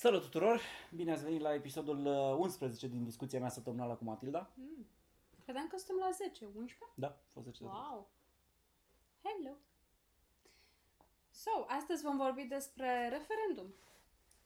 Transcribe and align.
Salut 0.00 0.22
tuturor! 0.22 0.60
Bine 0.94 1.12
ați 1.12 1.24
venit 1.24 1.40
la 1.40 1.54
episodul 1.54 2.06
uh, 2.06 2.38
11 2.38 2.86
din 2.88 3.04
discuția 3.04 3.40
mea 3.40 3.48
săptămânală 3.48 3.94
cu 3.94 4.04
Matilda. 4.04 4.50
Mm. 4.54 4.86
Credeam 5.44 5.66
că 5.66 5.76
suntem 5.76 5.96
la 5.96 6.10
10, 6.10 6.44
11? 6.44 6.76
Da, 6.94 7.06
a 7.06 7.28
fost 7.32 7.46
10 7.46 7.62
de 7.62 7.68
Wow! 7.68 8.10
Hello! 9.22 9.56
So, 11.30 11.50
astăzi 11.66 12.02
vom 12.02 12.16
vorbi 12.16 12.42
despre 12.42 13.08
referendum. 13.08 13.74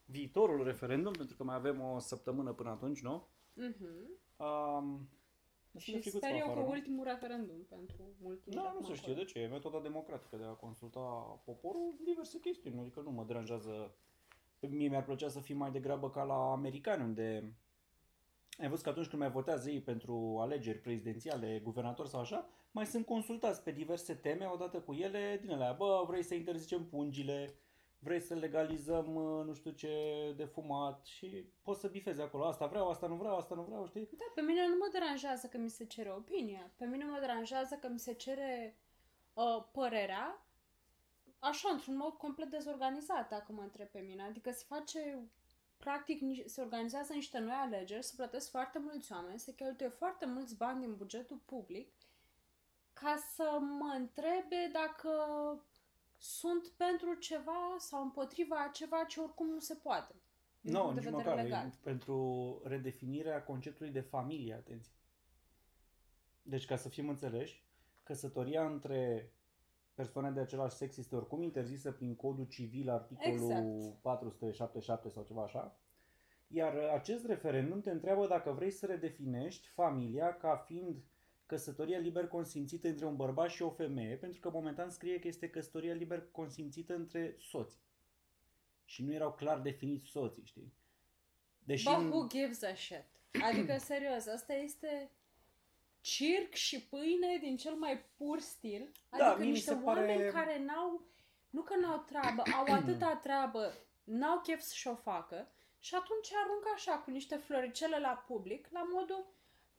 Viitorul 0.04 0.64
referendum, 0.64 1.12
pentru 1.12 1.36
că 1.36 1.44
mai 1.44 1.54
avem 1.54 1.80
o 1.80 1.98
săptămână 1.98 2.52
până 2.52 2.70
atunci, 2.70 3.02
nu? 3.02 3.26
Mhm. 3.54 4.10
Um, 4.36 5.08
destul 5.70 5.94
de 5.94 6.00
Și 6.00 6.10
fricuț 6.10 6.22
sper 6.22 6.30
pe 6.30 6.36
eu 6.36 6.44
că 6.44 6.50
afară, 6.50 6.66
nu? 6.66 6.72
ultimul 6.72 7.04
referendum 7.04 7.64
pentru 7.68 8.02
ultimul. 8.22 8.62
Da, 8.62 8.72
nu 8.72 8.86
se 8.86 8.94
știe 8.94 9.14
de 9.14 9.24
ce. 9.24 9.38
E 9.38 9.46
metoda 9.46 9.80
democratică 9.80 10.36
de 10.36 10.44
a 10.44 10.52
consulta 10.52 11.00
poporul 11.44 11.98
diverse 12.04 12.38
chestiuni. 12.38 12.80
Adică 12.80 13.00
nu 13.00 13.10
mă 13.10 13.24
deranjează. 13.24 13.94
Mie 14.70 14.88
mi-ar 14.88 15.04
plăcea 15.04 15.28
să 15.28 15.40
fim 15.40 15.56
mai 15.56 15.70
degrabă 15.70 16.10
ca 16.10 16.22
la 16.22 16.52
americani, 16.52 17.02
unde 17.02 17.54
ai 18.58 18.68
văzut 18.68 18.84
că 18.84 18.90
atunci 18.90 19.06
când 19.06 19.22
mai 19.22 19.30
votează 19.30 19.70
ei 19.70 19.80
pentru 19.80 20.38
alegeri 20.40 20.78
prezidențiale, 20.78 21.60
guvernatori 21.64 22.08
sau 22.08 22.20
așa, 22.20 22.48
mai 22.70 22.86
sunt 22.86 23.06
consultați 23.06 23.62
pe 23.62 23.70
diverse 23.70 24.14
teme, 24.14 24.46
odată 24.46 24.80
cu 24.80 24.92
ele, 24.92 25.38
din 25.40 25.50
alea, 25.50 25.72
bă, 25.72 26.04
vrei 26.08 26.22
să 26.22 26.34
interzicem 26.34 26.84
pungile, 26.84 27.54
vrei 27.98 28.20
să 28.20 28.34
legalizăm 28.34 29.14
uh, 29.14 29.44
nu 29.44 29.54
știu 29.54 29.70
ce 29.70 29.88
de 30.36 30.44
fumat 30.44 31.04
și 31.04 31.46
poți 31.62 31.80
să 31.80 31.88
bifezi 31.88 32.20
acolo, 32.20 32.44
asta 32.44 32.66
vreau, 32.66 32.88
asta 32.88 33.06
nu 33.06 33.14
vreau, 33.14 33.36
asta 33.36 33.54
nu 33.54 33.62
vreau, 33.62 33.86
știi? 33.86 34.08
Da, 34.18 34.24
pe 34.34 34.40
mine 34.40 34.68
nu 34.68 34.76
mă 34.78 34.88
deranjează 34.92 35.46
că 35.46 35.58
mi 35.58 35.70
se 35.70 35.84
cere 35.84 36.10
opinia. 36.10 36.70
Pe 36.76 36.84
mine 36.84 37.04
mă 37.04 37.16
deranjează 37.20 37.74
că 37.80 37.88
mi 37.88 37.98
se 37.98 38.12
cere 38.12 38.76
uh, 39.34 39.64
părerea 39.72 40.46
așa, 41.42 41.68
într-un 41.72 41.96
mod 41.96 42.12
complet 42.16 42.50
dezorganizat, 42.50 43.28
dacă 43.28 43.52
mă 43.52 43.62
întreb 43.62 43.86
pe 43.88 44.00
mine. 44.00 44.22
Adică 44.22 44.50
se 44.52 44.64
face, 44.68 45.28
practic, 45.76 46.20
ni- 46.20 46.42
se 46.46 46.60
organizează 46.60 47.12
niște 47.12 47.38
noi 47.38 47.54
alegeri, 47.54 48.04
se 48.04 48.12
plătesc 48.16 48.50
foarte 48.50 48.78
mulți 48.78 49.12
oameni, 49.12 49.38
se 49.38 49.54
cheltuie 49.54 49.88
foarte 49.88 50.26
mulți 50.26 50.56
bani 50.56 50.80
din 50.80 50.94
bugetul 50.96 51.36
public 51.44 51.92
ca 52.92 53.16
să 53.34 53.58
mă 53.60 53.94
întrebe 53.96 54.70
dacă 54.72 55.10
sunt 56.18 56.68
pentru 56.68 57.14
ceva 57.14 57.74
sau 57.78 58.02
împotriva 58.02 58.56
a 58.64 58.68
ceva 58.70 59.04
ce 59.04 59.20
oricum 59.20 59.46
nu 59.48 59.58
se 59.58 59.74
poate. 59.74 60.14
din 60.60 60.72
Nu, 60.72 60.80
punct 60.80 60.94
de 60.94 61.00
nici 61.00 61.10
vedere 61.10 61.30
măcar. 61.30 61.44
legal. 61.44 61.66
E 61.66 61.78
pentru 61.82 62.60
redefinirea 62.64 63.42
conceptului 63.44 63.92
de 63.92 64.00
familie, 64.00 64.54
atenție. 64.54 64.92
Deci, 66.42 66.64
ca 66.64 66.76
să 66.76 66.88
fim 66.88 67.08
înțeleși, 67.08 67.64
căsătoria 68.02 68.66
între 68.66 69.32
persoane 69.94 70.30
de 70.30 70.40
același 70.40 70.76
sex 70.76 70.96
este 70.96 71.16
oricum 71.16 71.42
interzisă 71.42 71.92
prin 71.92 72.16
codul 72.16 72.46
civil, 72.46 72.90
articolul 72.90 73.34
Exact. 73.34 74.00
477 74.00 75.08
sau 75.08 75.24
ceva 75.24 75.42
așa. 75.42 75.76
Iar 76.46 76.74
acest 76.76 77.26
referendum 77.26 77.80
te 77.80 77.90
întreabă 77.90 78.26
dacă 78.26 78.50
vrei 78.50 78.70
să 78.70 78.86
redefinești 78.86 79.68
familia 79.68 80.36
ca 80.36 80.56
fiind 80.66 81.02
căsătoria 81.46 81.98
liber 81.98 82.28
consimțită 82.28 82.88
între 82.88 83.06
un 83.06 83.16
bărbat 83.16 83.50
și 83.50 83.62
o 83.62 83.70
femeie, 83.70 84.16
pentru 84.16 84.40
că 84.40 84.50
momentan 84.50 84.90
scrie 84.90 85.18
că 85.18 85.28
este 85.28 85.50
căsătoria 85.50 85.94
liber 85.94 86.28
consimțită 86.30 86.94
între 86.94 87.36
soți. 87.38 87.80
Și 88.84 89.04
nu 89.04 89.12
erau 89.12 89.32
clar 89.32 89.60
definiți 89.60 90.08
soții, 90.08 90.44
știi? 90.44 90.72
Deși 91.64 91.84
But 91.84 92.12
who 92.12 92.26
gives 92.26 92.62
a 92.62 92.74
shit? 92.74 93.06
Adică, 93.50 93.78
serios, 93.92 94.26
asta 94.26 94.52
este 94.52 95.10
circ 96.02 96.52
și 96.54 96.80
pâine 96.82 97.36
din 97.40 97.56
cel 97.56 97.74
mai 97.74 98.04
pur 98.16 98.38
stil. 98.40 98.92
Da, 99.10 99.16
Adică 99.26 99.36
mie 99.38 99.46
mi 99.46 99.52
niște 99.52 99.70
se 99.72 99.76
pare- 99.84 100.00
oameni 100.00 100.30
care 100.32 100.58
n-au, 100.58 101.06
nu 101.50 101.62
că 101.62 101.76
n-au 101.76 101.98
treabă, 101.98 102.42
au 102.56 102.66
atâta 102.80 103.16
treabă, 103.16 103.72
n-au 104.04 104.40
chef 104.40 104.60
să-și 104.60 104.88
o 104.88 104.94
facă 104.94 105.52
și 105.78 105.94
atunci 105.94 106.30
aruncă 106.44 106.68
așa 106.74 106.92
cu 106.98 107.10
niște 107.10 107.36
floricele 107.36 107.98
la 107.98 108.24
public, 108.26 108.68
la 108.70 108.82
modul 108.92 109.26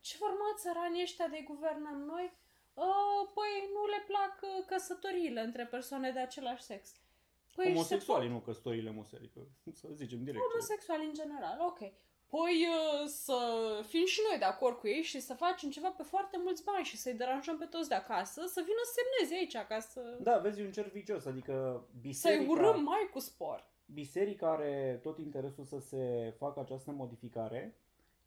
ce 0.02 0.18
format 0.18 0.56
țăranii 0.58 1.02
ăștia 1.02 1.28
de 1.28 1.42
guvernăm 1.48 1.98
noi, 2.02 2.32
"Ă, 2.78 2.86
păi 3.34 3.70
nu 3.74 3.86
le 3.86 4.04
plac 4.08 4.40
uh, 4.42 4.66
căsătoriile 4.66 5.42
între 5.42 5.66
persoane 5.66 6.12
de 6.12 6.20
același 6.20 6.64
sex. 6.64 6.90
Păi 7.56 7.66
și 7.66 7.72
se 7.72 7.76
homosexuali, 7.76 8.28
nu 8.30 8.40
căsătoriile 8.40 8.92
muse, 8.92 9.16
adică 9.16 9.40
să 9.74 9.88
zicem 9.94 10.24
direct. 10.24 10.44
Homosexuali 10.44 11.06
în 11.06 11.14
general, 11.14 11.58
ok. 11.62 11.80
Păi 12.36 12.58
uh, 12.70 13.08
să 13.08 13.38
fim 13.88 14.06
și 14.06 14.20
noi 14.30 14.40
de 14.40 14.46
acord 14.46 14.78
cu 14.78 14.88
ei 14.88 15.02
și 15.02 15.20
să 15.20 15.34
facem 15.34 15.70
ceva 15.70 15.90
pe 15.98 16.04
foarte 16.04 16.38
mulți 16.44 16.64
bani 16.64 16.86
și 16.86 16.98
să-i 16.98 17.14
deranjăm 17.14 17.58
pe 17.58 17.66
toți 17.66 17.90
de 17.90 17.96
acasă, 17.96 18.42
să 18.46 18.62
vină 18.66 18.82
să 18.84 18.94
semneze 19.00 19.36
aici 19.40 19.68
ca 19.68 19.80
să... 19.80 20.18
Da, 20.22 20.38
vezi 20.38 20.62
un 20.62 20.72
cer 20.72 20.90
vicios, 20.90 21.26
adică 21.26 21.86
biserica, 22.02 22.44
Să-i 22.44 22.52
urâm 22.52 22.84
mai 22.84 23.10
cu 23.14 23.20
spor. 23.20 23.70
biserica 23.86 24.52
are 24.52 25.00
tot 25.04 25.18
interesul 25.18 25.66
să 25.66 25.80
se 25.80 26.34
facă 26.38 26.60
această 26.60 26.92
modificare, 26.92 27.78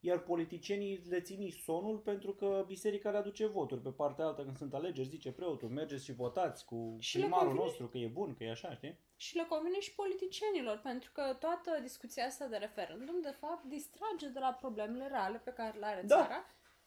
iar 0.01 0.23
politicienii 0.23 1.03
le 1.09 1.21
țin 1.21 1.51
sonul 1.65 1.97
pentru 1.99 2.33
că 2.35 2.65
biserica 2.67 3.11
le 3.11 3.17
aduce 3.17 3.47
voturi. 3.47 3.81
Pe 3.81 3.91
partea 3.91 4.25
altă, 4.25 4.43
când 4.43 4.57
sunt 4.57 4.75
alegeri, 4.75 5.09
zice 5.09 5.33
preotul, 5.33 5.69
mergeți 5.69 6.05
și 6.05 6.13
votați 6.13 6.65
cu 6.65 6.97
Și 6.99 7.17
le 7.17 7.23
primarul 7.23 7.47
convine. 7.47 7.65
nostru, 7.65 7.87
că 7.89 7.99
e 7.99 8.07
bun, 8.07 8.35
că 8.35 8.45
e 8.45 8.51
așa, 8.51 8.75
știi? 8.75 8.99
Și 9.17 9.37
le 9.37 9.45
convine 9.49 9.81
și 9.81 9.95
politicienilor, 9.95 10.79
pentru 10.83 11.11
că 11.13 11.37
toată 11.41 11.79
discuția 11.83 12.27
asta 12.27 12.47
de 12.47 12.57
referendum, 12.57 13.21
de 13.21 13.35
fapt, 13.41 13.65
distrage 13.65 14.29
de 14.29 14.39
la 14.39 14.53
problemele 14.53 15.07
reale 15.07 15.39
pe 15.45 15.51
care 15.53 15.79
le 15.79 15.87
are 15.87 16.03
Da. 16.03 16.17
țara, 16.17 16.45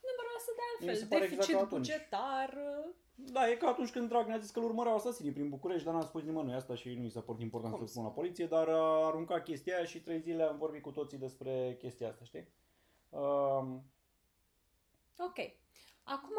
numeroase 0.09 0.51
de 0.55 0.61
Mi 0.79 0.85
se 0.85 0.89
altfel, 0.89 1.07
pare 1.07 1.21
deficit 1.21 1.43
exact 1.49 1.59
ca 1.59 1.65
atunci. 1.65 1.87
bugetar, 1.87 2.49
uh, 2.85 2.93
Da, 3.15 3.49
e 3.49 3.55
ca 3.55 3.67
atunci 3.67 3.91
când 3.91 4.07
Dragnea 4.09 4.35
a 4.35 4.39
zis 4.39 4.49
că 4.51 4.59
îl 4.59 4.65
urmăreau 4.65 4.95
asasinii 4.95 5.31
prin 5.31 5.49
București, 5.49 5.85
dar 5.85 5.93
n-a 5.93 6.01
spus 6.05 6.23
nimănui 6.23 6.53
asta 6.53 6.75
și 6.75 6.93
nu 6.93 7.05
i 7.05 7.09
s-a 7.09 7.21
părut 7.21 7.41
important 7.41 7.73
Cum 7.73 7.85
să 7.85 7.91
spun 7.91 8.03
la 8.03 8.09
poliție, 8.09 8.45
dar 8.45 8.67
a 8.69 9.05
aruncat 9.05 9.43
chestia 9.43 9.75
aia 9.75 9.85
și 9.85 10.01
trei 10.01 10.19
zile 10.19 10.43
am 10.43 10.57
vorbit 10.57 10.81
cu 10.81 10.91
toții 10.91 11.17
despre 11.17 11.75
chestia 11.79 12.07
asta, 12.07 12.23
știi? 12.23 12.47
Um, 13.09 13.83
Ok. 15.17 15.37
Acum 16.03 16.35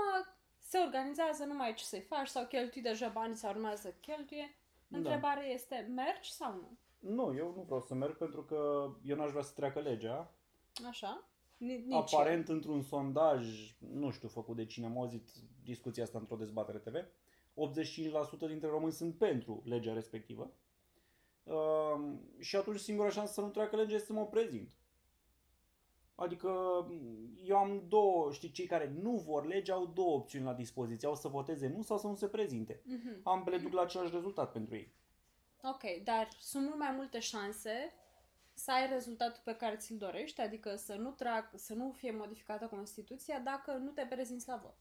se 0.58 0.78
organizează 0.78 1.44
numai 1.44 1.74
ce 1.74 1.84
să-i 1.84 2.00
faci 2.00 2.28
sau 2.28 2.44
cheltui 2.46 2.82
deja 2.82 3.08
bani 3.08 3.36
sau 3.36 3.50
urmează 3.50 3.80
să 3.80 3.94
cheltuie. 4.90 5.02
Da. 5.02 5.14
Întrebarea 5.14 5.46
este, 5.52 5.90
mergi 5.94 6.32
sau 6.32 6.54
nu? 6.54 6.78
nu, 7.14 7.34
eu 7.36 7.52
nu 7.56 7.62
vreau 7.62 7.80
să 7.80 7.94
merg 7.94 8.16
pentru 8.16 8.42
că 8.44 8.90
eu 9.02 9.16
n-aș 9.16 9.30
vrea 9.30 9.42
să 9.42 9.52
treacă 9.54 9.80
legea. 9.80 10.34
Așa? 10.88 11.30
Ni- 11.56 11.84
Nici 11.86 12.14
Aparent, 12.14 12.48
într-un 12.48 12.82
sondaj, 12.82 13.48
nu 13.78 14.10
știu 14.10 14.28
făcut 14.28 14.56
de 14.56 14.66
cine, 14.66 14.86
am 14.86 14.98
auzit 14.98 15.30
discuția 15.62 16.02
asta 16.02 16.18
într-o 16.18 16.36
dezbatere 16.36 16.78
TV, 16.78 16.94
85% 16.94 18.46
dintre 18.46 18.68
români 18.68 18.92
sunt 18.92 19.18
pentru 19.18 19.62
legea 19.64 19.92
respectivă. 19.92 20.52
Um, 21.42 22.20
și 22.38 22.56
atunci 22.56 22.78
singura 22.78 23.10
șansă 23.10 23.32
să 23.32 23.40
nu 23.40 23.48
treacă 23.48 23.76
legea 23.76 23.94
este 23.94 24.06
să 24.06 24.12
mă 24.12 24.26
prezint. 24.26 24.72
Adică 26.20 26.50
eu 27.44 27.56
am 27.56 27.84
două, 27.88 28.32
știi, 28.32 28.50
cei 28.50 28.66
care 28.66 28.92
nu 29.02 29.10
vor 29.10 29.46
legea 29.46 29.74
au 29.74 29.86
două 29.86 30.14
opțiuni 30.14 30.44
la 30.44 30.54
dispoziție. 30.54 31.08
Au 31.08 31.14
să 31.14 31.28
voteze 31.28 31.68
nu 31.68 31.82
sau 31.82 31.98
să 31.98 32.06
nu 32.06 32.14
se 32.14 32.28
prezinte. 32.28 32.80
Mhm. 32.84 33.20
Ambele 33.22 33.58
duc 33.58 33.72
la 33.72 33.82
același 33.82 34.14
rezultat 34.14 34.52
pentru 34.52 34.74
ei. 34.74 34.94
Ok, 35.62 36.02
dar 36.04 36.28
sunt 36.38 36.64
mult 36.66 36.78
mai 36.78 36.92
multe 36.96 37.18
șanse 37.18 37.92
să 38.54 38.72
ai 38.72 38.88
rezultatul 38.88 39.42
pe 39.44 39.56
care 39.56 39.76
ți-l 39.76 39.96
dorești, 39.96 40.40
adică 40.40 40.76
să 40.76 40.94
nu, 40.94 41.10
trag, 41.10 41.50
să 41.54 41.74
nu 41.74 41.90
fie 41.90 42.10
modificată 42.10 42.66
Constituția 42.66 43.38
dacă 43.38 43.72
nu 43.72 43.90
te 43.90 44.06
prezinți 44.08 44.48
la 44.48 44.56
vot. 44.62 44.76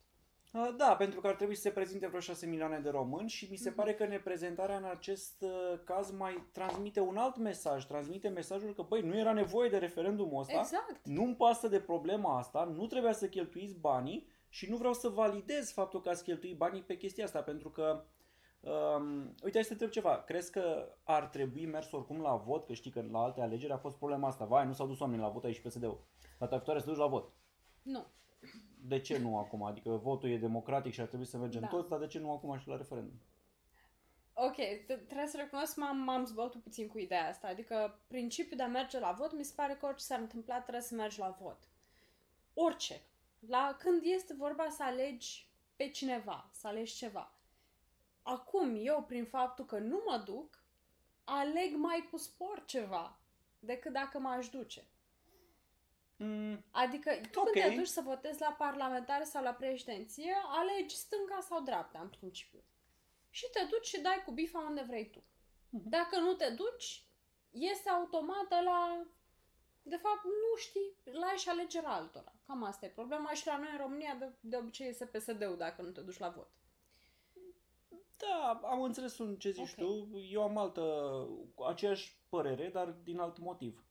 Uh, 0.51 0.69
Da, 0.77 0.95
pentru 0.95 1.21
că 1.21 1.27
ar 1.27 1.35
trebui 1.35 1.55
să 1.55 1.61
se 1.61 1.71
prezinte 1.71 2.07
vreo 2.07 2.19
6 2.19 2.45
milioane 2.45 2.79
de 2.79 2.89
români 2.89 3.29
și 3.29 3.47
mi 3.49 3.57
se 3.57 3.71
pare 3.71 3.93
că 3.93 4.05
neprezentarea 4.05 4.77
în 4.77 4.83
acest 4.83 5.41
uh, 5.41 5.79
caz 5.83 6.11
mai 6.11 6.47
transmite 6.51 6.99
un 6.99 7.17
alt 7.17 7.37
mesaj. 7.37 7.85
Transmite 7.85 8.27
mesajul 8.27 8.73
că, 8.73 8.81
băi, 8.81 9.01
nu 9.01 9.17
era 9.17 9.33
nevoie 9.33 9.69
de 9.69 9.77
referendumul 9.77 10.39
ăsta, 10.39 10.59
Exact. 10.59 11.05
nu-mi 11.05 11.35
pasă 11.35 11.67
de 11.67 11.79
problema 11.79 12.37
asta, 12.37 12.63
nu 12.63 12.87
trebuia 12.87 13.13
să 13.13 13.27
cheltuiți 13.27 13.79
banii 13.79 14.27
și 14.49 14.69
nu 14.69 14.77
vreau 14.77 14.93
să 14.93 15.09
validez 15.09 15.71
faptul 15.71 16.01
că 16.01 16.09
ați 16.09 16.23
cheltuit 16.23 16.57
banii 16.57 16.81
pe 16.81 16.97
chestia 16.97 17.23
asta, 17.23 17.41
pentru 17.41 17.69
că 17.69 18.03
Um, 18.61 19.19
uite, 19.43 19.51
hai 19.53 19.63
să 19.63 19.67
te 19.67 19.71
întreb 19.71 19.89
ceva. 19.89 20.23
Crezi 20.23 20.52
că 20.52 20.95
ar 21.03 21.28
trebui 21.28 21.66
mers 21.66 21.91
oricum 21.91 22.22
la 22.22 22.35
vot? 22.35 22.66
Că 22.66 22.73
știi 22.73 22.91
că 22.91 23.03
la 23.11 23.19
alte 23.19 23.41
alegeri 23.41 23.72
a 23.73 23.78
fost 23.78 23.97
problema 23.97 24.28
asta. 24.28 24.45
Vai, 24.45 24.66
nu 24.66 24.73
s-au 24.73 24.87
dus 24.87 24.99
oamenii 24.99 25.23
la 25.23 25.29
vot 25.29 25.43
aici 25.43 25.59
PSD-ul. 25.59 26.03
Data 26.40 26.55
viitoare 26.55 26.79
să 26.79 26.85
duci 26.85 26.97
la 26.97 27.07
vot. 27.07 27.31
Nu. 27.81 28.05
De 28.81 28.99
ce 28.99 29.17
nu 29.17 29.37
acum? 29.37 29.64
Adică 29.64 29.90
votul 29.90 30.29
e 30.29 30.37
democratic 30.37 30.93
și 30.93 31.02
ar 31.02 31.08
trebui 31.08 31.26
să 31.26 31.37
mergem 31.37 31.61
Da. 31.61 31.67
toți, 31.67 31.90
dar 31.90 31.99
de 31.99 32.08
ce 32.08 32.20
nu 32.20 32.31
acum 32.31 32.58
și 32.58 32.67
la 32.67 32.78
referendum? 32.78 33.20
Ok, 34.34 34.55
t- 34.55 34.85
trebuie 35.05 35.28
să 35.28 35.37
recunosc, 35.37 35.76
m-am, 35.76 35.97
m-am 35.97 36.26
zbătut 36.26 36.61
puțin 36.64 36.87
cu 36.87 36.97
ideea 36.97 37.28
asta. 37.28 37.47
Adică 37.47 37.99
principiul 38.08 38.58
de 38.58 38.64
a 38.64 38.67
merge 38.67 38.99
la 38.99 39.11
vot, 39.11 39.34
mi 39.34 39.43
se 39.43 39.53
pare 39.55 39.73
că 39.76 39.85
orice 39.85 40.03
s-ar 40.03 40.20
întâmpla 40.20 40.59
trebuie 40.61 40.81
să 40.84 40.96
mergi 40.96 41.20
la 41.20 41.37
vot. 41.41 41.58
Orice. 42.53 43.02
La, 43.47 43.76
când 43.79 44.02
este 44.03 44.34
vorba 44.34 44.70
să 44.70 44.84
alegi 44.84 45.49
pe 45.76 45.90
cineva, 45.90 46.49
să 46.52 46.67
alegi 46.67 46.96
ceva. 46.96 47.34
Acum, 48.22 48.76
eu, 48.84 49.03
prin 49.03 49.26
faptul 49.26 49.66
că 49.66 49.78
nu 49.78 50.02
mă 50.08 50.23
duc, 50.26 50.64
aleg 51.23 51.76
mai 51.76 52.08
cu 52.11 52.17
spor 52.17 52.64
ceva 52.66 53.20
decât 53.59 53.91
dacă 53.93 54.20
m-aș 54.20 54.49
duce. 54.49 54.84
Mm, 56.21 56.63
Adică 56.71 57.11
tu 57.31 57.39
Ok. 57.39 57.49
când 57.49 57.66
te 57.66 57.75
duci 57.75 57.87
să 57.87 58.01
votezi 58.01 58.41
la 58.41 58.55
parlamentare 58.57 59.23
sau 59.23 59.43
la 59.43 59.51
președinție, 59.53 60.33
alegi 60.47 60.95
stânga 60.95 61.39
sau 61.41 61.61
dreapta, 61.61 61.99
în 61.99 62.09
principiu. 62.09 62.63
Și 63.29 63.45
te 63.53 63.59
duci 63.69 63.85
și 63.85 63.95
Mhm. 63.95 64.03
dai 64.03 64.23
cu 64.25 64.31
bifa 64.31 64.59
unde 64.59 64.81
vrei 64.87 65.09
tu. 65.09 65.23
Dacă 65.69 66.19
nu 66.19 66.33
te 66.33 66.49
duci, 66.49 67.03
iese 67.49 67.89
automat 67.89 68.49
la 68.63 69.05
de 69.81 69.95
fapt, 69.95 70.23
nu 70.23 70.55
știi, 70.57 70.95
lași 71.03 71.49
alegerea 71.49 71.89
altora. 71.91 72.33
Cam 72.47 72.63
asta 72.63 72.85
e 72.85 72.89
problema 72.89 73.33
și 73.33 73.47
la 73.47 73.57
noi 73.57 73.69
în 73.71 73.77
România 73.77 74.16
de, 74.19 74.31
de 74.39 74.57
obicei 74.57 74.87
este 74.87 75.05
PSD-ul 75.05 75.55
dacă 75.57 75.81
nu 75.81 75.89
te 75.91 76.01
duci 76.01 76.17
la 76.17 76.29
vot. 76.29 76.49
Da, 78.17 78.59
am 78.63 78.81
înțeles 78.81 79.17
ce 79.37 79.49
zici 79.51 79.69
Ok. 79.69 79.75
tu. 79.75 80.09
Eu 80.31 80.41
am 80.43 80.57
altă, 80.57 81.27
aceeași 81.67 82.17
părere, 82.29 82.69
dar 82.69 82.87
din 82.89 83.19
alt 83.19 83.37
motiv. 83.37 83.83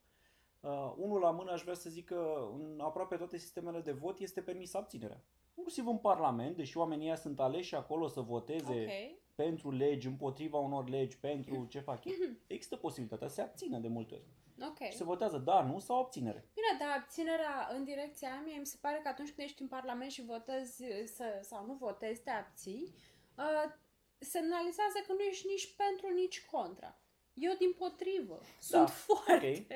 Uh, 0.61 0.93
unul 0.97 1.21
la 1.21 1.31
mână 1.31 1.53
aș 1.53 1.63
vrea 1.63 1.75
să 1.75 1.91
zic 1.91 2.05
că 2.05 2.51
în 2.53 2.81
aproape 2.81 3.17
toate 3.17 3.39
sistemele 3.39 3.81
de 3.81 3.93
vot 3.93 4.19
este 4.19 4.41
permis 4.43 4.75
abținerea. 4.75 5.23
Inclusiv 5.55 5.87
în 5.87 5.99
Parlament, 5.99 6.57
deși 6.57 6.77
oamenii 6.77 7.07
ăia 7.07 7.17
sunt 7.17 7.41
aleși 7.41 7.75
acolo 7.75 8.09
să 8.09 8.21
voteze 8.21 8.73
Ok. 8.73 9.21
pentru 9.35 9.71
legi, 9.71 10.07
împotriva 10.07 10.59
unor 10.59 10.89
legi, 10.89 11.19
pentru 11.19 11.67
ce 11.71 11.81
fac 11.81 12.05
ei, 12.05 12.15
există 12.47 12.77
posibilitatea 12.77 13.29
să 13.29 13.35
se 13.35 13.41
abțină 13.41 13.79
de 13.79 13.89
multe 13.89 14.15
ori. 14.15 14.25
Ok. 14.69 14.79
Și 14.91 14.97
se 14.97 15.05
votează 15.05 15.39
da, 15.39 15.63
nu 15.63 15.79
sau 15.79 15.99
abținere. 15.99 16.49
Bine, 16.55 16.79
dar 16.79 16.99
abținerea 16.99 17.69
în 17.73 17.85
direcția 17.85 18.31
aia, 18.31 18.43
mie 18.45 18.59
mi 18.59 18.67
se 18.67 18.79
pare 18.81 19.01
că 19.03 19.09
atunci 19.09 19.33
când 19.33 19.47
ești 19.47 19.63
în 19.63 19.69
Parlament 19.69 20.11
și 20.11 20.25
votezi 20.25 20.85
să, 21.05 21.39
sau 21.43 21.67
nu 21.67 21.75
votezi, 21.75 22.23
te 22.23 22.31
abții, 22.31 22.95
uh, 23.37 23.73
semnalizează 24.19 24.99
că 25.07 25.13
nu 25.13 25.21
ești 25.21 25.47
nici 25.47 25.75
pentru, 25.77 26.09
nici 26.15 26.45
contra. 26.45 26.99
Eu, 27.41 27.53
din 27.59 27.73
potrivă, 27.73 28.41
sunt 28.61 28.85
Da, 28.85 28.87
foarte... 28.87 29.67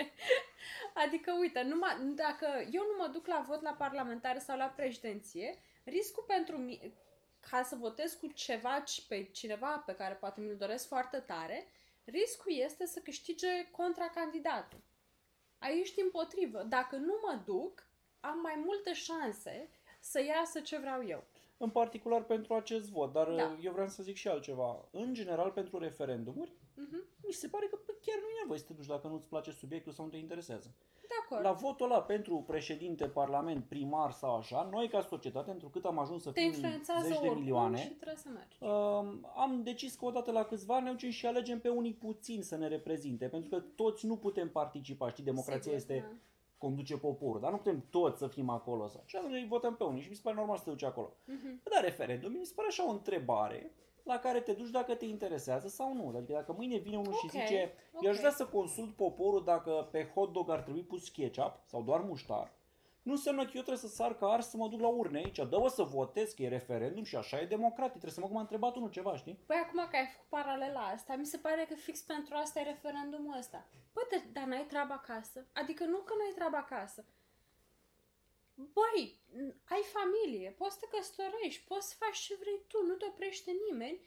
Adică, 1.06 1.32
uite, 1.40 1.62
numai, 1.62 1.96
dacă 2.14 2.46
eu 2.72 2.82
nu 2.82 2.96
mă 2.98 3.08
duc 3.12 3.26
la 3.26 3.44
vot 3.48 3.62
la 3.62 3.70
parlamentare 3.72 4.38
sau 4.38 4.56
la 4.56 4.66
președinție, 4.66 5.58
riscul 5.84 6.24
pentru 6.26 6.56
mine, 6.56 6.92
ca 7.50 7.62
să 7.62 7.76
votez 7.76 8.12
cu 8.14 8.26
ceva, 8.26 8.84
pe 9.08 9.28
cineva 9.32 9.82
pe 9.86 9.94
care 9.94 10.14
poate 10.14 10.40
mi-l 10.40 10.56
doresc 10.56 10.86
foarte 10.86 11.18
tare, 11.18 11.66
riscul 12.04 12.52
este 12.52 12.86
să 12.86 13.00
câștige 13.00 13.70
contracandidatul. 13.70 14.80
Aici 15.58 15.94
din 15.94 16.10
potrivă, 16.10 16.62
dacă 16.62 16.96
nu 16.96 17.12
mă 17.22 17.40
duc, 17.44 17.86
am 18.20 18.38
mai 18.42 18.62
multe 18.64 18.92
șanse 18.92 19.68
să 20.00 20.22
iasă 20.24 20.60
ce 20.60 20.78
vreau 20.78 21.06
eu. 21.06 21.24
în 21.56 21.70
particular 21.70 22.24
pentru 22.24 22.54
acest 22.54 22.90
vot, 22.90 23.12
dar 23.12 23.28
Da. 23.30 23.56
eu 23.60 23.72
vreau 23.72 23.88
să 23.88 24.02
zic 24.02 24.16
și 24.16 24.28
altceva. 24.28 24.88
În 24.90 25.14
general, 25.14 25.50
pentru 25.50 25.78
referendumuri, 25.78 26.52
Mhm. 26.74 27.04
mi 27.26 27.32
se 27.32 27.48
pare 27.48 27.66
că 27.66 27.78
bă, 27.86 27.92
chiar 28.00 28.16
nu 28.16 28.28
e 28.28 28.40
nevoie 28.40 28.58
să 28.58 28.64
te 28.66 28.72
duci 28.72 28.86
dacă 28.86 29.08
nu-ți 29.08 29.26
place 29.26 29.50
subiectul 29.50 29.92
sau 29.92 30.04
nu 30.04 30.10
te 30.10 30.16
interesează. 30.16 30.74
De 31.12 31.18
acord. 31.24 31.44
La 31.44 31.52
votul 31.52 31.86
ăla 31.90 32.02
pentru 32.02 32.44
președinte, 32.46 33.08
parlament, 33.08 33.64
primar 33.64 34.12
sau 34.12 34.36
așa, 34.36 34.68
noi 34.70 34.88
ca 34.88 35.00
societate, 35.00 35.50
întrucât 35.50 35.84
am 35.84 35.98
ajuns 35.98 36.22
să 36.22 36.30
Te 36.30 36.40
fim 36.40 36.48
influențează 36.48 37.06
zeci 37.06 37.12
de 37.12 37.18
oricum 37.18 37.38
milioane, 37.38 37.78
și 37.78 37.88
trebuie 37.88 38.16
să 38.16 38.28
mergi. 38.28 38.56
Um, 38.60 39.28
am 39.36 39.62
decis 39.62 39.94
că 39.94 40.04
odată 40.04 40.30
la 40.30 40.44
câțiva 40.44 40.74
ani 40.74 40.84
ne 40.84 40.90
ducem 40.90 41.10
și 41.10 41.26
alegem 41.26 41.60
pe 41.60 41.68
unii 41.68 41.94
puțini 41.94 42.42
să 42.42 42.56
ne 42.56 42.68
reprezinte, 42.68 43.28
pentru 43.28 43.48
că 43.48 43.60
toți 43.74 44.06
nu 44.06 44.16
putem 44.16 44.50
participa, 44.50 45.08
știi, 45.08 45.24
democrația 45.24 45.60
Sigur, 45.60 45.76
este 45.76 46.06
da. 46.08 46.16
conduce 46.58 46.96
poporul, 46.96 47.40
dar 47.40 47.50
nu 47.50 47.56
putem 47.56 47.84
toți 47.90 48.18
să 48.18 48.26
fim 48.26 48.48
acolo. 48.48 48.88
Sau. 48.88 49.02
Și 49.04 49.16
atunci 49.16 49.34
îi 49.34 49.46
votăm 49.48 49.76
pe 49.76 49.84
unii 49.84 50.02
și 50.02 50.08
mi 50.08 50.14
se 50.14 50.20
pare 50.24 50.36
normal 50.36 50.56
să 50.56 50.64
te 50.64 50.70
duci 50.70 50.84
acolo. 50.84 51.16
Mhm. 51.24 51.60
Dar 51.70 51.82
referendum 51.84 52.32
mi 52.32 52.44
se 52.44 52.52
pare 52.56 52.68
așa 52.68 52.88
o 52.88 52.90
întrebare 52.90 53.72
la 54.04 54.18
care 54.18 54.40
te 54.40 54.52
duci 54.52 54.70
dacă 54.70 54.94
te 54.94 55.04
interesează 55.04 55.68
sau 55.68 55.94
nu. 55.94 56.12
Adică 56.16 56.32
dacă 56.32 56.52
mâine 56.52 56.76
vine 56.76 56.96
unul 56.96 57.12
și 57.12 57.24
Ok, 57.24 57.30
zice 57.30 57.72
ok. 57.92 58.02
eu 58.04 58.10
aș 58.10 58.16
vrea 58.18 58.30
să 58.30 58.46
consult 58.46 58.96
poporul 58.96 59.44
dacă 59.44 59.88
pe 59.90 60.10
hot 60.14 60.32
dog 60.32 60.50
ar 60.50 60.60
trebui 60.60 60.82
pus 60.82 61.08
ketchup 61.08 61.58
sau 61.64 61.82
doar 61.82 62.00
muștar, 62.00 62.52
nu 63.02 63.12
înseamnă 63.12 63.42
că 63.42 63.50
eu 63.54 63.62
trebuie 63.62 63.76
să 63.76 63.94
sar 63.96 64.16
ca 64.16 64.26
ars 64.26 64.48
să 64.48 64.56
mă 64.56 64.68
duc 64.68 64.80
la 64.80 64.88
urne 64.88 65.18
aici. 65.18 65.36
Dă-o 65.48 65.68
să 65.68 65.82
votez 65.82 66.32
că 66.32 66.42
e 66.42 66.48
referendum 66.48 67.04
și 67.04 67.16
așa 67.16 67.40
e 67.40 67.46
democratic. 67.46 67.90
Trebuie 68.00 68.12
să 68.12 68.20
mă 68.20 68.26
cum 68.26 68.36
a 68.36 68.40
întrebat 68.40 68.76
unul 68.76 68.90
ceva, 68.90 69.16
știi? 69.16 69.38
Păi 69.46 69.56
acum 69.64 69.86
că 69.90 69.96
ai 69.96 70.06
făcut 70.12 70.28
paralela 70.28 70.80
asta, 70.80 71.14
mi 71.16 71.26
se 71.26 71.36
pare 71.38 71.64
că 71.68 71.74
fix 71.74 72.00
pentru 72.02 72.34
asta 72.34 72.60
e 72.60 72.62
referendumul 72.62 73.36
ăsta. 73.38 73.66
Păi, 73.92 74.02
de- 74.10 74.28
dar 74.32 74.44
n-ai 74.44 74.64
treabă 74.68 74.92
acasă? 74.92 75.46
Adică 75.52 75.84
nu 75.84 75.96
că 75.98 76.12
n-ai 76.18 76.32
treabă 76.34 76.56
acasă. 76.56 77.04
Băi, 78.54 79.20
ai 79.64 79.82
familie, 79.96 80.50
poți 80.50 80.74
să 80.74 80.78
te 80.80 80.96
căsătorești, 80.96 81.64
poți 81.66 81.88
să 81.88 81.94
faci 81.98 82.18
ce 82.18 82.34
vrei 82.40 82.60
tu, 82.66 82.82
nu 82.86 82.94
te 82.94 83.04
oprește 83.06 83.50
nimeni. 83.70 84.00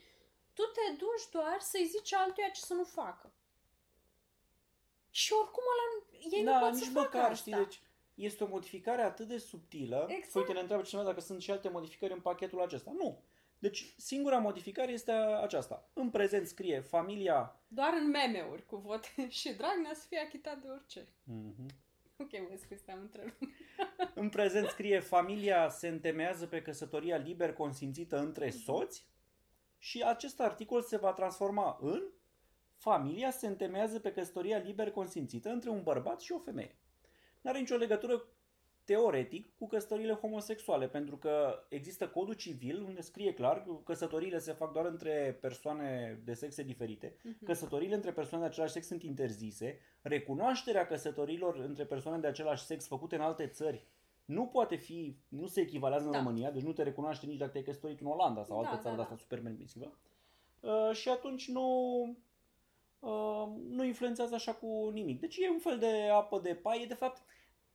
Tu 0.52 0.62
te 0.62 0.92
duci 0.96 1.28
doar 1.32 1.56
să-i 1.60 1.86
zici 1.86 2.14
altuia 2.14 2.48
ce 2.48 2.60
să 2.60 2.74
nu 2.74 2.84
facă. 2.84 3.32
Și 5.10 5.32
oricum 5.32 5.62
ăla, 5.72 5.86
nu- 5.92 6.36
ei 6.36 6.42
nu 6.42 6.50
da, 6.50 6.58
pot 6.58 6.72
nici 6.72 6.84
să 6.84 6.90
facă 6.90 7.16
măcar, 7.16 7.30
asta. 7.30 7.34
știi, 7.34 7.52
deci 7.52 7.80
este 8.14 8.44
o 8.44 8.46
modificare 8.46 9.02
atât 9.02 9.28
de 9.28 9.38
subtilă. 9.38 10.06
Exact. 10.10 10.34
Uite, 10.34 10.52
ne 10.52 10.60
întreabă 10.60 10.82
cineva 10.82 11.06
dacă 11.06 11.20
sunt 11.20 11.42
și 11.42 11.50
alte 11.50 11.68
modificări 11.68 12.12
în 12.12 12.20
pachetul 12.20 12.60
acesta. 12.62 12.90
Nu. 12.90 13.22
Deci, 13.58 13.94
singura 13.96 14.38
modificare 14.38 14.92
este 14.92 15.10
aceasta. 15.12 15.88
În 15.92 16.10
prezent 16.10 16.46
scrie 16.46 16.80
familia... 16.80 17.60
Doar 17.68 17.92
în 17.92 18.08
meme-uri 18.10 18.66
cu 18.66 18.76
vot 18.76 19.04
și 19.28 19.52
Dragnea 19.52 19.94
să 19.94 20.06
fie 20.08 20.18
achitat 20.18 20.58
de 20.58 20.68
orice. 20.68 21.08
Mhm. 21.24 21.66
Ok, 22.22 22.30
mă 22.50 22.56
scuze, 22.56 22.82
te-am 22.84 23.00
întrerupt. 23.00 23.42
În 24.14 24.28
prezent 24.28 24.68
scrie 24.68 25.00
familia 25.00 25.68
se 25.68 25.88
întemeiază 25.88 26.46
pe 26.46 26.62
căsătoria 26.62 27.16
liber 27.16 27.52
consimțită 27.52 28.18
între 28.18 28.50
soți 28.50 29.06
și 29.78 30.02
acest 30.02 30.40
articol 30.40 30.82
se 30.82 30.96
va 30.96 31.12
transforma 31.12 31.78
în 31.80 32.02
familia 32.76 33.30
se 33.30 33.46
întemeiază 33.46 34.00
pe 34.00 34.12
căsătoria 34.12 34.58
liber 34.58 34.90
consimțită 34.90 35.48
între 35.48 35.70
un 35.70 35.82
bărbat 35.82 36.20
și 36.20 36.32
o 36.32 36.38
femeie. 36.38 36.76
Nu 37.40 37.50
are 37.50 37.58
nicio 37.58 37.76
legătură 37.76 38.28
teoretic 38.86 39.56
cu 39.58 39.66
căsătoriile 39.66 40.12
homosexuale, 40.12 40.88
pentru 40.88 41.16
că 41.16 41.64
există 41.68 42.08
codul 42.08 42.34
civil 42.34 42.82
unde 42.82 43.00
scrie 43.00 43.32
clar 43.34 43.62
că 43.62 43.72
căsătoriile 43.84 44.38
se 44.38 44.52
fac 44.52 44.72
doar 44.72 44.84
între 44.86 45.38
persoane 45.40 46.20
de 46.24 46.34
sexe 46.34 46.62
diferite, 46.62 47.16
Mhm. 47.22 47.44
căsătoriile 47.44 47.94
între 47.94 48.12
persoane 48.12 48.44
de 48.44 48.50
același 48.50 48.72
sex 48.72 48.86
sunt 48.86 49.02
interzise, 49.02 49.80
recunoașterea 50.02 50.86
căsătorilor 50.86 51.56
între 51.56 51.84
persoane 51.84 52.18
de 52.18 52.26
același 52.26 52.64
sex 52.64 52.86
făcute 52.86 53.14
în 53.14 53.20
alte 53.20 53.46
țări 53.46 53.86
nu 54.24 54.46
poate 54.46 54.76
fi, 54.76 55.16
nu 55.28 55.46
se 55.46 55.60
echivalează 55.60 56.04
în 56.06 56.12
Da. 56.12 56.18
România, 56.18 56.50
deci 56.50 56.62
nu 56.62 56.72
te 56.72 56.82
recunoaște 56.82 57.26
nici 57.26 57.36
dacă 57.38 57.50
te-ai 57.50 57.64
căsătorit 57.64 58.00
în 58.00 58.06
Olanda 58.06 58.42
sau 58.44 58.62
Da, 58.62 58.68
altă 58.68 58.74
da, 58.76 58.82
țară 58.82 58.94
de 58.94 59.00
da. 59.00 59.02
asta 59.02 59.16
super 59.16 59.40
permisivă. 59.40 59.98
Uh, 60.60 60.90
și 60.92 61.08
atunci 61.08 61.48
nu, 61.48 62.00
uh, 63.00 63.48
nu 63.68 63.84
influențează 63.84 64.34
așa 64.34 64.52
cu 64.54 64.90
nimic. 64.92 65.20
Deci 65.20 65.36
e 65.36 65.50
un 65.50 65.58
fel 65.58 65.78
de 65.78 66.08
apă 66.12 66.38
de 66.42 66.54
paie, 66.54 66.86
de 66.86 66.94
fapt 66.94 67.22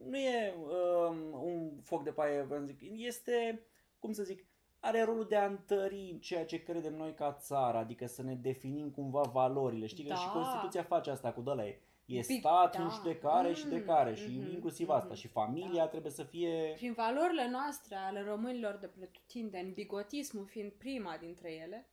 nu 0.09 0.17
e 0.17 0.53
uh, 0.61 1.15
un 1.43 1.71
foc 1.83 2.03
de 2.03 2.11
paie, 2.11 2.41
vreau 2.41 2.59
să 2.61 2.65
zic, 2.65 2.79
este, 3.05 3.61
cum 3.99 4.11
să 4.11 4.23
zic, 4.23 4.45
are 4.79 5.03
rolul 5.03 5.25
de 5.29 5.35
a 5.35 5.45
întări 5.45 6.17
ceea 6.21 6.45
ce 6.45 6.63
credem 6.63 6.95
noi 6.95 7.13
ca 7.13 7.33
țară, 7.33 7.77
adică 7.77 8.05
să 8.05 8.21
ne 8.23 8.35
definim 8.35 8.89
cumva 8.89 9.21
valorile. 9.21 9.85
Știi 9.85 10.03
că 10.03 10.09
Da. 10.09 10.15
și 10.15 10.29
Constituția 10.29 10.83
face 10.83 11.09
asta 11.09 11.31
cu 11.31 11.41
dăla 11.41 11.65
e. 11.65 11.81
E 12.05 12.19
Big- 12.19 12.39
stat, 12.39 12.77
da. 12.77 12.83
nu 12.83 12.89
știu 12.89 13.09
de 13.11 13.17
care 13.17 13.53
și 13.53 13.67
de 13.67 13.75
Mm, 13.77 13.85
care 13.85 14.15
și 14.15 14.37
mhm, 14.39 14.51
inclusiv 14.51 14.87
mhm. 14.87 14.95
asta. 14.95 15.13
Și 15.13 15.27
familia 15.27 15.87
trebuie 15.87 16.11
să 16.11 16.23
fie... 16.23 16.71
Prin 16.75 16.93
valorile 16.93 17.49
noastre 17.49 17.95
ale 17.95 18.21
românilor 18.27 18.77
de 18.81 18.87
pretutindeni, 18.87 19.71
bigotismul 19.71 20.45
fiind 20.45 20.71
prima 20.71 21.17
dintre 21.19 21.51
ele, 21.53 21.85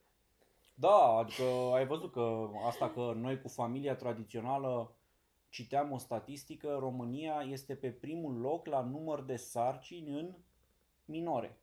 Da, 0.75 1.17
adică 1.17 1.43
ai 1.75 1.87
văzut 1.87 2.13
că 2.13 2.49
asta 2.67 2.91
că 2.91 3.13
noi 3.17 3.41
cu 3.41 3.49
familia 3.49 3.95
tradițională 3.97 4.93
citeam 5.49 5.93
o 5.93 5.99
statistică, 5.99 6.77
România 6.81 7.45
este 7.49 7.75
pe 7.75 7.91
primul 7.91 8.41
loc 8.41 8.67
la 8.67 8.81
număr 8.81 9.23
de 9.23 9.37
sarcini 9.37 10.19
în 10.19 10.35
minore. 11.05 11.59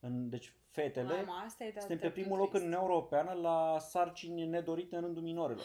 În, 0.00 0.28
deci 0.28 0.52
fetele, 0.68 1.22
mama, 1.22 1.40
asta 1.40 1.64
e 1.64 1.70
de 1.70 1.78
suntem 1.78 1.98
pe 1.98 2.10
primul 2.10 2.38
loc 2.38 2.54
în 2.54 2.60
Uniunea 2.60 2.80
Europeană 2.82 3.32
la 3.32 3.78
sarcini 3.78 4.46
nedorite 4.46 4.96
în 4.96 5.02
rândul 5.02 5.22
minorelor. 5.22 5.64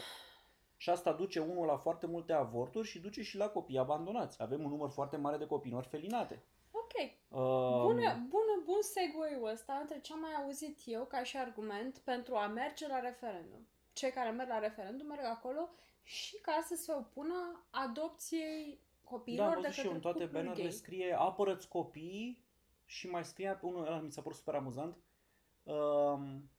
Și 0.77 0.89
asta 0.89 1.13
duce 1.13 1.39
unul 1.39 1.65
la 1.65 1.77
foarte 1.77 2.07
multe 2.07 2.33
avorturi 2.33 2.87
și 2.87 2.99
duce 2.99 3.21
și 3.21 3.37
la 3.37 3.47
copii 3.47 3.77
abandonați. 3.77 4.41
Avem 4.41 4.63
un 4.63 4.69
număr 4.69 4.89
foarte 4.89 5.17
mare 5.17 5.37
de 5.37 5.45
copii 5.45 5.73
orfelinate. 5.73 6.43
Ok, 6.71 6.93
Um, 7.31 7.81
bună, 7.81 8.25
bună, 8.27 8.61
bun 8.65 8.81
segue-ul 8.81 9.49
ăsta 9.51 9.73
între 9.81 9.99
ce 9.99 10.13
am 10.13 10.19
mai 10.19 10.33
auzit 10.43 10.79
eu 10.85 11.03
ca 11.05 11.23
și 11.23 11.37
argument 11.37 11.97
pentru 11.97 12.35
a 12.35 12.47
merge 12.47 12.87
la 12.87 12.99
referendum. 12.99 13.67
Cei 13.93 14.11
care 14.11 14.29
merg 14.29 14.49
la 14.49 14.59
referendum 14.59 15.07
merg 15.07 15.23
acolo 15.25 15.69
și 16.09 16.37
ca 16.41 16.59
să 16.67 16.75
se 16.75 16.91
opună 16.93 17.65
adopției 17.69 18.79
Da, 19.01 19.09
copiilor 19.09 19.55
am 19.55 19.61
de 19.61 19.67
văzut 19.67 19.73
și 19.73 19.81
către 19.81 19.87
eu 19.87 19.93
în 19.93 19.99
toate 19.99 20.27
cupluri 20.27 20.31
bannerele 20.31 20.69
gay. 20.69 20.71
scrie 20.71 21.13
apărăți 21.19 21.67
copiii 21.67 22.45
și 22.85 23.07
mai 23.09 23.25
scrie 23.25 23.57
pe 23.59 23.65
unul, 23.65 23.85
ăla 23.85 23.99
mi 23.99 24.11
s-a 24.11 24.21
părut 24.21 24.37
super 24.37 24.55
amuzant, 24.55 24.97
um, 25.63 26.49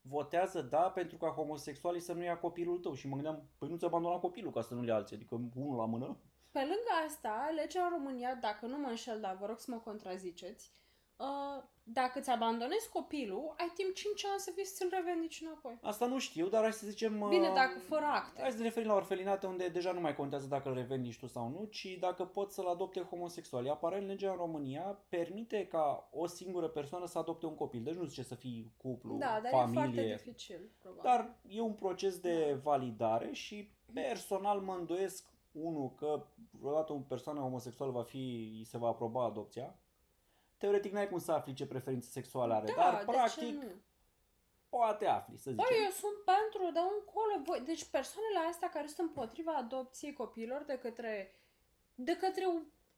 votează 0.00 0.62
da 0.62 0.90
pentru 0.90 1.16
ca 1.16 1.28
homosexualii 1.28 2.00
să 2.00 2.12
nu 2.12 2.22
ia 2.22 2.38
copilul 2.38 2.78
tău 2.78 2.94
și 2.94 3.06
mă 3.08 3.14
gândeam, 3.14 3.48
păi 3.58 3.68
nu 3.68 3.76
ți 3.76 3.84
abandona 3.84 4.18
copilul 4.18 4.52
ca 4.52 4.60
să 4.62 4.74
nu-l 4.74 4.86
ia 4.86 4.94
alții, 4.94 5.16
adică 5.16 5.34
unul 5.54 5.76
la 5.76 5.84
mână. 5.86 6.16
Pe 6.50 6.58
lângă 6.58 6.92
asta, 7.06 7.52
legea 7.54 7.84
în 7.84 7.90
România, 7.90 8.34
dacă 8.34 8.66
nu 8.66 8.78
mă 8.78 8.88
înșel, 8.88 9.20
dar 9.20 9.36
vă 9.36 9.46
rog 9.46 9.58
să 9.60 9.70
mă 9.70 9.78
contraziceți, 9.78 10.72
uh, 11.20 11.62
dacă 11.92 12.18
îți 12.18 12.30
abandonezi 12.30 12.88
copilul, 12.92 13.54
ai 13.58 13.70
timp 13.74 13.94
5 13.94 14.24
ani 14.30 14.40
să 14.40 14.52
vii 14.54 14.64
să-l 14.64 14.88
revendici 14.92 15.40
înapoi. 15.40 15.78
Asta 15.82 16.06
nu 16.06 16.18
știu, 16.18 16.48
dar 16.48 16.62
hai 16.62 16.72
să 16.72 16.86
zicem... 16.86 17.28
Bine, 17.28 17.48
uh, 17.48 17.54
dacă 17.54 17.78
fără 17.78 18.04
acte. 18.04 18.40
Hai 18.40 18.50
să 18.50 18.56
ne 18.56 18.62
referim 18.62 18.88
la 18.88 18.94
orfelinate 18.94 19.46
unde 19.46 19.68
deja 19.68 19.92
nu 19.92 20.00
mai 20.00 20.14
contează 20.14 20.46
dacă 20.46 20.68
îl 20.68 20.74
revendici 20.74 21.18
tu 21.18 21.26
sau 21.26 21.48
nu, 21.48 21.64
ci 21.64 21.96
dacă 22.00 22.24
poți 22.24 22.54
să-l 22.54 22.66
adopte 22.66 23.00
homosexuali. 23.00 23.68
Aparent 23.68 24.06
legea 24.06 24.30
în 24.30 24.36
România 24.36 24.98
permite 25.08 25.66
ca 25.66 26.08
o 26.12 26.26
singură 26.26 26.68
persoană 26.68 27.06
să 27.06 27.18
adopte 27.18 27.46
un 27.46 27.54
copil. 27.54 27.82
Deci 27.82 27.94
nu 27.94 28.04
zice 28.04 28.22
să 28.22 28.34
fii 28.34 28.72
cuplu, 28.76 29.16
Da, 29.16 29.40
dar 29.42 29.50
familie. 29.52 29.80
e 29.80 29.84
foarte 29.84 30.14
dificil, 30.24 30.70
probabil. 30.78 31.02
Dar 31.04 31.36
e 31.48 31.60
un 31.60 31.74
proces 31.74 32.18
de 32.18 32.50
Da. 32.50 32.56
validare 32.70 33.32
și 33.32 33.70
personal 33.92 34.60
mă 34.60 34.74
îndoiesc 34.78 35.28
unul, 35.52 35.92
că 35.94 36.26
vreodată 36.50 36.92
o 36.92 36.96
persoană 36.96 37.40
homosexuală 37.40 37.92
va 37.92 38.02
fi, 38.02 38.52
îi 38.58 38.64
se 38.64 38.78
va 38.78 38.88
aproba 38.88 39.24
adopția, 39.24 39.78
teoretic 40.60 40.92
n-ai 40.92 41.08
cum 41.08 41.18
să 41.18 41.32
afli 41.32 41.52
ce 41.54 41.66
preferințe 41.66 42.08
sexuale 42.10 42.54
are, 42.54 42.66
Da, 42.66 42.74
dar 42.74 42.92
de 42.92 42.98
ce 42.98 43.04
practic 43.04 43.54
nu? 43.62 43.72
poate 44.68 45.06
afli, 45.06 45.36
să 45.36 45.50
zicem. 45.50 45.64
Băi, 45.68 45.84
eu 45.84 45.90
sunt 46.02 46.18
pentru, 46.34 46.62
dar 46.76 46.86
încolo. 46.98 47.34
Voi... 47.48 47.60
Deci 47.70 47.84
persoanele 47.96 48.38
astea 48.48 48.68
care 48.68 48.86
sunt 48.86 49.06
împotriva 49.06 49.52
adopției 49.52 50.12
copiilor 50.12 50.62
de 50.62 50.78
către, 50.84 51.12
de 51.94 52.16
către 52.16 52.44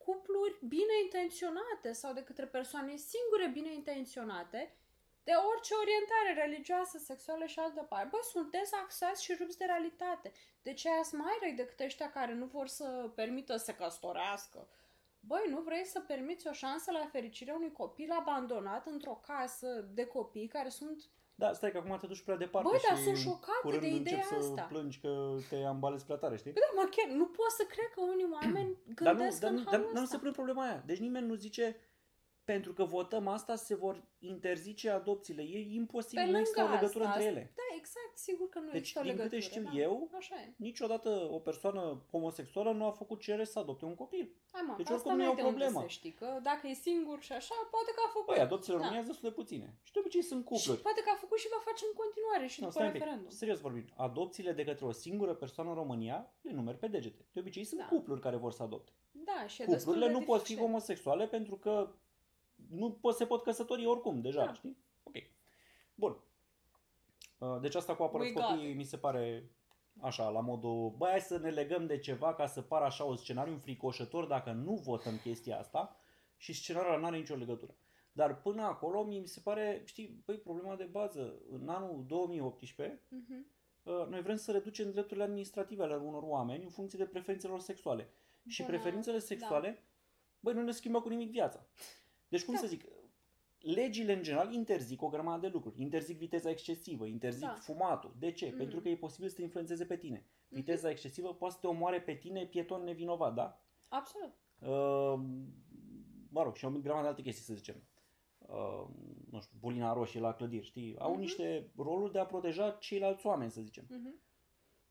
cupluri 0.05 0.59
bine 0.67 0.95
intenționate 1.03 1.93
sau 1.93 2.13
de 2.13 2.23
către 2.23 2.47
persoane 2.47 2.97
singure 2.97 3.47
bine 3.53 3.73
intenționate, 3.75 4.77
de 5.25 5.33
orice 5.51 5.75
orientare 5.75 6.45
religioasă, 6.45 6.99
sexuală 6.99 7.45
și 7.47 7.59
altă 7.59 7.83
parte. 7.83 8.09
Bă, 8.11 8.19
sunt 8.33 8.51
dezaxați 8.51 9.25
și 9.25 9.35
rupți 9.39 9.59
de 9.59 9.65
realitate. 9.65 10.33
De 10.63 10.73
ce 10.75 10.89
ați 10.91 11.15
mai 11.15 11.37
răi 11.41 11.53
decât 11.53 11.81
ăștia 11.81 12.11
care 12.11 12.35
nu 12.35 12.47
vor 12.47 12.67
să 12.67 13.11
permită 13.15 13.57
să 13.57 13.73
căsătorească? 13.73 14.69
Băi, 15.27 15.47
nu 15.49 15.61
vrei 15.61 15.85
să 15.85 16.01
permiți 16.01 16.49
o 16.49 16.53
șansă 16.53 16.91
la 16.91 17.09
fericirea 17.13 17.55
unui 17.55 17.73
copil 17.73 18.11
abandonat 18.11 18.87
într-o 18.87 19.21
casă 19.27 19.89
de 19.95 20.05
copii 20.07 20.47
care 20.47 20.69
sunt 20.69 21.11
Da, 21.35 21.53
stai 21.53 21.71
că 21.71 21.79
acum 21.79 21.97
te 22.01 22.07
duci 22.07 22.23
prea 22.23 22.37
departe 22.37 22.69
Băi, 22.71 22.79
și 22.79 22.87
dar 22.89 22.99
sunt 22.99 23.17
șocată 23.17 23.59
curând 23.63 23.81
de 23.81 23.89
ideea 23.89 24.17
încep 24.17 24.41
să 24.41 24.49
asta. 24.51 24.63
plângi 24.63 24.99
că 25.01 25.37
te 25.49 25.57
ambalezi 25.57 26.05
prea 26.05 26.17
tare, 26.17 26.37
știi? 26.37 26.53
Bă, 26.53 26.61
da, 26.61 26.81
mă, 26.83 26.89
chiar 26.91 27.09
nu 27.17 27.27
pot 27.27 27.51
să 27.51 27.65
cred 27.69 27.89
că 27.95 28.01
unii 28.01 28.29
oameni 28.33 28.71
Dar 28.85 29.13
nu, 29.13 29.19
gândesc 29.19 29.41
dar, 29.41 29.51
în 29.51 29.57
nu, 29.57 29.63
dar 29.63 29.73
halul 29.73 29.91
nu 29.93 29.97
se 29.97 30.03
ăsta. 30.03 30.19
pune 30.19 30.31
problema 30.31 30.63
aia. 30.67 30.83
Deci 30.87 30.99
nimeni 30.99 31.27
nu 31.27 31.35
zice 31.35 31.77
pentru 32.45 32.73
că 32.73 32.85
votăm 32.85 33.27
asta 33.29 33.55
se 33.57 33.75
vor 33.75 34.05
interzice 34.19 34.91
adopțiile. 34.91 35.43
E 35.43 35.59
imposibil, 35.81 36.25
Pe 36.25 36.31
nu 36.31 36.39
există 36.39 36.61
o 36.61 36.63
lângă 36.63 36.79
legătură 36.81 37.05
asta, 37.05 37.17
între 37.19 37.31
ele. 37.33 37.53
Da, 37.61 37.67
exact, 37.81 38.15
sigur 38.29 38.49
că 38.49 38.59
nu 38.59 38.71
Deci, 38.71 38.77
există 38.81 38.99
o 39.01 39.03
din 39.03 39.13
câte 39.17 39.23
legătură. 39.35 39.51
știu 39.51 39.63
da. 39.71 39.79
eu, 39.87 40.11
Așa 40.21 40.35
e. 40.45 40.55
Niciodată 40.57 41.09
o 41.37 41.39
persoană 41.49 41.83
homosexuală 42.11 42.71
nu 42.73 42.85
a 42.87 42.91
făcut 42.91 43.19
cerere 43.21 43.45
să 43.45 43.59
adopte 43.59 43.85
un 43.85 43.95
copil. 43.95 44.25
Hai 44.53 44.63
mă, 44.67 44.75
Deci 44.77 44.87
că 44.87 44.93
oricum 44.93 45.11
asta 45.11 45.13
nu 45.19 45.23
e 45.23 45.27
nu 45.27 45.33
o 45.33 45.35
de 45.35 45.43
unde 45.43 45.51
problemă. 45.59 45.81
să 45.81 45.87
știi, 45.99 46.13
că 46.21 46.29
dacă 46.43 46.63
e 46.67 46.75
singur 46.89 47.19
și 47.27 47.33
așa, 47.41 47.55
poate 47.75 47.91
că 47.97 48.01
a 48.07 48.11
făcut. 48.17 48.27
Băi, 48.35 48.45
adopțiile 48.49 48.75
în 48.77 48.81
Da. 48.83 48.87
România 48.87 49.05
sunt 49.07 49.13
destul 49.15 49.29
de 49.33 49.39
puține. 49.41 49.67
Și 49.87 49.93
de 49.95 49.99
obicei 50.03 50.23
sunt 50.31 50.41
Și 50.43 50.49
cupluri. 50.53 50.81
poate 50.89 51.01
că 51.05 51.11
a 51.15 51.17
făcut 51.25 51.39
și 51.43 51.49
va 51.57 51.61
face 51.69 51.83
în 51.91 51.95
continuare 52.03 52.47
și 52.53 52.59
Nu, 52.61 52.67
după 52.67 52.77
stai 52.79 52.87
un 52.87 52.93
pic. 52.93 53.03
referendum. 53.03 53.31
Serios 53.43 53.59
vorbim. 53.67 53.87
Adopțiile 54.07 54.53
de 54.59 54.65
către 54.69 54.85
o 54.93 54.93
singură 55.05 55.33
persoană 55.43 55.69
în 55.73 55.77
România 55.83 56.17
le 56.47 56.53
numeri 56.59 56.79
pe 56.83 56.89
degete. 56.95 57.23
De 57.35 57.41
obicei 57.45 57.65
sunt 57.71 57.81
Da. 57.81 57.87
cupluri 57.93 58.21
care 58.27 58.37
vor 58.45 58.53
să 58.59 58.63
adopte. 58.69 58.93
Da, 59.31 59.39
și 59.47 59.63
e 59.63 59.65
destul 59.65 59.79
Cuplurile 59.93 60.07
de 60.13 60.13
nu 60.19 60.25
pot 60.31 60.39
fi 60.41 60.43
dificil. 60.47 60.65
homosexuale 60.65 61.25
pentru 61.37 61.55
că 61.65 61.75
nu 62.73 62.91
pot, 62.93 63.15
se 63.17 63.27
pot 63.27 63.43
căsători 63.43 63.87
oricum, 63.87 64.21
deja, 64.21 64.45
Da. 64.45 64.53
știi? 64.53 64.77
Ok. 65.03 65.15
Bun. 65.95 66.17
Uh, 67.39 67.61
Deci 67.61 67.75
asta 67.75 67.95
cu 67.97 68.03
apărăți 68.03 68.29
We 68.29 68.41
got 68.41 68.45
copiii 68.51 68.75
mi 68.75 68.85
se 68.85 68.97
pare 68.97 69.51
așa, 70.01 70.29
la 70.29 70.41
modul, 70.41 70.95
băi, 70.97 71.11
hai 71.11 71.21
să 71.21 71.39
ne 71.39 71.51
legăm 71.51 71.87
de 71.87 71.99
ceva 71.99 72.35
ca 72.35 72.47
să 72.47 72.63
pară 72.63 72.85
așa 72.85 73.05
un 73.05 73.17
scenariu 73.17 73.53
înfricoșător 73.53 74.27
dacă 74.27 74.53
nu 74.53 74.75
votăm 74.75 75.19
chestia 75.23 75.59
asta 75.59 75.97
și 76.37 76.53
scenariul 76.53 76.91
ăla 76.93 77.01
nu 77.01 77.07
are 77.07 77.17
nicio 77.17 77.35
legătură. 77.35 77.75
Dar 78.13 78.41
până 78.41 78.63
acolo 78.63 79.05
mi 79.05 79.27
se 79.27 79.41
pare, 79.41 79.83
știi, 79.85 80.23
băi, 80.25 80.37
problema 80.39 80.77
de 80.77 80.85
bază, 80.85 81.35
în 81.51 81.69
anul 81.69 82.05
2018, 82.07 83.01
Mhm. 83.09 83.47
uh, 83.83 84.07
noi 84.09 84.23
vrem 84.23 84.37
să 84.37 84.53
reducem 84.53 84.91
drepturile 84.91 85.25
administrative 85.25 85.83
ale 85.83 85.97
unor 85.97 86.23
oameni 86.23 86.65
în 86.65 86.71
funcție 86.71 86.99
de 86.99 87.05
preferințele 87.05 87.53
lor 87.53 87.61
sexuale. 87.61 88.09
Și 88.49 88.63
Bună, 88.63 88.75
preferințele 88.75 89.19
da. 89.19 89.25
sexuale, 89.25 89.83
băi, 90.41 90.55
nu 90.55 90.63
ne 90.63 90.71
schimbă 90.73 91.01
cu 91.01 91.09
nimic 91.09 91.31
viața. 91.31 91.67
Deci, 92.33 92.45
cum 92.45 92.55
Da. 92.55 92.61
să 92.61 92.67
zic, 92.67 92.85
legile 93.59 94.13
în 94.13 94.23
general 94.23 94.53
interzic 94.53 95.03
o 95.03 95.09
grămadă 95.09 95.41
de 95.47 95.53
lucruri. 95.53 95.81
Interzic 95.81 96.19
viteza 96.19 96.51
excesivă, 96.51 97.07
interzic 97.07 97.47
Da. 97.47 97.55
fumatul. 97.55 98.15
De 98.19 98.33
ce? 98.33 98.47
Mhm. 98.47 98.57
Pentru 98.57 98.81
că 98.81 98.89
e 98.89 98.97
posibil 98.97 99.29
să 99.29 99.35
te 99.35 99.43
influențeze 99.43 99.85
pe 99.85 99.97
tine. 99.97 100.27
Viteza 100.49 100.91
excesivă 100.91 101.35
poate 101.35 101.55
să 101.55 101.61
te 101.61 101.67
omoare 101.67 102.01
pe 102.01 102.15
tine, 102.15 102.47
pieton 102.47 102.85
nevinovat, 102.85 103.35
da? 103.35 103.61
Absolut. 103.89 104.33
Uh, 104.59 105.21
mă 106.29 106.43
rog, 106.43 106.55
și 106.57 106.65
o 106.65 106.71
grămadă 106.71 107.03
de 107.03 107.09
alte 107.09 107.23
chestii, 107.23 107.45
să 107.45 107.55
zicem. 107.55 107.83
Uh, 108.39 108.87
nu 109.31 109.41
știu, 109.41 109.57
bulina 109.61 109.93
roșie 109.93 110.21
la 110.21 110.35
clădiri, 110.35 110.65
știi? 110.67 110.99
Au 110.99 111.11
Mhm. 111.11 111.21
niște 111.21 111.71
roluri 111.77 112.13
de 112.13 112.19
a 112.19 112.27
proteja 112.27 112.71
ceilalți 112.71 113.27
oameni, 113.27 113.51
să 113.51 113.61
zicem. 113.61 113.85
Mhm. 113.89 114.15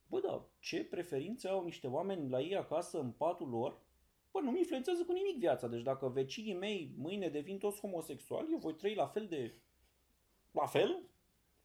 Bă, 0.07 0.19
da, 0.19 0.45
ce 0.59 0.83
preferințe 0.85 1.47
au 1.47 1.63
niște 1.63 1.87
oameni 1.87 2.29
la 2.29 2.39
ei 2.39 2.55
acasă, 2.55 2.99
în 2.99 3.11
patul 3.11 3.49
lor? 3.49 3.79
Bă, 4.31 4.39
nu 4.39 4.51
mi 4.51 4.57
influențează 4.59 5.03
cu 5.03 5.11
nimic 5.11 5.37
viața. 5.37 5.67
Deci 5.67 5.81
dacă 5.81 6.07
vecinii 6.07 6.53
mei 6.53 6.93
mâine 6.97 7.27
devin 7.29 7.57
toți 7.57 7.79
homosexuali, 7.79 8.51
eu 8.51 8.57
voi 8.57 8.75
trăi 8.75 8.95
la 8.95 9.07
fel 9.07 9.27
de... 9.27 9.55
La 10.51 10.65
fel? 10.65 11.01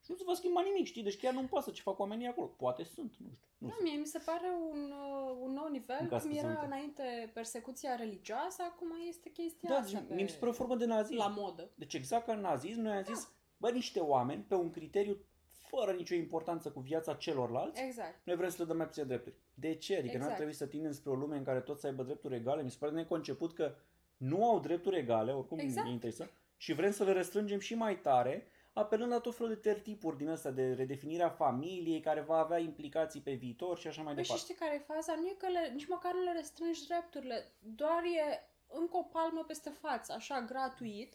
Și 0.05 0.11
nu 0.13 0.17
se 0.17 0.23
va 0.27 0.35
schimba 0.35 0.63
nimic, 0.63 0.87
știi? 0.87 1.03
Deci 1.03 1.17
chiar 1.19 1.33
nu-mi 1.33 1.49
pasă 1.49 1.71
ce 1.71 1.83
fac 1.83 1.99
oamenii 1.99 2.27
acolo. 2.27 2.47
Poate 2.47 2.85
sunt, 2.85 3.15
nu 3.19 3.31
știu. 3.35 3.49
Nu 3.59 3.69
Da, 3.69 3.73
știu. 3.75 3.87
mie 3.89 3.99
mi 3.99 4.07
se 4.07 4.19
pare 4.25 4.47
un, 4.71 4.93
uh, 4.93 5.37
un 5.41 5.53
nou 5.53 5.69
nivel, 5.69 5.97
În 6.01 6.09
caz 6.09 6.23
cum 6.23 6.31
că 6.31 6.37
era 6.37 6.53
sunt. 6.53 6.67
înainte 6.67 7.31
persecuția 7.35 7.95
religioasă, 7.95 8.63
acum 8.63 8.89
este 9.09 9.31
chestia 9.31 9.69
Da, 9.69 9.77
asta 9.77 9.99
deci, 9.99 10.09
pe... 10.09 10.15
mie 10.15 10.23
mi 10.23 10.29
se 10.29 10.37
pare 10.39 10.51
o 10.51 10.55
formă 10.55 10.77
de 10.77 10.85
nazism. 10.87 11.19
la 11.19 11.29
modă. 11.29 11.71
Deci 11.75 11.95
exact 11.95 12.27
ca 12.27 12.33
în 12.33 12.41
nazism, 12.41 12.81
noi 12.81 12.97
am 12.97 13.03
zis, 13.05 13.33
bă, 13.57 13.71
niște 13.71 14.01
oameni, 14.01 14.43
pe 14.43 14.55
un 14.55 14.71
criteriu 14.71 15.25
fără 15.69 15.93
nicio 15.93 16.15
importanță 16.15 16.71
cu 16.71 16.81
viața 16.81 17.15
celorlalți, 17.15 17.83
Exact. 17.83 18.21
noi 18.25 18.37
vrem 18.37 18.49
să 18.51 18.57
le 18.59 18.65
dăm 18.65 18.77
mai 18.77 18.87
puține 18.87 19.05
drepturi. 19.05 19.35
De 19.55 19.75
ce? 19.75 19.93
Adică 19.93 20.07
Exact. 20.09 20.27
n-ar 20.27 20.37
trebui 20.37 20.53
să 20.55 20.67
tindem 20.67 20.93
spre 20.93 21.11
o 21.11 21.15
lume 21.15 21.37
în 21.37 21.45
care 21.45 21.61
toți 21.61 21.81
să 21.81 21.87
aibă 21.87 22.03
drepturi 22.03 22.35
egale? 22.35 22.63
Mi 22.63 22.71
se 22.71 22.77
pare 22.81 22.93
neconceput 22.93 23.55
că 23.55 23.75
nu 24.17 24.49
au 24.49 24.61
drepturi 24.61 24.99
egale, 24.99 25.33
oricum 25.33 25.59
Exact. 25.59 25.87
e 25.87 25.91
interesant, 25.91 26.31
și 26.57 26.73
vrem 26.73 26.91
să 26.93 27.05
le 27.05 27.13
restrângem 27.13 27.59
și 27.59 27.75
mai 27.75 28.01
tare, 28.01 28.47
apelând 28.73 29.11
la 29.11 29.21
tot 29.21 29.35
felul 29.35 29.53
de 29.55 29.61
tertipuri 29.61 30.17
din 30.17 30.29
astea 30.29 30.51
de 30.51 30.73
redefinirea 30.73 31.29
familiei, 31.29 32.01
care 32.01 32.21
va 32.21 32.37
avea 32.39 32.59
implicații 32.59 33.21
pe 33.21 33.33
viitor 33.33 33.79
și 33.79 33.87
așa 33.87 34.03
mai 34.03 34.15
Păi 34.15 34.23
și 34.23 34.29
departe. 34.29 34.53
știi 34.53 34.65
care 34.67 34.75
e 34.75 34.93
faza? 34.95 35.15
Nu 35.15 35.27
e 35.27 35.35
că 35.39 35.49
le, 35.49 35.71
nici 35.73 35.87
măcar 35.89 36.13
nu 36.15 36.23
le 36.23 36.33
restrângi 36.33 36.87
drepturile, 36.87 37.53
doar 37.59 38.03
e 38.05 38.49
încă 38.69 38.97
o 38.97 39.03
palmă 39.03 39.45
peste 39.47 39.71
față, 39.71 40.13
așa, 40.13 40.41
gratuit, 40.41 41.15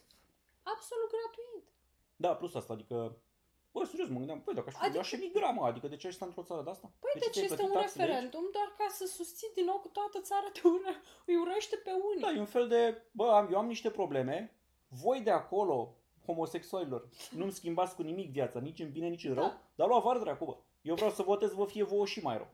absolut 0.62 1.10
gratuit. 1.16 1.68
Da, 2.16 2.34
plus 2.36 2.54
asta, 2.54 2.72
adică 2.72 3.16
Bă, 3.72 3.84
serios, 3.84 4.08
mă 4.08 4.16
gândeam, 4.18 4.40
păi 4.40 4.54
dacă 4.54 4.66
aș 4.68 4.74
fi, 4.74 4.84
Adică- 4.84 4.98
aș 4.98 5.12
emigra, 5.12 5.50
mă, 5.50 5.64
adică 5.66 5.88
de 5.88 5.96
ce 5.96 6.06
aș 6.06 6.14
sta 6.14 6.24
într-o 6.24 6.42
țară 6.42 6.62
de 6.62 6.70
asta? 6.70 6.90
Păi 7.00 7.10
de 7.14 7.18
deci 7.18 7.32
ți-ai 7.32 7.44
este 7.44 7.56
plătit 7.56 7.74
un 7.74 7.80
taxele 7.80 8.02
aici? 8.02 8.10
referendum 8.12 8.44
doar 8.52 8.68
ca 8.78 8.86
să 8.98 9.04
susții 9.06 9.50
din 9.54 9.64
nou 9.64 9.78
că 9.82 9.88
toată 9.88 10.20
țara 10.20 10.48
te 10.52 10.60
ură, 10.64 10.92
îi 11.30 11.36
urăște 11.36 11.76
pe 11.76 11.90
unii. 12.10 12.22
Da, 12.22 12.30
e 12.30 12.38
un 12.38 12.52
fel 12.56 12.68
de, 12.68 13.02
bă, 13.12 13.26
am, 13.38 13.48
eu 13.52 13.58
am 13.58 13.66
niște 13.66 13.90
probleme, 13.90 14.56
voi 14.88 15.20
de 15.20 15.30
acolo, 15.30 15.94
homosexualilor, 16.26 17.08
nu-mi 17.30 17.50
schimbați 17.52 17.94
cu 17.94 18.02
nimic 18.02 18.30
viața, 18.30 18.60
nici 18.60 18.80
în 18.80 18.90
bine, 18.92 19.08
nici 19.08 19.24
în 19.24 19.34
rău, 19.34 19.44
Da. 19.44 19.60
dar 19.74 19.88
lua 19.88 19.98
var 19.98 20.18
dracu, 20.18 20.44
bă. 20.44 20.56
Eu 20.82 20.94
vreau 20.94 21.10
să 21.10 21.22
votez, 21.22 21.52
vă 21.52 21.64
fie 21.66 21.82
vouă 21.82 22.06
și 22.06 22.20
mai 22.22 22.36
rău. 22.36 22.50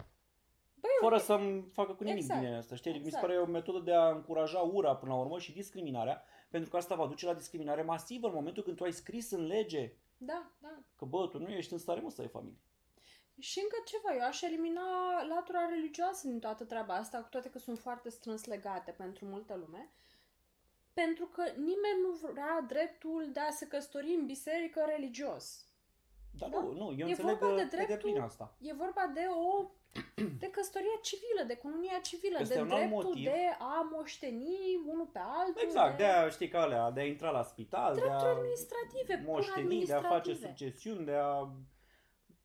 Băi, 0.81 0.91
Fără 1.01 1.19
să-mi 1.19 1.69
facă 1.73 1.93
cu 1.93 2.03
nimic 2.05 2.23
Exact. 2.23 2.41
bine 2.41 2.57
asta, 2.57 2.75
știi? 2.75 2.91
Adică 2.91 3.05
Mi 3.05 3.11
se 3.11 3.17
Exact. 3.19 3.35
pare 3.35 3.49
o 3.49 3.53
metodă 3.53 3.79
de 3.79 3.93
a 3.95 4.09
încuraja 4.09 4.59
ura 4.59 4.97
până 4.97 5.13
la 5.13 5.19
urmă 5.21 5.39
și 5.39 5.53
discriminarea, 5.53 6.25
pentru 6.51 6.71
că 6.71 6.77
asta 6.77 6.95
va 6.95 7.07
duce 7.07 7.27
la 7.27 7.35
discriminare 7.35 7.83
masivă 7.83 8.27
în 8.27 8.33
momentul 8.35 8.63
când 8.63 8.77
tu 8.77 8.85
ai 8.85 8.93
scris 8.93 9.31
în 9.31 9.47
lege 9.47 9.93
Da, 10.19 10.51
da. 10.59 10.83
că, 10.97 11.05
bă, 11.05 11.29
tu 11.29 11.39
nu 11.39 11.49
ești 11.49 11.73
în 11.73 11.79
stare, 11.79 12.01
mă, 12.01 12.11
să 12.11 12.21
ai 12.21 12.29
familie. 12.29 12.59
Și 13.39 13.59
încă 13.63 13.77
ceva, 13.85 14.15
eu 14.15 14.27
aș 14.27 14.43
elimina 14.43 14.83
latura 15.23 15.67
religioasă 15.69 16.29
din 16.29 16.39
toată 16.39 16.65
treaba 16.65 16.95
asta, 16.95 17.19
cu 17.23 17.29
toate 17.29 17.51
că 17.51 17.59
sunt 17.59 17.79
foarte 17.79 18.09
strâns 18.09 18.45
legate 18.45 18.91
pentru 18.91 19.25
multă 19.27 19.55
lume, 19.55 19.91
pentru 20.93 21.27
că 21.27 21.43
nimeni 21.57 22.01
nu 22.03 22.31
vrea 22.33 22.65
dreptul 22.69 23.31
de 23.33 23.41
a 23.41 23.51
se 23.51 23.67
căsători 23.67 24.15
în 24.15 24.27
biserică 24.27 24.85
religios. 24.87 25.67
Dar 26.39 26.49
Da. 26.51 26.61
nu, 26.61 26.73
nu, 26.73 26.93
eu 26.93 27.07
E 27.07 27.11
înțeleg 27.11 27.39
vorba 27.39 27.55
de 27.57 27.63
pe 27.63 27.69
dreptul- 27.77 27.95
deplin 27.95 28.21
asta. 28.21 28.55
E 28.61 28.73
vorba 28.73 29.11
de 29.15 29.27
o 29.31 29.71
de 30.39 30.49
căsătoria 30.51 30.99
civilă, 31.03 31.43
de 31.47 31.57
cununia 31.57 31.99
civilă, 32.03 32.39
Este 32.41 32.55
de 32.55 32.61
un 32.61 32.71
alt 32.71 32.79
dreptul 32.81 33.05
motiv. 33.09 33.25
de 33.25 33.41
a 33.59 33.89
moșteni 33.93 34.57
unul 34.87 35.07
pe 35.13 35.19
altul. 35.23 35.63
Exact, 35.65 35.97
de, 35.97 36.03
de 36.03 36.09
a, 36.09 36.29
știi, 36.29 36.49
ca 36.49 36.61
alea, 36.61 36.91
de 36.91 37.01
a 37.01 37.05
intra 37.05 37.31
la 37.31 37.43
spital, 37.43 37.95
de 37.95 38.01
drepturi 38.01 38.29
a 38.29 38.35
administrative, 38.37 39.15
pur 39.25 39.35
moșteni, 39.35 39.85
de 39.85 39.93
a 39.93 40.01
face 40.01 40.15
administrative. 40.15 40.49
succesiuni, 40.49 41.05
de 41.05 41.15
a... 41.15 41.49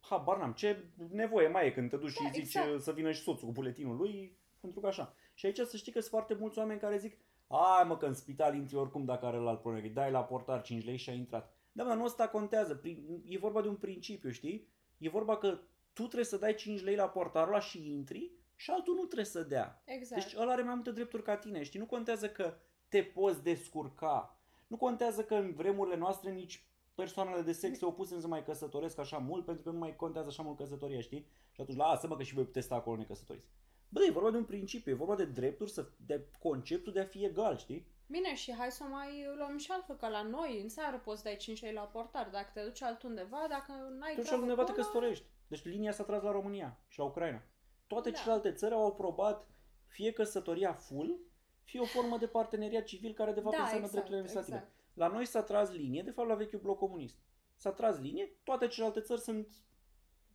Habar 0.10 0.38
n-am, 0.38 0.52
ce 0.54 0.84
nevoie 1.10 1.48
mai 1.48 1.68
e 1.68 1.72
când 1.72 1.90
te 1.90 1.98
duci 1.98 2.12
și 2.12 2.24
Da, 2.24 2.30
zici 2.34 2.56
exact. 2.56 2.82
să 2.82 2.92
vină 2.92 3.12
și 3.12 3.22
soțul 3.22 3.48
cu 3.48 3.54
buletinul 3.54 3.96
lui, 3.96 4.38
pentru 4.62 4.80
că 4.80 4.88
așa. 4.88 5.16
Și 5.34 5.46
aici 5.46 5.60
să 5.60 5.78
știi 5.78 5.92
că 5.92 6.00
sunt 6.00 6.12
foarte 6.12 6.34
mulți 6.34 6.58
oameni 6.60 6.80
care 6.80 6.98
zic 6.98 7.18
Ai 7.48 7.84
mă 7.88 7.98
că 7.98 8.06
în 8.06 8.14
spital 8.14 8.56
intri 8.56 8.76
oricum 8.76 9.06
dacă 9.06 9.26
are 9.26 9.38
la 9.38 9.50
alt 9.50 9.62
probleme, 9.62 9.88
dai 9.88 10.12
la 10.12 10.24
portar 10.24 10.62
5 10.62 10.86
lei 10.86 10.98
și 10.98 11.10
ai 11.10 11.18
intrat. 11.18 11.54
Da, 11.72 11.84
dar 11.84 11.96
nu 11.98 12.04
asta 12.04 12.28
contează, 12.28 12.76
Prin- 12.76 13.22
e 13.26 13.38
vorba 13.38 13.62
de 13.62 13.68
un 13.68 13.76
principiu, 13.76 14.30
știi? 14.30 14.68
E 14.98 15.10
vorba 15.10 15.38
că 15.38 15.60
tu 15.94 16.02
trebuie 16.02 16.26
să 16.26 16.38
dai 16.38 16.56
5 16.56 16.82
lei 16.82 16.96
la 16.96 17.10
portarul 17.10 17.54
ăla 17.54 17.60
și 17.60 17.90
intri 17.90 18.32
și 18.56 18.72
altul 18.72 18.96
nu 18.96 19.04
trebuie 19.04 19.26
să 19.26 19.44
dea. 19.44 19.82
Exact. 19.86 20.24
Deci 20.24 20.36
ăla 20.36 20.52
are 20.52 20.62
mai 20.62 20.74
multe 20.74 20.92
drepturi 20.92 21.24
ca 21.24 21.38
tine, 21.38 21.64
știi? 21.64 21.80
Nu 21.80 21.86
contează 21.86 22.30
că 22.30 22.58
te 22.88 23.04
poți 23.04 23.44
descurca. 23.44 24.38
Nu 24.68 24.78
contează 24.78 25.24
că 25.24 25.36
în 25.36 25.54
vremurile 25.54 25.96
noastre 25.96 26.32
nici 26.32 26.66
persoanele 26.96 27.42
de 27.42 27.52
sex 27.52 27.82
opuse 27.82 28.14
nu 28.14 28.20
se 28.20 28.28
mai 28.28 28.44
căsătoresc 28.44 29.00
așa 29.00 29.18
mult 29.18 29.46
pentru 29.46 29.64
că 29.64 29.70
nu 29.70 29.78
mai 29.78 29.96
contează 29.96 30.28
așa 30.28 30.44
mult 30.44 30.58
căsătoria, 30.58 31.00
știi? 31.02 31.28
Și 31.52 31.62
atunci 31.62 31.78
lasă-mă 31.78 32.16
că 32.16 32.24
și 32.24 32.34
voi 32.34 32.44
puteți 32.44 32.66
sta 32.66 32.76
acolo 32.76 32.98
necăsătoriți. 32.98 33.48
Bă, 33.90 34.04
e 34.04 34.12
vorba 34.12 34.32
de 34.32 34.38
un 34.38 34.46
principiu, 34.46 34.92
e 34.92 34.96
vorba 34.96 35.16
de 35.16 35.26
drepturi, 35.26 35.72
să, 35.72 35.88
de 36.06 36.28
conceptul 36.40 36.94
de 36.94 37.00
a 37.00 37.06
fi 37.06 37.26
egal, 37.26 37.58
știi? 37.58 37.88
Bine, 38.08 38.36
și 38.36 38.54
hai 38.54 38.72
să 38.72 38.84
o 38.88 38.92
mai 38.92 39.26
luăm 39.38 39.58
și 39.58 39.72
altfel, 39.72 39.96
că 39.96 40.08
la 40.08 40.22
noi 40.22 40.60
în 40.62 40.68
țară 40.68 40.98
poți 40.98 41.24
dai 41.24 41.36
5 41.36 41.62
lei 41.62 41.74
la 41.74 41.82
portar. 41.82 42.30
Dacă 42.32 42.50
te 42.54 42.64
duci 42.64 42.82
altundeva, 42.82 43.46
dacă 43.50 43.72
n-ai 44.00 44.14
Tu 44.14 44.22
și 44.22 44.26
treabă 44.26 44.32
altundeva 44.32 44.64
te 44.64 44.72
acolo, 44.72 44.86
căsătorești. 44.86 45.26
Deci 45.54 45.64
linia 45.64 45.92
s-a 45.92 46.04
tras 46.04 46.22
la 46.22 46.32
România 46.32 46.80
și 46.88 47.00
la 47.00 47.06
Ucraina. 47.06 47.44
Toate 47.88 48.10
Da. 48.10 48.18
celelalte 48.18 48.52
țări 48.52 48.74
au 48.74 48.86
aprobat 48.88 49.48
fie 49.86 50.12
căsătoria 50.12 50.74
full, 50.74 51.20
fie 51.64 51.80
o 51.80 51.86
formă 51.86 52.18
de 52.18 52.28
parteneriat 52.28 52.84
civil 52.84 53.14
care 53.14 53.32
de 53.32 53.40
fapt 53.40 53.56
Da, 53.56 53.62
înseamnă 53.62 53.86
exact, 53.86 53.92
drepturile 53.92 54.18
administrative. 54.18 54.58
exact. 54.58 54.76
La 54.94 55.08
noi 55.08 55.26
s-a 55.26 55.44
tras 55.44 55.72
linie, 55.72 56.02
de 56.02 56.12
fapt 56.12 56.28
la 56.28 56.36
vechiul 56.36 56.60
bloc 56.60 56.78
comunist. 56.78 57.18
S-a 57.56 57.72
tras 57.72 58.00
linie, 58.00 58.36
toate 58.44 58.68
celelalte 58.68 59.02
țări 59.02 59.22
sunt 59.22 59.48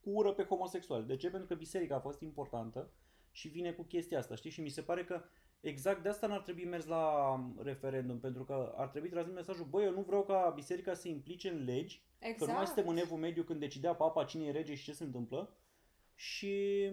cu 0.00 0.10
ură 0.10 0.32
pe 0.32 0.44
homosexuali. 0.44 1.06
De 1.06 1.16
ce? 1.16 1.30
Pentru 1.30 1.48
că 1.48 1.54
biserica 1.54 1.94
a 1.94 2.00
fost 2.00 2.20
importantă 2.20 2.92
și 3.30 3.48
vine 3.48 3.72
cu 3.72 3.82
chestia 3.82 4.18
asta, 4.18 4.34
știi? 4.34 4.50
Și 4.50 4.60
mi 4.60 4.68
se 4.68 4.82
pare 4.82 5.04
că 5.04 5.24
exact 5.60 6.02
de 6.02 6.08
asta 6.08 6.26
n-ar 6.26 6.40
trebui 6.40 6.64
mers 6.64 6.86
la 6.86 7.36
referendum, 7.62 8.18
pentru 8.18 8.44
că 8.44 8.74
ar 8.76 8.88
trebui 8.88 9.08
transmis 9.08 9.34
mesajul, 9.34 9.66
băi, 9.70 9.84
eu 9.84 9.92
nu 9.92 10.00
vreau 10.00 10.22
ca 10.22 10.52
biserica 10.54 10.94
să 10.94 11.00
se 11.00 11.08
implice 11.08 11.48
în 11.48 11.64
legi, 11.64 12.02
Exact. 12.18 12.38
că 12.38 12.44
nu 12.44 12.52
mai 12.52 12.66
suntem 12.66 12.88
în 12.88 12.96
evul 12.96 13.18
mediu 13.18 13.42
când 13.42 13.60
decidea 13.60 13.94
papa 13.94 14.24
cine 14.24 14.44
e 14.44 14.50
rege 14.50 14.74
și 14.74 14.84
ce 14.84 14.92
se 14.92 15.04
întâmplă 15.04 15.56
și 16.14 16.90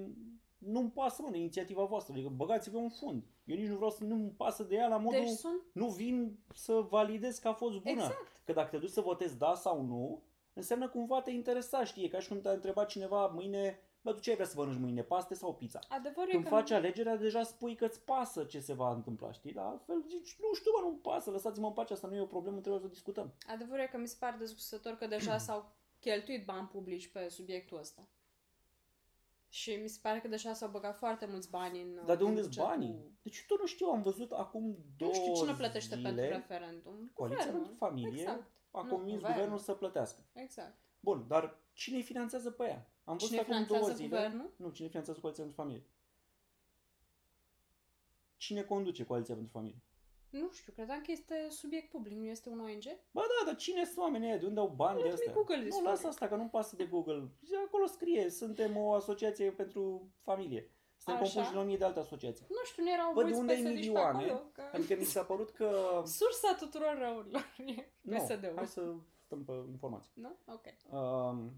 nu-mi 0.58 0.92
pasă, 0.92 1.22
mă, 1.22 1.30
de 1.30 1.38
inițiativa 1.38 1.84
voastră, 1.84 2.14
adică 2.14 2.30
băgați-vă 2.30 2.78
un 2.78 2.90
fund. 2.90 3.24
Eu 3.44 3.56
nici 3.56 3.68
nu 3.68 3.76
vreau 3.76 3.92
să 3.92 4.04
nu-mi 4.04 4.30
pasă 4.30 4.64
de 4.64 4.76
ea 4.76 4.88
la 4.88 4.98
modul, 4.98 5.20
Deci 5.20 5.30
sunt... 5.30 5.62
nu 5.72 5.88
vin 5.88 6.38
să 6.54 6.74
validez 6.90 7.38
că 7.38 7.48
a 7.48 7.54
fost 7.54 7.80
bună. 7.80 8.02
Exact. 8.02 8.42
Că 8.46 8.54
dacă 8.54 8.70
te 8.70 8.78
duci 8.78 8.90
să 8.90 9.02
votezi 9.02 9.38
da 9.38 9.54
sau 9.54 9.82
nu, 9.82 10.24
înseamnă 10.54 10.90
cumva 10.90 11.22
te 11.22 11.32
interesa, 11.32 11.84
știi, 11.84 12.04
E 12.04 12.08
ca 12.08 12.20
și 12.20 12.28
cum 12.28 12.42
te-a 12.42 12.52
întrebat 12.52 12.88
cineva 12.88 13.28
mâine, 13.28 13.80
bă, 14.06 14.14
tu 14.14 14.20
ce 14.20 14.30
ai 14.30 14.36
vrea 14.36 14.48
să 14.48 14.54
mănânci 14.58 14.80
mâine, 14.80 15.02
paste 15.04 15.34
sau 15.34 15.56
pizza? 15.56 15.80
Adevărul 15.90 16.30
Când 16.32 16.46
e 16.46 16.50
că... 16.50 16.56
faci 16.56 16.72
alegerea, 16.72 17.16
deja 17.16 17.44
spui 17.44 17.76
că 17.76 17.86
îți 17.86 18.02
pasă 18.02 18.44
ce 18.44 18.60
se 18.60 18.74
va 18.74 18.94
întâmpla, 18.94 19.32
știi? 19.32 19.54
Dar 19.54 19.66
altfel 19.66 20.04
zici, 20.08 20.38
nu 20.40 20.54
știu, 20.54 20.72
mă, 20.82 20.88
nu 20.90 20.96
pasă, 20.96 21.32
lăsați-mă 21.32 21.68
în 21.68 21.74
pace, 21.74 21.94
asta 21.94 22.08
nu 22.08 22.16
e 22.16 22.20
o 22.22 22.26
problemă, 22.26 22.60
trebuie 22.60 22.82
să 22.82 22.88
o 22.88 22.90
discutăm. 22.90 23.34
Adevărul 23.48 23.84
e 23.84 23.88
că 23.88 23.98
mi 23.98 24.08
se 24.08 24.16
pare 24.20 24.36
dezgustător 24.40 24.94
că 24.94 25.08
deja 25.08 25.38
s-au 25.38 25.72
cheltuit 26.00 26.46
bani 26.46 26.68
publici 26.68 27.08
pe 27.12 27.28
subiectul 27.30 27.78
ăsta. 27.80 28.08
Și 29.50 29.76
mi 29.82 29.88
se 29.88 30.00
pare 30.02 30.20
că 30.20 30.28
deja 30.28 30.54
s-au 30.54 30.70
băgat 30.70 30.98
foarte 30.98 31.26
mulți 31.26 31.50
bani 31.50 31.82
în... 31.82 32.02
Dar 32.06 32.16
de 32.16 32.24
în 32.24 32.30
unde 32.30 32.42
sunt 32.42 32.54
bugetul- 32.56 32.70
banii? 32.70 33.18
Deci 33.22 33.46
tot 33.48 33.60
nu 33.60 33.66
știu, 33.66 33.88
am 33.88 34.02
văzut 34.02 34.32
acum 34.32 34.78
două 34.98 35.12
Nu 35.12 35.18
știu 35.18 35.34
cine 35.34 35.54
plătește 35.54 35.96
zile, 35.96 36.10
pentru 36.10 36.26
referendum. 36.38 37.12
Coaliția 37.14 37.44
Guvernul. 37.46 37.68
pentru 37.68 37.86
familie 37.86 38.22
Exact. 38.22 38.52
a 38.72 38.82
Nu, 38.82 38.90
convins 38.90 39.14
guvernul. 39.16 39.34
guvernul 39.34 39.58
să 39.58 39.74
plătească. 39.74 40.22
Exact. 40.34 40.78
Bun, 41.00 41.26
dar 41.28 41.58
cine 41.76 41.98
îi 41.98 42.04
finanțează 42.04 42.52
pe 42.52 42.64
ea? 42.64 42.90
Am 43.04 43.18
văzut 43.18 43.30
Cine 43.30 43.42
acum 43.42 43.54
două 43.54 43.66
finanțează 43.66 43.96
zile. 43.96 44.08
guvernul? 44.10 44.54
Nu, 44.58 44.70
cine 44.70 44.88
finanțează 44.88 45.20
Coaliția 45.20 45.44
pentru 45.46 45.62
Familie? 45.64 45.86
Cine 48.38 48.62
conduce 48.62 49.06
Coaliția 49.06 49.34
pentru 49.36 49.52
Familie? 49.54 49.80
Nu 50.30 50.52
știu, 50.52 50.74
credeam 50.74 51.02
că 51.02 51.12
este 51.12 51.48
subiect 51.50 51.90
public, 51.90 52.18
nu 52.18 52.26
este 52.26 52.50
un 52.50 52.60
ONG? 52.60 52.84
Bă, 53.12 53.22
da, 53.22 53.46
dar 53.46 53.56
cine 53.56 53.86
sunt 53.86 53.98
oamenii 53.98 54.28
ăia? 54.28 54.38
De 54.38 54.46
unde 54.46 54.60
au 54.60 54.68
bani 54.68 54.98
de 54.98 55.04
Let 55.04 55.12
me 55.12 55.18
astea? 55.20 55.34
Google 55.34 55.56
nu, 55.56 55.62
this 55.62 55.82
lasă 55.82 56.02
for 56.02 56.10
asta, 56.10 56.28
că 56.28 56.36
nu-mi 56.36 56.50
pasă 56.50 56.76
de 56.76 56.86
Google. 56.86 57.30
Și 57.44 57.52
acolo 57.66 57.86
scrie, 57.86 58.30
suntem 58.30 58.78
o 58.78 58.94
asociație 58.94 59.52
pentru 59.52 60.12
familie. 60.22 60.70
Suntem 60.98 61.24
Așa. 61.24 61.34
compuși 61.34 61.52
din 61.54 61.60
o 61.60 61.64
mie 61.64 61.78
de 61.78 61.84
alte 61.86 62.00
asociații. 62.00 62.46
Nu 62.50 62.64
știu, 62.64 62.84
nu 62.84 62.92
erau 62.92 63.14
Bă, 63.14 63.24
de 63.24 63.30
mulți 63.30 63.40
unde 63.40 63.54
ai 63.54 63.58
PSD-ști 63.60 63.74
pe 63.74 63.80
milioane? 63.80 64.24
acolo, 64.24 64.50
că... 64.54 64.64
Adică 64.74 64.96
mi 64.96 65.04
s-a 65.04 65.24
părut 65.24 65.50
că... 65.52 65.70
Sursa 66.20 66.56
tuturor 66.60 66.98
răurilor 66.98 67.56
e 67.66 67.92
Nu, 68.02 68.18
PSD-ul. 68.18 68.54
hai 68.56 68.68
să 68.68 68.94
stăm 69.42 69.64
pe 69.64 69.70
informații. 69.70 70.12
Nu? 70.14 70.36
Ok. 70.46 70.66
Um, 70.92 71.52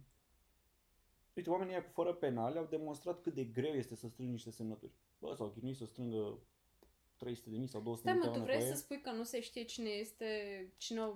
uite, 1.34 1.50
oamenii 1.50 1.74
ăia 1.74 1.84
cu 1.84 1.92
fără 1.92 2.14
penale 2.14 2.60
au 2.60 2.66
demonstrat 2.66 3.22
cât 3.22 3.34
de 3.34 3.44
greu 3.44 3.74
este 3.74 3.96
să 3.96 4.08
strângi 4.08 4.32
niște 4.32 4.52
semnături. 4.52 4.92
Bă, 5.20 5.34
s-au 5.36 5.48
chinuit 5.48 5.76
să 5.76 5.86
strângă 5.86 6.38
300 7.18 7.50
de 7.50 7.58
mii 7.58 7.68
sau 7.68 7.82
200 7.82 8.10
Stai 8.10 8.20
de 8.20 8.28
mă, 8.28 8.32
mii 8.32 8.40
tu 8.40 8.46
vrei 8.46 8.62
să 8.62 8.76
spui 8.76 9.02
că 9.02 9.12
nu 9.12 9.24
se 9.24 9.40
știe 9.42 9.64
cine 9.64 9.90
este, 9.90 10.28
cine 10.78 11.12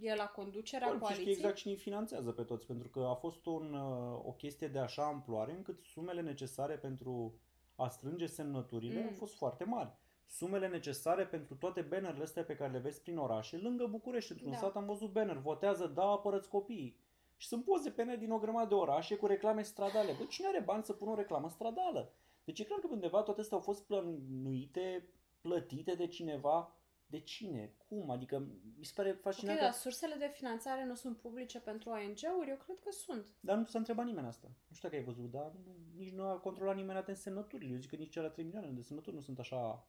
e 0.00 0.14
la 0.14 0.26
conducerea 0.26 0.86
Bun, 0.86 0.96
și 0.96 1.00
coaliției? 1.00 1.26
știi 1.26 1.36
exact 1.38 1.56
cine 1.56 1.72
îi 1.72 1.78
finanțează 1.78 2.32
pe 2.32 2.42
toți, 2.42 2.66
pentru 2.66 2.88
că 2.88 3.00
a 3.00 3.14
fost 3.14 3.46
un, 3.46 3.74
uh, 3.74 4.20
o 4.24 4.32
chestie 4.32 4.68
de 4.68 4.78
așa 4.78 5.06
amploare 5.06 5.52
încât 5.52 5.82
sumele 5.82 6.20
necesare 6.20 6.76
pentru 6.76 7.34
a 7.74 7.88
strânge 7.88 8.26
semnăturile 8.26 9.00
Mm. 9.00 9.06
au 9.06 9.12
fost 9.12 9.34
foarte 9.34 9.64
mari. 9.64 9.96
Sumele 10.28 10.68
necesare 10.68 11.26
pentru 11.26 11.54
toate 11.54 11.80
bannerele 11.80 12.22
astea 12.22 12.44
pe 12.44 12.56
care 12.56 12.72
le 12.72 12.78
vezi 12.78 13.00
prin 13.02 13.16
orașe, 13.16 13.56
lângă 13.56 13.86
București, 13.86 14.32
într-un 14.32 14.50
Da. 14.50 14.56
sat 14.56 14.76
am 14.76 14.84
văzut 14.86 15.12
banner, 15.12 15.36
votează 15.36 15.86
da, 15.86 16.04
apărăți 16.04 16.48
copiii. 16.48 16.96
Și 17.36 17.46
sunt 17.46 17.64
poze 17.64 17.90
pe 17.90 18.02
net 18.02 18.18
din 18.18 18.30
o 18.30 18.38
grămadă 18.38 18.68
de 18.68 18.74
orașe 18.74 19.16
cu 19.16 19.26
reclame 19.26 19.62
stradale. 19.62 20.12
Bă, 20.18 20.24
cine 20.24 20.46
are 20.46 20.60
bani 20.60 20.84
să 20.84 20.92
pună 20.92 21.10
o 21.10 21.14
reclamă 21.14 21.48
stradală? 21.48 22.12
Deci 22.44 22.58
e 22.58 22.64
clar 22.64 22.78
că 22.78 22.86
undeva 22.90 23.22
toate 23.22 23.40
astea 23.40 23.56
au 23.56 23.62
fost 23.62 23.86
plănuite, 23.86 25.08
plătite 25.40 25.94
de 25.94 26.06
cineva. 26.06 26.72
De 27.06 27.20
cine? 27.20 27.74
Cum? 27.88 28.10
Adică 28.10 28.46
mi 28.78 28.84
se 28.84 28.92
pare 28.94 29.10
Ok, 29.10 29.20
fascinant 29.20 29.58
dar 29.58 29.70
că... 29.70 29.76
sursele 29.76 30.14
de 30.18 30.30
finanțare 30.34 30.84
nu 30.84 30.94
sunt 30.94 31.16
publice 31.16 31.60
pentru 31.60 31.90
ONG-uri? 31.90 32.50
Eu 32.50 32.56
cred 32.56 32.78
că 32.78 32.90
sunt. 32.90 33.26
Dar 33.40 33.56
nu 33.56 33.64
s-a 33.64 33.78
întrebat 33.78 34.04
nimeni 34.04 34.26
asta. 34.26 34.48
Nu 34.68 34.74
știu 34.74 34.88
dacă 34.88 35.00
ai 35.00 35.06
văzut, 35.06 35.30
dar 35.30 35.52
nu, 35.64 35.76
nici 35.96 36.12
nu 36.12 36.22
a 36.22 36.38
controlat 36.38 36.76
nimeni 36.76 36.98
atent 36.98 37.16
semnăturile. 37.16 37.72
Eu 37.72 37.78
zic 37.78 37.90
că 37.90 37.96
nici 37.96 38.12
cele 38.12 38.28
3 38.28 38.44
milioane 38.44 38.70
de 38.70 38.82
semnături 38.82 39.16
nu 39.16 39.22
sunt 39.22 39.38
așa... 39.38 39.86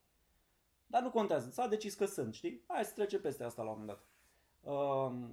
Dar 0.90 1.02
nu 1.02 1.10
contează. 1.10 1.50
S-a 1.50 1.66
decis 1.66 1.94
că 1.94 2.04
sunt, 2.04 2.34
știi? 2.34 2.64
Hai 2.66 2.84
să 2.84 2.92
trece 2.92 3.18
peste 3.18 3.44
asta 3.44 3.62
la 3.62 3.70
un 3.70 3.78
moment 3.78 3.98
dat. 3.98 4.06
Um, 4.72 5.30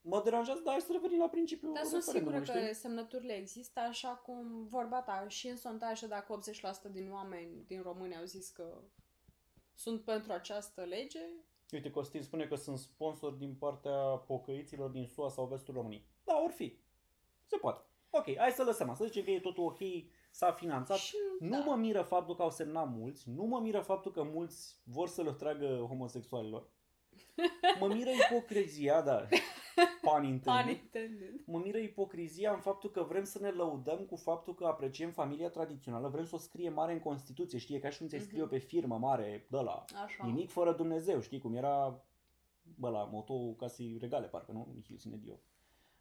mă 0.00 0.20
deranjează, 0.24 0.60
dar 0.64 0.72
hai 0.72 0.80
să 0.80 0.92
revenim 0.92 1.18
la 1.18 1.28
principiul 1.28 1.72
Dar 1.72 1.84
sunt 1.84 2.02
sigură 2.02 2.20
referendumului, 2.20 2.60
că 2.60 2.66
știi? 2.66 2.80
semnăturile 2.80 3.32
există, 3.32 3.80
așa 3.80 4.08
cum 4.08 4.66
vorba 4.66 5.02
ta. 5.02 5.24
Și 5.28 5.48
în 5.48 5.56
sondaje, 5.56 6.06
dacă 6.06 6.40
80% 6.88 6.90
din 6.90 7.10
oameni 7.12 7.64
din 7.66 7.82
România 7.82 8.18
au 8.18 8.24
zis 8.24 8.48
că 8.48 8.82
sunt 9.74 10.00
pentru 10.04 10.32
această 10.32 10.80
lege, 10.84 11.20
Uite, 11.72 11.90
Costin 11.90 12.22
spune 12.22 12.46
că 12.46 12.54
sunt 12.54 12.78
sponsor 12.78 13.32
din 13.32 13.54
partea 13.54 13.96
pocăiților 14.26 14.90
din 14.90 15.06
SUA 15.06 15.28
sau 15.28 15.46
vestul 15.46 15.74
României. 15.74 16.06
Da, 16.24 16.40
or 16.44 16.50
fi. 16.50 16.78
Se 17.44 17.56
poate. 17.56 17.84
Ok, 18.10 18.36
hai 18.36 18.50
să 18.50 18.62
lăsăm 18.62 18.90
asta. 18.90 19.04
Să 19.04 19.10
zicem 19.10 19.24
că 19.24 19.30
e 19.30 19.40
totul 19.40 19.64
ok, 19.64 19.78
s-a 20.30 20.52
finanțat. 20.52 20.96
și 20.96 21.16
Nu 21.40 21.48
da. 21.50 21.58
mă 21.64 21.74
miră 21.76 22.02
faptul 22.02 22.36
că 22.36 22.42
au 22.42 22.50
semnat 22.50 22.88
mulți, 22.90 23.30
nu 23.30 23.44
mă 23.44 23.60
miră 23.60 23.80
faptul 23.80 24.12
că 24.12 24.22
mulți 24.22 24.76
vor 24.84 25.08
să 25.08 25.22
le 25.22 25.32
tragă 25.32 25.84
homosexualilor. 25.88 26.68
Mă 27.80 27.86
miră 27.86 28.10
ipocrizia, 28.10 29.02
da, 29.02 29.26
pan 30.02 30.20
Pun 30.20 30.24
intended. 30.32 30.68
intended. 30.82 31.40
Mă 31.46 31.58
miră 31.58 31.78
ipocrizia 31.78 32.52
în 32.52 32.60
faptul 32.60 32.90
că 32.90 33.02
vrem 33.02 33.24
să 33.24 33.38
ne 33.38 33.48
lăudăm 33.50 33.98
cu 34.04 34.16
faptul 34.16 34.54
că 34.54 34.64
apreciem 34.64 35.10
familia 35.10 35.48
tradițională, 35.50 36.08
vrem 36.08 36.24
să 36.24 36.34
o 36.34 36.38
scrie 36.38 36.68
mare 36.70 36.92
în 36.92 36.98
Constituție, 37.00 37.58
știi, 37.58 37.74
e 37.74 37.78
ca 37.78 37.90
și 37.90 37.98
cum 37.98 38.06
ți-ai 38.08 38.20
scrie 38.20 38.40
Mhm. 38.40 38.50
pe 38.50 38.58
firmă 38.58 38.98
mare, 38.98 39.46
de 39.50 39.56
la 39.56 39.84
Așa. 40.04 40.26
nimic 40.26 40.50
fără 40.50 40.72
Dumnezeu, 40.72 41.20
știi, 41.20 41.40
cum 41.40 41.54
era, 41.54 42.04
bă, 42.76 42.88
la 42.88 43.04
motou 43.04 43.54
casei 43.54 43.96
regale, 44.00 44.26
parcă, 44.26 44.52
nu? 44.52 44.68
Nihil 44.74 44.96
sine 44.96 45.16
Dio. 45.16 45.40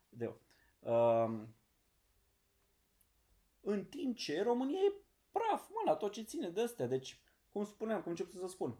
Deo. 0.10 0.36
Um, 0.80 1.56
în 3.70 3.86
timp 3.86 4.16
ce 4.16 4.42
România 4.42 4.80
e 4.80 4.94
praf, 5.32 5.70
mă, 5.70 5.82
la 5.86 5.96
tot 5.96 6.12
ce 6.12 6.22
ține 6.22 6.50
de 6.50 6.62
astea. 6.62 6.88
Deci, 6.88 7.20
cum 7.52 7.66
spuneam, 7.66 8.02
cum 8.02 8.12
încep 8.12 8.32
să 8.32 8.48
spun, 8.48 8.78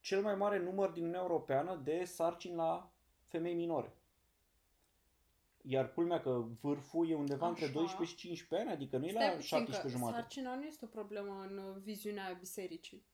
cel 0.00 0.22
mai 0.22 0.34
mare 0.34 0.58
număr 0.58 0.90
din 0.90 1.02
Uniunea 1.02 1.20
Europeană 1.20 1.80
de 1.84 2.04
sarcini 2.04 2.54
la 2.54 2.92
femei 3.24 3.54
minore. 3.54 3.96
Iar 5.62 5.92
culmea 5.92 6.20
că 6.20 6.44
vârful 6.60 7.10
e 7.10 7.14
undeva 7.14 7.48
între 7.48 7.64
Așa. 7.64 7.72
12 7.72 8.16
și 8.16 8.22
15 8.26 8.68
ani, 8.68 8.76
adică 8.76 8.96
nu 8.96 9.06
e 9.06 9.10
Stai 9.10 9.26
la 9.26 9.30
puțin 9.30 9.46
17 9.46 9.82
că 9.82 9.98
jumate. 9.98 10.20
sarcina 10.20 10.54
nu 10.54 10.64
este 10.64 10.84
o 10.84 10.88
problemă 10.88 11.46
în 11.48 11.58
uh, 11.58 11.76
viziunea 11.82 12.36
bisericii. 12.38 13.04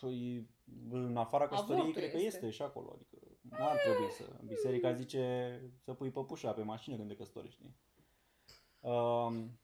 Păi, 0.00 0.48
în 0.90 1.16
afara 1.16 1.48
căsătoriei 1.48 1.80
Avortul 1.80 2.00
cred 2.00 2.12
că 2.12 2.16
este. 2.16 2.36
este 2.36 2.50
și 2.50 2.62
acolo. 2.62 2.92
Adică 2.94 3.16
nu 3.40 3.68
ar 3.68 3.76
trebui 3.76 4.10
să... 4.10 4.24
Biserica 4.44 4.92
zice 4.92 5.60
să 5.84 5.92
pui 5.94 6.10
păpușa 6.10 6.52
pe 6.52 6.62
mașină 6.62 6.96
când 6.96 7.08
te 7.08 7.16
căsătorești. 7.16 7.56
știi? 7.56 7.76
Um, 8.80 9.58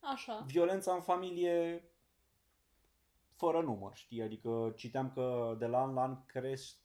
Așa. 0.00 0.44
violența 0.46 0.94
în 0.94 1.00
familie 1.00 1.84
fără 3.40 3.60
număr, 3.60 3.94
știi? 3.94 4.22
Adică 4.22 4.72
citeam 4.76 5.10
că 5.10 5.56
de 5.58 5.66
la 5.66 5.82
an 5.82 5.94
la 5.94 6.02
an 6.02 6.24
cresc, 6.26 6.78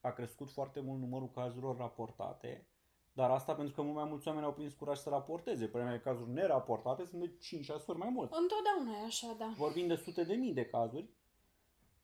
a 0.00 0.10
crescut 0.10 0.50
foarte 0.50 0.80
mult 0.80 1.00
numărul 1.00 1.30
cazurilor 1.30 1.76
raportate, 1.76 2.66
dar 3.12 3.30
asta 3.30 3.54
pentru 3.54 3.74
că 3.74 3.82
mult 3.82 3.94
mai 3.94 4.08
mulți 4.08 4.28
oameni 4.28 4.46
au 4.46 4.52
prins 4.52 4.74
curaj 4.74 4.98
să 4.98 5.08
raporteze. 5.08 5.66
Problema 5.66 5.94
e 5.94 5.98
că 5.98 6.08
cazuri 6.08 6.30
neraportate 6.30 7.04
sunt 7.04 7.20
de 7.20 7.32
5-6 7.82 7.86
ori 7.86 7.98
mai 7.98 8.08
mult. 8.08 8.32
Întotdeauna 8.32 9.02
e 9.02 9.04
așa, 9.04 9.34
da. 9.38 9.52
vorbim 9.56 9.86
de 9.86 9.94
sute 9.94 10.24
de 10.24 10.34
mii 10.34 10.52
de 10.52 10.66
cazuri, 10.66 11.08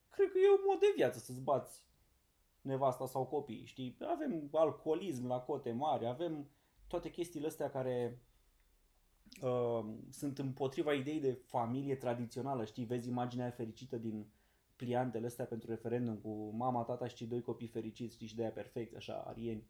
cred 0.09 0.31
că 0.31 0.37
e 0.37 0.51
un 0.51 0.63
mod 0.67 0.79
de 0.79 0.93
viață 0.95 1.19
să-ți 1.19 1.41
bați 1.41 1.85
nevasta 2.61 3.05
sau 3.05 3.25
copiii, 3.25 3.65
știi? 3.65 3.97
Avem 4.01 4.49
alcoolism 4.51 5.27
la 5.27 5.39
cote 5.39 5.71
mari, 5.71 6.07
avem 6.07 6.49
toate 6.87 7.09
chestiile 7.09 7.47
astea 7.47 7.69
care 7.69 8.21
uh, 9.41 9.85
sunt 10.09 10.39
împotriva 10.39 10.93
ideii 10.93 11.19
de 11.19 11.37
familie 11.45 11.95
tradițională, 11.95 12.65
știi? 12.65 12.85
Vezi 12.85 13.09
imaginea 13.09 13.45
aia 13.45 13.53
fericită 13.53 13.97
din 13.97 14.25
pliantele 14.75 15.25
astea 15.25 15.45
pentru 15.45 15.69
referendum 15.69 16.15
cu 16.15 16.53
mama, 16.57 16.83
tata 16.83 17.07
și 17.07 17.15
cei 17.15 17.27
doi 17.27 17.41
copii 17.41 17.67
fericiți, 17.67 18.15
știi, 18.15 18.27
și 18.27 18.35
de 18.35 18.41
aia 18.41 18.51
perfect, 18.51 18.95
așa, 18.95 19.23
arieni. 19.27 19.63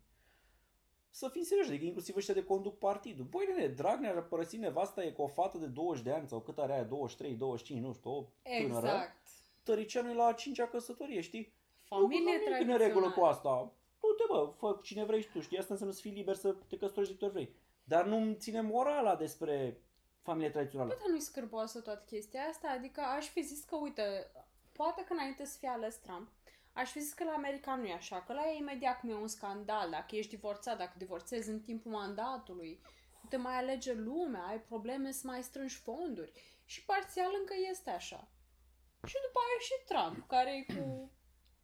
Să 1.09 1.29
fim 1.31 1.43
serioși, 1.43 1.69
adică 1.69 1.85
inclusiv 1.85 2.15
ăștia 2.15 2.33
de 2.33 2.43
conduc 2.43 2.77
partidul. 2.77 3.25
Băi, 3.25 3.45
nene, 3.47 3.67
Dragnea 3.67 4.17
a 4.17 4.21
părăsit 4.21 4.59
nevasta, 4.59 5.03
e 5.03 5.11
cu 5.11 5.21
o 5.21 5.27
fată 5.27 5.57
de 5.57 5.65
20 5.65 6.03
de 6.03 6.11
ani 6.11 6.27
sau 6.27 6.39
cât 6.39 6.57
are 6.57 6.73
aia, 6.73 6.83
23, 6.83 7.35
25, 7.35 7.81
nu 7.81 7.93
știu, 7.93 8.11
o 8.11 8.25
tânără. 8.61 8.85
Exact. 8.87 9.17
Tăricianu 9.63 10.09
e 10.09 10.13
la 10.13 10.25
a 10.25 10.33
cincea 10.33 10.67
căsătorie, 10.67 11.21
știi? 11.21 11.53
Familie 11.83 12.19
nu, 12.19 12.65
nu, 12.65 12.71
în 12.71 12.77
regulă 12.77 12.77
tradițională. 12.77 13.13
cu 13.13 13.21
asta. 13.21 13.71
Du-te, 13.99 14.23
bă, 14.27 14.51
fă 14.57 14.79
cine 14.81 15.05
vrei 15.05 15.21
și 15.21 15.29
tu, 15.29 15.39
știi? 15.39 15.57
Asta 15.57 15.71
înseamnă 15.71 15.95
să 15.95 16.01
fii 16.01 16.11
liber 16.11 16.35
să 16.35 16.55
te 16.67 16.77
căsătorești 16.77 17.13
de 17.13 17.19
câte 17.19 17.25
ori 17.25 17.33
vrei. 17.33 17.55
Dar 17.87 18.05
nu 18.05 18.15
îmi 18.15 18.35
ține 18.35 18.61
morala 18.61 19.15
despre 19.15 19.81
familie 20.21 20.49
tradițională. 20.49 20.93
Poate 20.93 21.11
nu-i 21.11 21.19
scârboasă 21.19 21.81
toată 21.81 22.03
chestia 22.05 22.41
asta, 22.41 22.69
adică 22.69 23.01
aș 23.01 23.27
fi 23.27 23.41
zis 23.41 23.63
că, 23.63 23.75
uite, 23.75 24.31
poate 24.71 25.03
că 25.03 25.13
înainte 25.13 25.45
să 25.45 25.57
fie 25.57 25.69
ales 25.69 25.95
Trump, 25.95 26.31
aș 26.73 26.91
fi 26.91 26.99
zis 26.99 27.13
că 27.13 27.23
la 27.23 27.31
America 27.31 27.75
nu 27.75 27.85
e 27.85 27.93
așa, 27.93 28.21
că 28.21 28.33
la 28.33 28.49
ei 28.49 28.57
imediat 28.57 28.99
cum 28.99 29.09
e 29.09 29.13
un 29.13 29.27
scandal, 29.27 29.89
dacă 29.89 30.15
ești 30.15 30.35
divorțat, 30.35 30.77
dacă 30.77 30.93
divorțezi 30.97 31.49
în 31.49 31.61
timpul 31.61 31.91
mandatului, 31.91 32.81
nu 33.21 33.29
te 33.29 33.37
mai 33.37 33.57
alege 33.57 33.93
lumea, 33.93 34.45
ai 34.45 34.61
probleme 34.61 35.11
să 35.11 35.27
mai 35.27 35.43
strângi 35.43 35.75
fonduri. 35.75 36.31
Și 36.65 36.85
parțial 36.85 37.31
încă 37.39 37.53
este 37.69 37.89
așa. 37.89 38.31
Și 39.05 39.15
după 39.25 39.39
aia 39.39 39.57
e 39.59 39.63
și 39.63 39.85
Trump, 39.85 40.27
care 40.27 40.55
e 40.55 40.73
cu... 40.73 41.11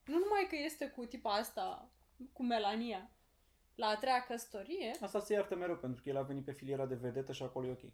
Nu 0.05 0.17
numai 0.17 0.45
că 0.49 0.55
este 0.55 0.89
cu 0.89 1.05
tipa 1.05 1.33
asta, 1.33 1.91
cu 2.33 2.43
Melania, 2.43 3.12
la 3.75 3.87
a 3.87 3.97
treia 3.97 4.25
căsătorie, 4.27 4.91
Asta 5.01 5.19
se 5.19 5.33
iartă 5.33 5.55
mereu, 5.55 5.75
pentru 5.75 6.01
că 6.01 6.09
el 6.09 6.17
a 6.17 6.21
venit 6.21 6.45
pe 6.45 6.51
filiera 6.51 6.85
de 6.85 6.95
vedetă 6.95 7.31
și 7.31 7.43
acolo 7.43 7.67
e 7.67 7.71
ok. 7.71 7.91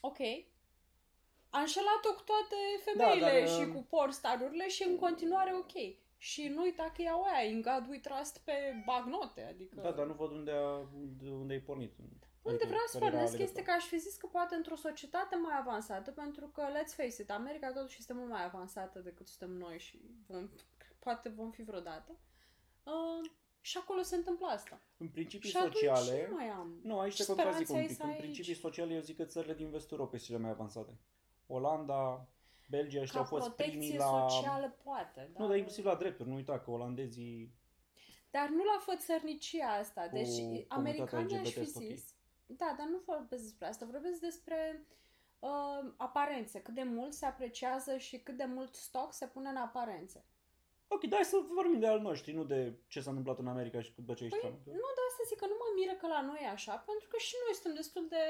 ok, 0.00 0.18
a 1.50 1.58
înșelat-o 1.60 2.14
cu 2.14 2.22
toate 2.22 2.56
femeile 2.84 3.20
Da, 3.20 3.38
dar, 3.38 3.48
și 3.48 3.64
um, 3.66 3.72
cu 3.72 3.86
pornstarurile 3.88 4.68
și 4.68 4.82
în 4.82 4.96
continuare 4.96 5.54
ok. 5.54 5.96
Și 6.20 6.48
nu 6.48 6.62
uita 6.62 6.92
că 6.96 7.02
iau 7.02 7.22
aia, 7.22 7.48
in 7.48 7.60
God 7.60 7.86
we 7.88 7.98
trust 7.98 8.38
pe 8.38 8.82
bagnote, 8.86 9.42
adică... 9.42 9.80
Da, 9.80 9.90
dar 9.90 10.06
nu 10.06 10.12
văd 10.12 10.30
unde, 10.30 10.50
a, 10.50 10.76
unde, 10.76 11.30
unde 11.30 11.52
ai 11.52 11.60
pornit. 11.60 11.92
Unde 12.42 12.64
vreau 12.66 12.86
să 12.86 12.98
care 12.98 13.04
era 13.04 13.14
pornesc 13.14 13.32
legătura. 13.32 13.58
este 13.58 13.62
că 13.62 13.70
aș 13.70 13.84
fi 13.84 13.98
zis 13.98 14.16
că 14.16 14.26
poate 14.26 14.54
într-o 14.54 14.76
societate 14.76 15.36
mai 15.36 15.56
avansată, 15.58 16.10
pentru 16.10 16.46
că, 16.46 16.62
let's 16.62 16.94
face 16.96 17.22
it, 17.22 17.30
America 17.30 17.72
totuși 17.72 17.96
este 17.98 18.12
mult 18.12 18.30
mai 18.30 18.44
avansată 18.44 18.98
decât 18.98 19.26
suntem 19.26 19.56
noi 19.56 19.78
și 19.78 20.00
vom, 20.26 20.48
poate 20.98 21.28
vom 21.28 21.50
fi 21.50 21.62
vreodată. 21.62 22.16
Uh, 22.84 23.30
și 23.60 23.78
acolo 23.78 24.02
se 24.02 24.16
întâmplă 24.16 24.46
asta. 24.46 24.80
În 24.96 25.08
principii 25.08 25.50
și 25.50 25.56
atunci 25.56 25.74
sociale... 25.74 26.20
ce 26.20 26.28
mai 26.30 26.48
am? 26.48 26.80
Nu, 26.82 26.98
aici 26.98 27.16
te 27.16 27.22
Ce 27.22 27.28
contrazic 27.28 27.66
speranțe 27.66 27.72
un 27.72 27.78
ai 27.78 27.86
pic. 27.86 27.96
să 27.96 28.02
În 28.02 28.08
ai 28.08 28.16
principii 28.16 28.50
aici? 28.52 28.60
sociale 28.60 28.94
eu 28.94 29.00
zic 29.00 29.16
că 29.16 29.24
țările 29.24 29.54
din 29.54 29.70
vestul 29.70 29.98
Europei 29.98 30.18
sunt 30.18 30.30
cele 30.30 30.42
mai 30.42 30.50
avansate. 30.50 30.98
Olanda, 31.46 32.28
Belgia, 32.68 33.00
ăștia 33.00 33.20
Ca 33.20 33.26
au 33.26 33.38
fost 33.38 33.50
primii 33.50 33.72
protecție 33.74 33.98
la... 33.98 34.28
socială 34.28 34.76
poate, 34.84 35.30
Nu, 35.36 35.46
dar 35.46 35.56
inclusiv 35.56 35.84
la 35.84 35.94
drepturi. 35.94 36.28
Nu 36.28 36.34
uita 36.34 36.60
că 36.60 36.70
olandezii... 36.70 37.54
Dar 38.30 38.48
nu 38.48 38.64
la 38.64 38.78
fățărnicia 38.80 39.66
asta. 39.68 40.08
Deci 40.08 40.28
comunitatea 40.28 40.76
americanii 40.76 41.36
aș 41.36 41.46
LGBT 41.48 41.58
fi 41.58 41.70
sunt 41.70 41.84
ok. 41.84 41.90
zis. 41.90 42.14
Da, 42.46 42.74
dar 42.78 42.86
nu 42.86 43.00
vorbesc 43.06 43.42
despre 43.42 43.66
asta. 43.66 43.86
Vorbesc 43.90 44.20
despre 44.20 44.86
uh, 45.38 45.92
aparențe. 45.96 46.60
Cât 46.60 46.74
de 46.74 46.82
mult 46.82 47.12
se 47.12 47.26
apreciază 47.26 47.96
și 47.96 48.18
cât 48.18 48.36
de 48.36 48.44
mult 48.44 48.74
stoc 48.74 49.12
se 49.12 49.26
pune 49.26 49.48
în 49.48 49.56
aparențe. 49.56 50.24
Ok, 50.88 51.04
dai 51.04 51.24
să 51.24 51.36
vorbim 51.54 51.78
de 51.80 51.86
al 51.86 52.00
noștri, 52.00 52.32
nu 52.32 52.44
de 52.44 52.74
ce 52.88 53.00
s-a 53.00 53.10
întâmplat 53.10 53.38
în 53.38 53.46
America 53.46 53.80
și 53.80 53.92
după 53.94 54.14
ce 54.14 54.24
ești 54.24 54.38
Păi, 54.38 54.48
Trump. 54.48 54.66
nu, 54.66 54.72
de 54.96 55.02
asta 55.08 55.22
zic 55.28 55.38
că 55.38 55.46
nu 55.46 55.56
mă 55.58 55.68
miră 55.74 55.92
că 56.00 56.06
la 56.06 56.20
noi 56.20 56.38
e 56.42 56.48
așa, 56.48 56.76
pentru 56.76 57.08
că 57.08 57.16
și 57.18 57.34
noi 57.44 57.54
suntem 57.54 57.74
destul 57.74 58.06
de 58.08 58.24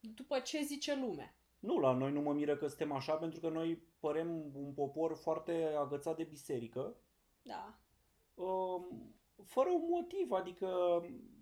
după 0.00 0.38
ce 0.38 0.62
zice 0.62 0.94
lumea. 0.94 1.34
Nu, 1.58 1.78
la 1.78 1.92
noi 1.92 2.12
nu 2.12 2.20
mă 2.20 2.32
miră 2.32 2.56
că 2.56 2.66
suntem 2.66 2.92
așa, 2.92 3.14
pentru 3.14 3.40
că 3.40 3.48
noi 3.48 3.82
părem 4.00 4.28
un 4.54 4.72
popor 4.72 5.16
foarte 5.16 5.64
agățat 5.78 6.16
de 6.16 6.22
biserică, 6.24 6.96
Da. 7.42 7.78
um, 8.34 9.14
fără 9.44 9.70
un 9.70 9.84
motiv, 9.88 10.32
adică, 10.32 10.68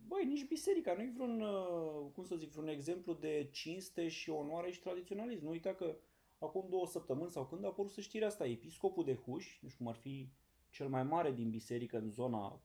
băi, 0.07 0.25
nici 0.25 0.47
biserica, 0.47 0.95
nu-i 0.95 1.13
vreun, 1.15 1.41
uh, 1.41 2.11
cum 2.15 2.25
să 2.25 2.37
zic, 2.37 2.51
vreun 2.51 2.69
exemplu 2.69 3.13
de 3.13 3.49
cinste 3.53 4.09
și 4.09 4.31
onoare 4.31 4.71
și 4.71 4.81
tradiționalism. 4.81 5.45
Nu 5.45 5.51
uita 5.51 5.75
că 5.75 5.97
acum 6.45 6.69
două 6.69 6.87
săptămâni 6.87 7.31
sau 7.31 7.47
când 7.47 7.65
a 7.65 7.69
apărut 7.69 7.91
să 7.91 8.01
știrea 8.01 8.27
asta, 8.27 8.47
episcopul 8.47 9.05
de 9.05 9.15
Huș, 9.15 9.59
nu 9.61 9.69
știu 9.69 9.85
cum 9.85 9.93
ar 9.93 9.99
fi 9.99 10.33
cel 10.71 10.89
mai 10.89 11.03
mare 11.03 11.33
din 11.33 11.51
biserică 11.51 11.99
în 11.99 12.11
zona 12.11 12.63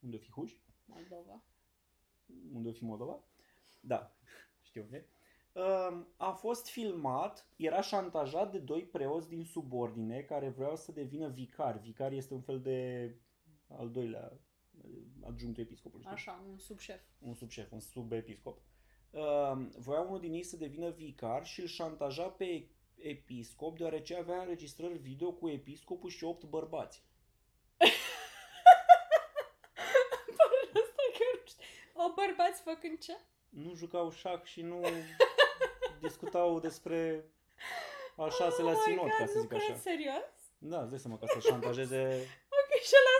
unde 0.00 0.16
o 0.16 0.18
fi 0.18 0.30
Huș, 0.30 0.52
Moldova. 0.86 1.42
unde 2.52 2.68
o 2.68 2.72
fi 2.72 2.84
Moldova, 2.84 3.24
da, 3.80 4.16
știu 4.68 4.82
unde, 4.82 5.06
Um, 5.52 6.06
a 6.16 6.30
fost 6.30 6.68
filmat, 6.68 7.48
era 7.56 7.80
șantajat 7.80 8.52
de 8.52 8.58
doi 8.58 8.82
preoți 8.82 9.28
din 9.28 9.44
subordine 9.44 10.20
care 10.22 10.48
vreau 10.48 10.76
să 10.76 10.92
devină 10.92 11.28
vicar. 11.28 11.78
Vicar 11.78 12.12
este 12.12 12.34
un 12.34 12.40
fel 12.40 12.60
de 12.60 13.14
al 13.68 13.90
doilea 13.90 14.32
uh, 14.82 14.90
adjunctul 15.20 15.62
episcopului. 15.62 16.04
știi? 16.04 16.16
Așa, 16.16 16.44
un 16.50 16.58
subșef. 16.58 17.00
un 17.18 17.34
subșef, 17.34 17.72
un 17.72 17.80
subepiscop. 17.80 18.62
Uh, 19.10 19.52
voia 19.78 20.00
unul 20.00 20.20
din 20.20 20.32
ei 20.32 20.42
să 20.42 20.56
devină 20.56 20.90
vicar 20.90 21.46
și 21.46 21.60
îl 21.60 21.66
șantaja 21.66 22.22
pe 22.22 22.68
episcop 22.96 23.76
deoarece 23.76 24.16
avea 24.16 24.40
înregistrări 24.40 24.98
video 24.98 25.32
cu 25.32 25.48
episcopul 25.48 26.10
și 26.10 26.24
opt 26.24 26.44
bărbați. 26.44 27.02
Asta 30.80 31.02
chiar 31.18 31.34
nu 31.40 31.46
știu. 31.46 31.64
O 31.94 32.12
bărbați 32.14 32.62
făcând 32.62 32.98
ce? 32.98 33.16
Nu 33.48 33.74
jucau 33.74 34.10
șac 34.10 34.44
și 34.44 34.62
nu 34.62 34.80
discutau 36.00 36.60
despre 36.60 37.24
al 38.16 38.30
șaselea 38.30 38.72
oh 38.72 38.78
my 38.78 38.82
sinod, 38.92 39.08
God, 39.08 39.18
ca 39.18 39.26
să 39.26 39.34
nu 39.34 39.40
zic 39.40 39.48
cred, 39.48 39.60
așa. 39.62 39.76
serios? 39.76 40.30
Da, 40.58 40.80
îți 40.80 40.90
dai 40.90 40.98
seama 40.98 41.18
ca 41.18 41.26
să 41.26 41.38
șantajeze... 41.38 42.00
Ok, 42.58 42.70
și 42.88 42.98
la 43.06 43.14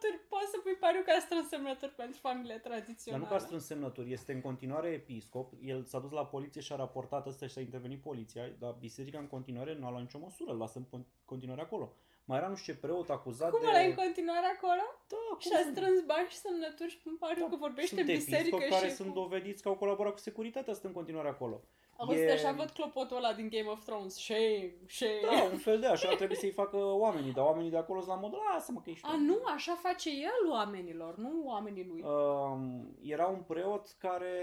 semnături. 0.00 0.28
Poți 0.28 0.50
să 0.50 0.58
pui 0.62 0.76
pariu 0.84 1.02
că 1.04 1.10
a 1.16 1.20
strâns 1.20 1.48
semnături 1.48 1.92
pentru 2.02 2.18
familie 2.20 2.60
Dar 2.62 2.72
tradițională. 2.72 3.22
nu 3.22 3.28
că 3.28 3.34
a 3.36 3.38
strâns 3.46 3.64
semnături, 3.66 4.12
este 4.12 4.32
în 4.32 4.40
continuare 4.40 4.88
episcop, 4.88 5.52
el 5.72 5.84
s-a 5.84 5.98
dus 5.98 6.10
la 6.10 6.26
poliție 6.26 6.60
și 6.60 6.72
a 6.72 6.76
raportat 6.76 7.26
asta 7.26 7.46
și 7.46 7.52
s-a 7.52 7.60
intervenit 7.60 8.00
poliția, 8.02 8.42
dar 8.58 8.72
biserica 8.78 9.18
în 9.18 9.26
continuare 9.26 9.74
nu 9.78 9.86
a 9.86 9.90
luat 9.90 10.02
nicio 10.02 10.18
măsură, 10.18 10.50
îl 10.52 10.58
lasă 10.58 10.78
în 10.78 10.86
con- 11.00 11.06
continuare 11.24 11.60
acolo. 11.60 11.92
Mai 12.28 12.38
era 12.38 12.48
nu 12.48 12.54
știu 12.54 12.72
ce 12.72 12.78
preot 12.78 13.10
acuzat 13.10 13.50
Cum 13.50 13.60
de... 13.60 13.66
ăla 13.66 13.82
e 13.82 13.88
în 13.88 13.94
continuare 13.94 14.46
acolo? 14.56 14.84
Da, 15.12 15.16
cum 15.30 15.38
Și 15.38 15.48
a 15.52 15.58
să 15.58 15.64
nu? 15.64 15.70
strâns 15.74 16.00
bani 16.12 16.28
și 16.28 16.36
semnături 16.36 16.90
și 16.90 16.98
pun 16.98 17.16
pariu 17.16 17.42
Da, 17.42 17.48
că 17.48 17.56
vorbește 17.56 17.94
sunt 17.96 18.08
în 18.08 18.14
biserică 18.14 18.56
episcopi 18.56 18.68
care 18.74 18.88
și... 18.88 18.94
sunt 18.94 19.08
cu... 19.08 19.14
dovediți 19.20 19.62
că 19.62 19.68
au 19.68 19.76
colaborat 19.76 20.12
cu 20.12 20.18
securitatea, 20.18 20.72
sunt 20.72 20.84
în 20.84 20.92
continuare 20.92 21.28
acolo. 21.28 21.56
Auzi, 21.98 22.20
E- 22.20 22.32
așa 22.32 22.52
văd 22.52 22.70
clopotul 22.70 23.16
ăla 23.16 23.32
din 23.32 23.48
Game 23.48 23.68
of 23.68 23.84
Thrones. 23.84 24.14
Shame, 24.14 24.72
shame. 24.88 25.20
Da, 25.22 25.42
un 25.52 25.58
fel 25.58 25.80
de 25.80 25.86
așa, 25.86 26.14
trebuie 26.14 26.38
să-i 26.38 26.50
facă 26.50 26.76
oamenii, 26.76 27.32
dar 27.32 27.44
oamenii 27.44 27.70
de 27.70 27.76
acolo 27.76 28.00
sunt 28.00 28.12
la 28.14 28.20
modul, 28.20 28.40
lasă-mă 28.54 28.80
că 28.80 28.90
ești 28.90 29.06
A, 29.06 29.16
nu, 29.16 29.38
așa 29.54 29.74
face 29.74 30.10
el 30.10 30.50
oamenilor, 30.50 31.16
nu 31.16 31.42
oamenii 31.44 31.84
lui. 31.84 32.02
Um, 32.02 32.96
era 33.02 33.26
un 33.26 33.40
preot 33.40 33.94
care 33.98 34.34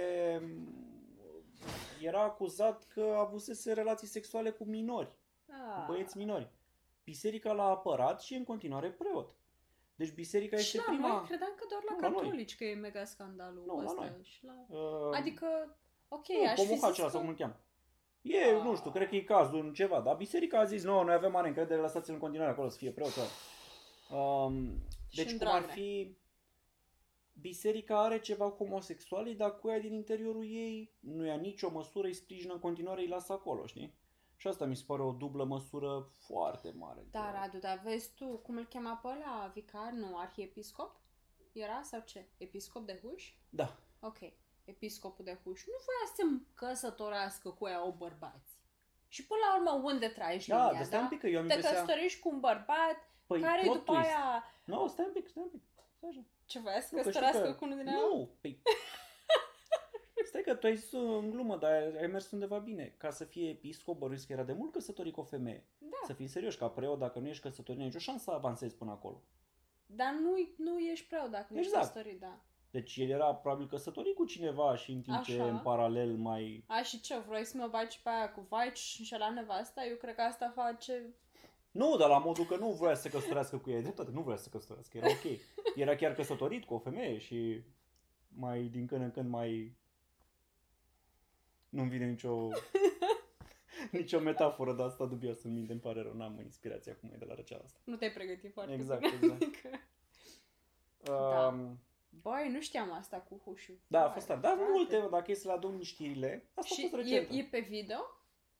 um, 0.43 0.73
era 2.01 2.23
acuzat 2.23 2.87
că 2.93 3.15
avusese 3.19 3.73
relații 3.73 4.07
sexuale 4.07 4.49
cu 4.49 4.63
minori, 4.63 5.11
Ah. 5.49 5.75
cu 5.85 5.91
băieți 5.91 6.17
minori. 6.17 6.49
Biserica 7.03 7.51
l-a 7.51 7.63
apărat 7.69 8.21
și 8.21 8.33
e 8.33 8.37
în 8.37 8.43
continuare 8.43 8.89
preot. 8.89 9.29
Deci 9.95 10.13
biserica 10.13 10.57
Și 10.57 10.63
este 10.77 10.77
la 10.77 10.83
prima... 10.97 11.07
noi, 11.07 11.25
credeam 11.27 11.51
că 11.55 11.65
doar 11.69 11.81
la 11.87 11.93
Nu, 11.95 11.99
la 12.01 12.07
noi. 12.09 12.21
catolici 12.21 12.55
că 12.57 12.63
e 12.63 12.73
mega 12.75 13.03
scandalul 13.05 13.63
Nu, 13.67 13.75
la 13.77 13.83
ăsta. 13.83 13.99
noi. 14.01 14.11
Și 14.23 14.45
la... 14.45 14.53
Uh, 14.77 15.17
Adică, 15.17 15.77
ok, 16.13 16.27
nu, 16.27 16.43
aș 16.49 16.59
fi 16.59 16.65
Comuhac 16.67 16.89
zis 16.89 16.99
acela 16.99 17.09
sau 17.09 17.19
că... 17.19 17.25
cum 17.25 17.27
îl 17.29 17.35
cheamă. 17.35 17.57
E, 18.21 18.55
Ah. 18.55 18.61
nu 18.63 18.75
știu, 18.75 18.91
cred 18.91 19.07
că 19.09 19.15
e 19.15 19.21
cazul 19.21 19.59
în 19.65 19.73
ceva, 19.73 20.01
dar 20.01 20.15
biserica 20.15 20.59
a 20.59 20.63
zis, 20.65 20.83
nu, 20.83 21.03
noi 21.03 21.13
avem 21.13 21.31
mare 21.31 21.47
încredere, 21.47 21.81
lăsați-l 21.81 22.13
în 22.13 22.19
continuare 22.19 22.51
acolo 22.51 22.69
să 22.69 22.77
fie 22.77 22.91
preot. 22.91 23.11
Um, 24.11 24.77
Și 25.09 25.15
deci 25.23 25.31
în 25.31 25.37
cum 25.37 25.47
ar 25.47 25.53
Dragnea. 25.53 25.73
fi, 25.75 26.17
biserica 27.33 28.01
are 28.03 28.19
ceva 28.19 28.51
cu 28.51 28.63
homosexualii, 28.63 29.35
dar 29.35 29.59
cu 29.59 29.69
ea 29.69 29.79
din 29.79 29.93
interiorul 29.93 30.43
ei 30.45 30.95
nu 30.99 31.25
ia 31.25 31.35
nicio 31.35 31.69
măsură, 31.71 32.07
îi 32.07 32.13
sprijină 32.13 32.53
în 32.53 32.59
continuare, 32.59 33.01
îi 33.01 33.07
lasă 33.07 33.33
acolo, 33.33 33.65
știi? 33.65 34.01
Și 34.35 34.47
asta 34.47 34.65
mi 34.65 34.75
se 34.75 34.83
pare 34.87 35.01
o 35.01 35.11
dublă 35.11 35.43
măsură 35.43 36.09
foarte 36.25 36.71
mare. 36.71 37.05
Da, 37.11 37.31
Radu, 37.31 37.57
dar 37.57 37.81
vezi 37.83 38.13
tu, 38.15 38.25
cum 38.27 38.57
îl 38.57 38.65
chema 38.65 38.95
pe 39.01 39.07
ăla, 39.07 39.51
vicar, 39.53 39.91
nu, 39.91 40.17
arhiepiscop? 40.17 41.01
Era 41.51 41.81
sau 41.83 42.01
ce? 42.05 42.27
Episcop 42.37 42.85
de 42.85 42.99
Huș? 43.03 43.33
Da. 43.49 43.77
Ok, 43.99 44.17
episcopul 44.65 45.25
de 45.25 45.37
Huș. 45.43 45.65
Nu 45.65 45.73
voia 45.85 46.05
să 46.07 46.13
se 46.15 46.23
căsătorească 46.53 47.49
cu 47.49 47.67
ea 47.67 47.85
o 47.85 47.91
bărbați. 47.91 48.51
Și 49.07 49.25
până 49.25 49.39
la 49.49 49.55
urmă, 49.57 49.89
unde 49.91 50.07
tragi 50.07 50.47
Da, 50.47 50.55
linia, 50.55 50.73
dar 50.73 50.83
stai 50.83 50.97
da? 50.97 51.03
un 51.03 51.09
pic 51.09 51.19
că 51.19 51.27
eu 51.27 51.39
am 51.39 51.47
Te 51.47 51.53
impresia... 51.53 51.79
căsătorești 51.79 52.19
cu 52.19 52.29
un 52.29 52.39
bărbat 52.39 52.97
Păi, 53.27 53.41
care 53.41 53.61
plot 53.61 53.75
după 53.75 53.91
twist. 53.93 54.07
aia... 54.07 54.43
Nu, 54.63 54.87
stai 54.87 55.05
un 55.05 55.11
pic, 55.13 55.27
stai 55.27 55.43
un 55.43 55.49
pic. 55.49 55.61
Stai 55.97 56.09
așa. 56.09 56.23
Ce 56.45 56.59
voia 56.59 56.81
să 56.81 56.87
Nu, 56.95 57.01
că 57.01 57.09
știu 57.09 57.19
căsătorească 57.21 57.51
că- 57.51 57.57
cu 57.57 57.65
unul 57.65 57.77
din 57.77 57.87
ea? 57.87 57.93
Nu, 57.93 58.29
păi... 58.41 58.61
Stai 60.29 60.41
că 60.41 60.55
tu 60.55 60.65
ai 60.67 60.75
zis 60.75 60.91
în 60.91 61.29
glumă, 61.29 61.57
dar 61.57 61.71
ai 61.71 62.07
mers 62.07 62.31
undeva 62.31 62.57
bine. 62.57 62.93
Ca 62.97 63.09
să 63.09 63.23
fie 63.25 63.49
episcop, 63.49 63.97
bănuiesc 63.97 64.27
că 64.27 64.33
era 64.33 64.43
de 64.43 64.53
mult 64.53 64.71
căsătorit 64.71 65.13
cu 65.13 65.19
o 65.19 65.23
femeie. 65.23 65.65
Da, 65.77 65.97
Să 66.05 66.13
fim 66.13 66.27
serioși, 66.27 66.57
ca 66.57 66.67
preot, 66.69 66.99
dacă 66.99 67.19
nu 67.19 67.27
ești 67.27 67.41
căsătorit, 67.41 67.75
nu 67.75 67.81
ai 67.81 67.87
nicio 67.87 67.99
șansă 67.99 68.23
să 68.23 68.31
avansezi 68.31 68.75
până 68.75 68.91
acolo. 68.91 69.21
dar 69.85 70.13
nu, 70.13 70.31
nu 70.57 70.79
ești 70.79 71.07
preot 71.07 71.29
dacă 71.31 71.47
nu 71.49 71.57
ești 71.59 71.71
Exact. 71.71 71.93
căsătorit, 71.93 72.19
da. 72.19 72.39
Deci 72.73 72.95
el 72.97 73.09
era 73.09 73.35
probabil 73.35 73.67
căsătorit 73.67 74.15
cu 74.15 74.25
cineva 74.25 74.75
și 74.75 74.91
în 74.91 75.01
timp 75.01 75.21
ce 75.21 75.33
Așa. 75.33 75.49
în 75.49 75.59
paralel 75.59 76.15
mai... 76.15 76.63
A, 76.67 76.81
și 76.81 77.01
ce, 77.01 77.19
vrei 77.27 77.45
să 77.45 77.57
mă 77.57 77.67
bagi 77.67 78.01
pe 78.03 78.09
aia 78.09 78.31
cu 78.31 78.45
vai 78.49 78.71
și 78.75 79.15
la 79.17 79.29
nevasta? 79.29 79.85
Eu 79.85 79.95
cred 79.95 80.15
că 80.15 80.21
asta 80.21 80.51
face... 80.55 81.13
Nu, 81.71 81.97
dar 81.97 82.09
la 82.09 82.17
modul 82.17 82.45
că 82.45 82.55
nu 82.55 82.71
vrea 82.71 82.95
să 82.95 83.01
se 83.01 83.09
căsătorească 83.09 83.57
cu 83.57 83.69
ea. 83.69 83.77
E 83.77 83.81
dreptate, 83.81 84.11
nu 84.11 84.21
vrea 84.21 84.35
să 84.35 84.43
se 84.43 84.49
căsătorească. 84.49 84.97
Era 84.97 85.07
ok. 85.07 85.39
Era 85.75 85.95
chiar 85.95 86.13
căsătorit 86.13 86.65
cu 86.65 86.73
o 86.73 86.79
femeie 86.79 87.17
și 87.17 87.63
mai 88.27 88.63
din 88.63 88.87
când 88.87 89.01
în 89.01 89.11
când 89.11 89.29
mai... 89.29 89.77
Nu-mi 91.69 91.89
vine 91.89 92.05
nicio... 92.05 92.49
nicio 93.91 94.19
metaforă 94.19 94.73
de 94.73 94.83
asta 94.83 95.05
dubioasă 95.05 95.47
în 95.47 95.53
minte, 95.53 95.71
îmi 95.71 95.81
pare 95.81 96.01
rău, 96.01 96.13
n-am 96.13 96.39
inspirație 96.39 96.91
acum 96.91 97.15
de 97.17 97.25
la 97.25 97.35
răceala 97.35 97.63
asta. 97.63 97.79
Nu 97.83 97.95
te-ai 97.95 98.11
pregătit 98.11 98.53
foarte 98.53 98.73
Exact, 98.73 99.01
bine. 99.01 99.15
exact. 99.21 99.41
Adică... 101.03 101.53
Um, 101.53 101.79
Băi, 102.21 102.49
nu 102.51 102.61
știam 102.61 102.91
asta 102.91 103.17
cu 103.17 103.41
hușul. 103.45 103.79
Da, 103.87 103.99
a 103.99 104.03
Băi, 104.03 104.13
fost 104.13 104.27
tare. 104.27 104.39
Dar 104.39 104.55
frate. 104.55 104.71
multe, 104.71 104.97
mă, 104.97 105.09
dacă 105.09 105.31
e 105.31 105.33
să 105.33 105.47
le 105.47 105.53
adun 105.53 105.81
știrile, 105.81 106.47
asta 106.53 106.71
a 106.73 106.75
Și 106.75 106.81
fost 106.89 106.93
e, 106.93 106.95
recent. 107.15 107.27
e 107.31 107.47
pe 107.51 107.59
video? 107.59 107.97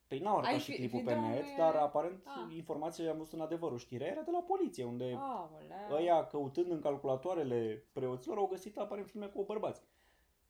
Păi 0.08 0.20
n-au 0.20 0.34
arătat 0.38 0.54
Ai 0.54 0.60
și 0.60 0.72
fi- 0.72 0.78
clipul 0.78 1.02
pe 1.04 1.14
video 1.14 1.28
net, 1.30 1.44
e- 1.44 1.56
dar 1.58 1.76
aparent 1.76 2.24
Ah. 2.26 2.56
informația 2.56 3.12
am 3.12 3.18
văzut 3.18 3.34
în 3.34 3.42
adevărul 3.42 3.78
știrea 3.78 4.08
era 4.08 4.22
de 4.22 4.32
la 4.32 4.40
poliție, 4.42 4.84
unde 4.84 5.16
Aoleu. 5.20 5.92
ăia 5.92 6.26
căutând 6.28 6.72
în 6.72 6.82
calculatoarele 6.82 7.86
preoților 7.92 8.38
au 8.38 8.48
găsit 8.48 8.78
aparent 8.78 9.08
filme 9.10 9.26
cu 9.28 9.44
bărbați. 9.44 9.82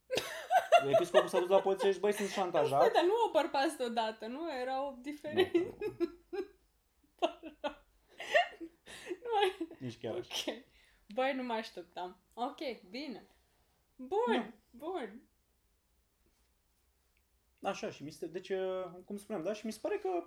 Episcopul 0.94 1.28
s-a 1.28 1.40
dus 1.40 1.50
la 1.50 1.60
poliție 1.62 1.92
și 1.92 2.00
băi, 2.00 2.12
sunt 2.14 2.28
Păi, 2.28 2.38
șantajat. 2.38 2.92
dar 2.94 3.04
nu 3.04 3.14
o 3.28 3.32
bărbați 3.32 3.78
deodată, 3.78 4.26
nu? 4.28 4.42
Erau 4.62 4.98
diferenți. 5.02 5.58
Nu, 5.58 5.76
Nu 9.24 9.30
mai... 9.36 9.68
nici 9.80 10.00
chiar 10.00 10.16
așa. 10.20 10.52
Ok. 11.14 11.20
Băi, 11.20 11.34
nu 11.36 11.44
mă 11.44 11.54
așteptam. 11.54 12.18
Ok, 12.34 12.90
bine. 12.90 13.28
Bun, 13.96 14.20
Nu. 14.28 14.54
bun. 14.70 15.22
Așa, 17.62 17.90
și 17.90 18.04
mi 18.04 18.12
se, 18.12 18.28
deci, 18.28 18.50
uh, 18.50 18.86
cum 19.06 19.18
spuneam, 19.18 19.44
da, 19.44 19.54
și 19.54 19.66
mi 19.66 19.72
se 19.72 19.80
pare 19.82 19.98
că 19.98 20.24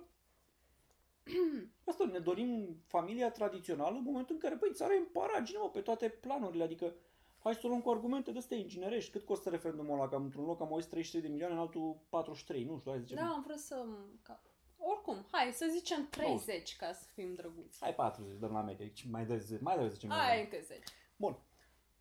asta, 1.89 2.05
ne 2.05 2.19
dorim 2.19 2.81
familia 2.85 3.31
tradițională 3.31 3.97
în 3.97 4.03
momentul 4.03 4.35
în 4.35 4.41
care, 4.41 4.55
băi, 4.55 4.73
țara 4.73 4.93
e 4.93 4.97
în 4.97 5.05
paragine, 5.05 5.57
mă, 5.57 5.69
pe 5.69 5.81
toate 5.81 6.09
planurile, 6.09 6.63
adică 6.63 6.95
hai 7.39 7.53
să 7.53 7.61
o 7.63 7.67
luăm 7.67 7.81
cu 7.81 7.89
argumente 7.89 8.31
de 8.31 8.37
astea 8.37 8.57
inginerești. 8.57 9.11
Cât 9.11 9.25
costă 9.25 9.49
referendumul 9.49 9.99
ăla? 9.99 10.07
Că 10.09 10.15
într-un 10.15 10.45
loc 10.45 10.61
am 10.61 10.71
auzit 10.71 10.89
33 10.89 11.21
de 11.21 11.33
milioane, 11.33 11.53
în 11.53 11.59
altul 11.59 11.97
43, 12.09 12.63
nu 12.63 12.77
știu, 12.77 12.91
hai 12.91 12.99
să 12.99 13.05
zicem. 13.05 13.25
Da, 13.25 13.31
am 13.31 13.41
vrut 13.41 13.57
să... 13.57 13.85
Ca... 14.21 14.41
Oricum, 14.77 15.25
hai 15.31 15.51
să 15.53 15.67
zicem 15.71 16.07
30 16.09 16.75
ca 16.75 16.93
să 16.93 17.05
fim 17.13 17.33
drăguți. 17.33 17.77
Hai 17.79 17.95
40, 17.95 18.37
dăm 18.39 18.51
la 18.51 18.61
medie, 18.61 18.85
deci 18.85 19.07
mai 19.09 19.25
de 19.25 19.37
10, 19.37 19.63
mai 19.63 19.77
de 19.77 19.87
10 19.87 20.07
Hai 20.07 20.17
milioane. 20.17 20.41
încă 20.41 20.65
10. 20.65 20.83
Bun. 21.15 21.39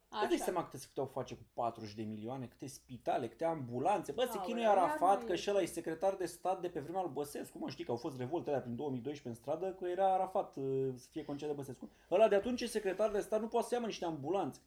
Îți 0.08 0.20
dai 0.20 0.34
Așa. 0.34 0.44
seama 0.44 0.64
câte, 0.64 0.86
câte 0.86 1.00
au 1.00 1.06
face 1.06 1.34
cu 1.34 1.42
40 1.54 1.94
de 1.94 2.02
milioane, 2.02 2.46
câte 2.46 2.66
spitale, 2.66 3.28
câte 3.28 3.44
ambulanțe. 3.44 4.12
Bă, 4.12 4.22
se 4.22 4.28
Aoleu, 4.28 4.44
chinuie 4.44 4.64
iar 4.64 4.76
Arafat 4.76 5.20
nu 5.20 5.26
că 5.26 5.32
e. 5.32 5.36
și 5.36 5.50
ăla 5.50 5.60
e 5.60 5.66
secretar 5.66 6.14
de 6.14 6.26
stat 6.26 6.60
de 6.60 6.68
pe 6.68 6.80
vremea 6.80 7.02
lui 7.02 7.10
Băsescu. 7.12 7.58
Mă, 7.58 7.68
știi 7.70 7.84
că 7.84 7.90
au 7.90 7.96
fost 7.96 8.18
revolte 8.18 8.48
alea 8.48 8.60
prin 8.62 8.76
2012 8.76 9.28
în 9.28 9.34
stradă, 9.34 9.74
că 9.74 9.88
era 9.88 10.12
Arafat 10.14 10.56
uh, 10.56 10.88
să 10.96 11.06
fie 11.10 11.24
concediat 11.24 11.56
de 11.56 11.62
Băsescu. 11.62 11.90
Ăla 12.10 12.28
de 12.28 12.34
atunci 12.34 12.60
e 12.60 12.66
secretar 12.66 13.10
de 13.10 13.20
stat, 13.20 13.40
nu 13.40 13.48
poate 13.48 13.66
să 13.66 13.74
ia 13.74 13.80
mă, 13.80 13.86
niște 13.86 14.04
ambulanțe. 14.04 14.60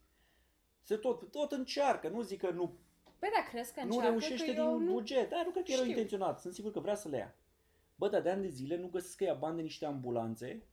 Se 0.81 0.95
tot, 0.95 1.31
tot 1.31 1.51
încearcă, 1.51 2.07
nu 2.07 2.21
zic 2.21 2.39
că 2.39 2.49
nu, 2.49 2.73
Păi 3.19 3.29
da, 3.35 3.49
crezi 3.49 3.73
că 3.73 3.79
nu 3.79 3.85
încearcă 3.85 4.09
reușește 4.09 4.53
că 4.53 4.61
eu 4.61 4.77
din 4.77 4.85
nu... 4.85 4.91
buget. 4.91 5.29
Da, 5.29 5.41
nu 5.45 5.49
cred 5.51 5.63
că 5.63 5.71
era 5.71 5.79
știu. 5.79 5.91
intenționat. 5.91 6.39
Sunt 6.39 6.53
sigur 6.53 6.71
că 6.71 6.79
vrea 6.79 6.95
să 6.95 7.09
le 7.09 7.17
ia. 7.17 7.35
Bă, 7.99 8.09
dar 8.09 8.21
de 8.21 8.29
ani 8.29 8.41
de 8.41 8.47
zile 8.47 8.77
nu 8.77 8.87
găsesc 8.87 9.17
că 9.17 9.23
ia 9.23 9.33
bani 9.33 9.55
de 9.55 9.61
niște 9.61 9.85
ambulanțe, 9.85 10.63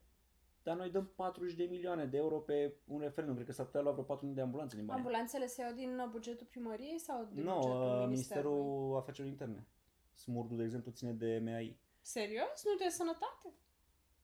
dar 0.63 0.77
noi 0.77 0.91
dăm 0.91 1.07
40 1.15 1.55
de 1.55 1.65
milioane 1.65 2.05
de 2.05 2.17
euro 2.17 2.39
pe 2.39 2.75
un 2.85 3.01
referendum. 3.01 3.35
Cred 3.35 3.47
că 3.47 3.53
s-ar 3.53 3.65
putea 3.65 3.81
lua 3.81 3.93
vreo 3.93 4.05
4 4.05 4.27
de 4.27 4.41
ambulanțe 4.41 4.77
din 4.77 4.87
bani. 4.87 4.99
Ambulanțele 4.99 5.47
se 5.47 5.63
iau 5.63 5.73
din 5.73 5.99
uh, 5.99 6.09
bugetul 6.11 6.47
primăriei 6.47 6.99
sau 6.99 7.29
din 7.33 7.43
Nu, 7.43 7.55
bugetul 7.55 7.81
uh, 7.81 8.07
ministerului? 8.07 8.09
Ministerul 8.09 8.97
Afacerilor 8.97 9.31
Interne. 9.31 9.67
Smurdul, 10.15 10.57
de 10.57 10.63
exemplu, 10.63 10.91
ține 10.91 11.13
de 11.13 11.41
MAI. 11.45 11.79
Serios? 12.01 12.65
Nu 12.65 12.85
de 12.85 12.89
sănătate? 12.91 13.55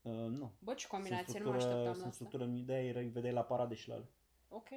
Uh, 0.03 0.39
nu. 0.39 0.53
Bă, 0.59 0.75
ce 0.75 0.87
Sunt 0.87 0.93
combinație, 0.93 1.39
nu 1.39 1.51
mă 1.51 1.51
structură, 1.51 1.57
așteptam 1.57 1.87
la 1.87 1.93
sunt 1.93 2.07
asta. 2.07 2.25
structură, 2.25 2.45
de-aia 2.45 3.01
îi 3.01 3.09
vedeai 3.09 3.33
la 3.33 3.43
parade 3.43 3.75
și 3.75 3.89
la 3.89 3.95
ale. 3.95 4.09
Ok. 4.49 4.69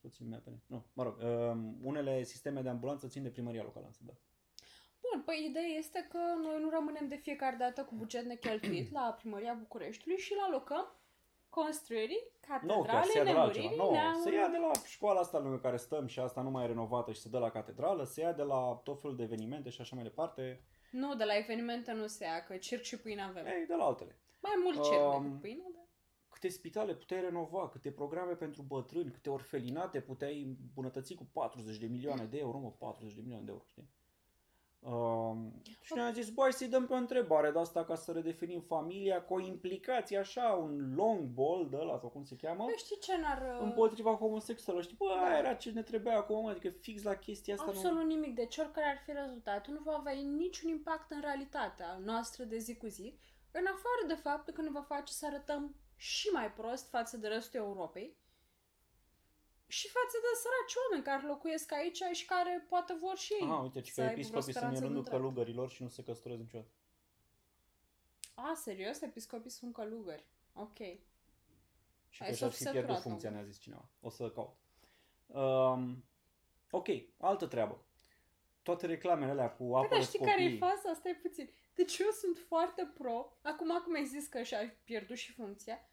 Soții 0.00 0.24
mea 0.24 0.38
pe 0.44 0.50
net. 0.50 0.62
Nu, 0.66 0.84
mă 0.92 1.02
rog, 1.02 1.16
uh, 1.18 1.72
unele 1.82 2.22
sisteme 2.22 2.62
de 2.62 2.68
ambulanță 2.68 3.06
țin 3.06 3.22
de 3.22 3.30
primăria 3.30 3.62
locală, 3.62 3.86
însă, 3.86 4.00
da. 4.04 4.12
Bun, 5.02 5.22
păi 5.22 5.46
ideea 5.48 5.66
este 5.78 6.06
că 6.10 6.18
noi 6.42 6.60
nu 6.60 6.70
rămânem 6.70 7.08
de 7.08 7.16
fiecare 7.16 7.56
dată 7.56 7.84
cu 7.84 7.94
buget 7.94 8.24
necheltuit 8.24 8.92
la 8.92 9.16
primăria 9.18 9.54
Bucureștiului 9.54 10.20
și 10.20 10.34
la 10.34 10.42
alocăm 10.42 10.94
construirii 11.48 12.22
Nu, 12.62 12.82
chiar 12.82 13.04
catedrale 13.04 13.10
se 13.10 13.18
ia 13.18 13.24
de 13.24 13.32
la 13.32 13.40
altceva. 13.40 13.64
nemuririi 13.68 13.86
Nu, 13.86 13.90
neamului. 13.90 14.30
se 14.30 14.36
ia 14.36 14.48
de 14.48 14.56
la 14.56 14.70
școala 14.86 15.20
asta 15.20 15.38
lângă 15.38 15.58
care 15.58 15.76
stăm 15.76 16.06
și 16.06 16.20
asta 16.20 16.40
nu 16.42 16.50
mai 16.50 16.64
e 16.64 16.66
renovată 16.66 17.12
și 17.12 17.20
se 17.20 17.28
dă 17.28 17.38
la 17.38 17.50
catedrală, 17.50 18.04
se 18.04 18.20
ia 18.20 18.32
de 18.32 18.42
la 18.42 18.80
tot 18.84 19.00
felul 19.00 19.16
de 19.16 19.22
evenimente 19.22 19.70
și 19.70 19.80
așa 19.80 19.94
mai 19.94 20.04
departe. 20.04 20.64
Nu, 20.90 21.14
de 21.14 21.24
la 21.24 21.36
evenimente 21.36 21.92
nu 21.92 22.06
se 22.06 22.24
ia, 22.24 22.42
că 22.44 22.56
circ 22.56 22.82
și 22.82 22.98
pâine 23.00 23.22
avem. 23.22 23.46
Ei, 23.46 23.66
de 23.66 23.74
la 23.74 23.84
altele. 23.84 24.18
Mai 24.40 24.52
mult 24.62 24.84
circ 24.84 25.00
Um, 25.14 25.22
decât 25.22 25.40
pâine, 25.40 25.62
dar... 25.74 25.84
câte 26.28 26.48
spitale 26.48 26.94
puteai 26.94 27.20
renova, 27.20 27.68
câte 27.68 27.90
programe 27.92 28.32
pentru 28.32 28.62
bătrâni, 28.62 29.10
câte 29.10 29.30
orfelinate 29.30 30.00
puteai 30.00 30.42
îmbunătăți 30.42 31.14
cu 31.14 31.24
40 31.32 31.76
de 31.78 31.86
milioane 31.86 32.24
de 32.24 32.38
euro, 32.38 32.58
mă, 32.58 32.70
40 32.70 33.14
de 33.14 33.20
milioane 33.20 33.44
de 33.44 33.50
euro, 33.50 33.64
știi? 33.66 33.88
Um, 34.80 35.62
și 35.80 35.92
noi 35.94 36.04
am 36.04 36.12
zis, 36.12 36.30
băi, 36.30 36.52
să-i 36.52 36.68
dăm 36.68 36.86
pe 36.86 36.92
o 36.92 36.96
întrebare 36.96 37.50
de 37.50 37.58
asta 37.58 37.84
ca 37.84 37.94
să 37.94 38.12
redefinim 38.12 38.60
familia 38.60 39.22
cu 39.22 39.34
o 39.34 39.40
implicație 39.40 40.18
așa, 40.18 40.42
un 40.42 40.94
long 40.94 41.20
ball 41.20 41.68
de 41.70 41.76
ăla, 41.76 41.98
sau 41.98 42.08
cum 42.08 42.24
se 42.24 42.36
cheamă, 42.36 42.64
Păi 42.64 42.74
știi 42.76 42.98
ce 42.98 43.16
n-ar... 43.16 43.42
uh, 43.54 43.60
împotriva 43.62 44.12
homosexualilor. 44.14 44.84
Știi, 44.84 44.96
bă, 44.96 45.14
Da. 45.14 45.26
aia 45.26 45.38
era 45.38 45.54
ce 45.54 45.70
ne 45.70 45.82
trebuia 45.82 46.16
acum, 46.16 46.46
adică 46.46 46.68
fix 46.68 47.02
la 47.02 47.14
chestia 47.14 47.54
asta. 47.54 47.66
Absolut 47.68 48.04
nimic. 48.04 48.34
Deci 48.34 48.56
oricare 48.56 48.86
ar 48.86 49.02
fi 49.04 49.12
rezultatul, 49.12 49.72
nu 49.74 49.80
va 49.84 49.96
avea 49.98 50.12
niciun 50.12 50.70
impact 50.70 51.10
în 51.10 51.20
realitatea 51.20 52.00
noastră 52.04 52.44
de 52.44 52.58
zi 52.58 52.76
cu 52.76 52.86
zi, 52.86 53.18
în 53.50 53.64
afară 53.66 54.06
de 54.06 54.14
faptul 54.14 54.54
că 54.54 54.62
ne 54.62 54.70
va 54.70 54.82
face 54.82 55.12
să 55.12 55.26
arătăm 55.26 55.74
și 55.96 56.28
mai 56.32 56.52
prost 56.52 56.88
față 56.88 57.16
de 57.16 57.28
restul 57.28 57.60
Europei 57.60 58.16
și 59.78 59.86
față 59.88 60.16
de 60.24 60.30
săraci 60.42 60.74
oameni 60.82 61.04
care 61.08 61.26
locuiesc 61.32 61.72
aici 61.72 62.02
și 62.18 62.24
care 62.24 62.66
poate 62.68 62.92
vor 63.00 63.16
și 63.16 63.32
ei 63.32 63.46
Nu... 63.46 63.52
Aha, 63.52 63.62
uite, 63.62 63.80
ci 63.80 63.88
să 63.88 64.00
că 64.00 64.00
aibă 64.00 64.12
episcopii 64.12 64.40
vreo 64.40 64.40
sunt 64.42 64.54
în 64.54 64.60
speranță 64.60 64.84
rândul 64.84 65.02
de 65.02 65.08
drept. 65.08 65.22
călugărilor 65.22 65.68
și 65.70 65.82
nu 65.82 65.88
se 65.88 66.02
căsătoresc 66.02 66.40
niciodată. 66.40 66.70
A, 68.34 68.54
serios? 68.54 69.00
Episcopii 69.00 69.50
sunt 69.50 69.72
călugări. 69.74 70.24
Ok. 70.52 70.78
Și 72.08 72.22
Ai 72.22 72.28
că 72.28 72.34
și-ar 72.34 72.50
fi 72.50 72.56
săturat, 72.56 72.72
pierdut 72.72 72.96
om. 72.96 73.02
funcția, 73.02 73.30
ne-a 73.30 73.42
zis 73.42 73.58
cineva. 73.58 73.88
O 74.00 74.10
să 74.10 74.30
caut. 74.30 74.56
Um, 75.26 76.04
ok, 76.70 76.86
altă 77.18 77.46
treabă. 77.46 77.84
Toate 78.62 78.86
reclamele 78.86 79.30
alea 79.30 79.50
cu 79.50 79.64
apă 79.76 79.86
Păi, 79.88 79.96
dar 79.96 80.06
știi 80.06 80.18
copii. 80.18 80.32
care 80.32 80.44
e 80.44 80.56
faza? 80.56 80.94
Stai 80.94 81.18
puțin. 81.22 81.50
Deci 81.74 81.98
eu 81.98 82.10
sunt 82.10 82.38
foarte 82.38 82.90
pro. 82.94 83.36
Acum 83.42 83.80
cum 83.84 83.94
ai 83.94 84.04
zis 84.04 84.26
că 84.26 84.42
și-a 84.42 84.74
pierdut 84.84 85.16
și 85.16 85.32
funcția. 85.32 85.89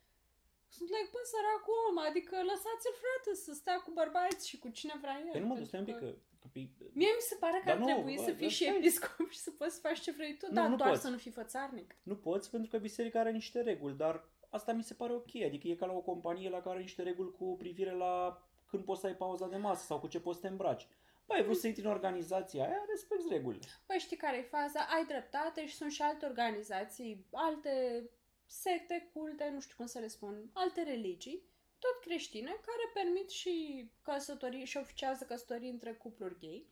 Sunt 0.76 0.88
like, 0.96 1.10
bă, 1.14 1.20
săracul 1.34 1.78
om, 1.90 1.98
adică 2.10 2.36
lăsați-l, 2.52 2.96
frate, 3.04 3.30
să 3.46 3.52
stea 3.62 3.78
cu 3.86 3.92
bărbați 4.00 4.48
și 4.50 4.56
cu 4.64 4.70
cine 4.80 4.96
vrea 5.04 5.18
el. 5.26 5.32
Păi 5.36 5.44
nu 5.44 5.50
mă, 5.52 5.56
pentru 5.58 5.70
stai 5.72 5.80
un 5.84 5.90
pic 5.92 5.98
că- 6.02 6.06
că... 6.06 6.12
că 6.42 6.48
pe- 6.54 6.92
Mie 7.02 7.14
mi 7.20 7.26
se 7.32 7.36
pare 7.44 7.58
că 7.60 7.66
Dar 7.70 7.76
ar 7.76 7.82
nu, 7.82 7.86
trebui 7.94 8.16
bă, 8.16 8.22
să 8.28 8.32
fii 8.40 8.50
bă, 8.50 8.56
și 8.58 8.64
stai. 8.64 8.78
episcop 8.78 9.28
și 9.36 9.40
să 9.48 9.52
poți 9.60 9.74
să 9.76 9.80
faci 9.88 10.00
ce 10.06 10.12
vrei 10.12 10.34
tu, 10.40 10.46
Nu, 10.50 10.54
dar 10.60 10.68
nu 10.74 10.76
doar 10.82 10.90
poți. 10.90 11.02
să 11.02 11.10
nu 11.14 11.18
fii 11.18 11.32
fățarnic. 11.42 11.96
Nu 12.04 12.16
poți 12.28 12.50
pentru 12.54 12.70
că 12.70 12.78
biserica 12.78 13.20
are 13.20 13.32
niște 13.32 13.62
reguli, 13.62 13.96
dar 14.04 14.16
asta 14.50 14.72
mi 14.74 14.84
se 14.84 14.94
pare 14.94 15.14
ok. 15.14 15.32
Adică 15.46 15.68
e 15.68 15.76
ca 15.82 15.86
la 15.86 15.94
o 15.94 16.02
companie 16.12 16.50
la 16.50 16.58
care 16.64 16.70
are 16.76 16.80
niște 16.88 17.02
reguli 17.04 17.32
cu 17.32 17.56
privire 17.58 17.92
la 17.92 18.42
când 18.70 18.84
poți 18.84 19.02
să 19.02 19.08
ai 19.08 19.16
pauza 19.16 19.48
de 19.48 19.58
masă 19.58 19.86
sau 19.86 20.00
cu 20.00 20.08
ce 20.08 20.20
poți 20.20 20.36
să 20.40 20.42
te 20.46 20.52
îmbraci. 20.52 20.88
Băi, 21.26 21.38
ai 21.38 21.44
vrut 21.44 21.58
să 21.58 21.68
intri 21.68 21.84
în 21.84 21.90
organizația 21.92 22.64
aia, 22.64 22.86
respecti 22.90 23.26
regulile. 23.30 23.66
Păi 23.86 24.00
știi 24.00 24.18
care 24.18 24.38
e 24.38 24.42
faza? 24.42 24.80
Ai 24.96 25.06
dreptate 25.06 25.66
și 25.68 25.76
sunt 25.76 25.92
și 25.92 26.02
alte 26.02 26.26
organizații, 26.26 27.26
alte 27.32 28.04
secte, 28.48 29.10
culte, 29.14 29.50
nu 29.50 29.60
știu 29.60 29.76
cum 29.78 29.86
să 29.86 30.00
le 30.00 30.08
spun, 30.08 30.50
alte 30.54 30.84
religii, 30.84 31.44
tot 31.80 32.00
creștine, 32.02 32.50
care 32.52 32.92
permit 32.94 33.30
și 33.30 33.86
căsătorii 34.02 34.66
și 34.66 34.78
oficează 34.78 35.24
căsătorii 35.26 35.70
între 35.70 35.94
cupluri 35.94 36.40
gay 36.40 36.68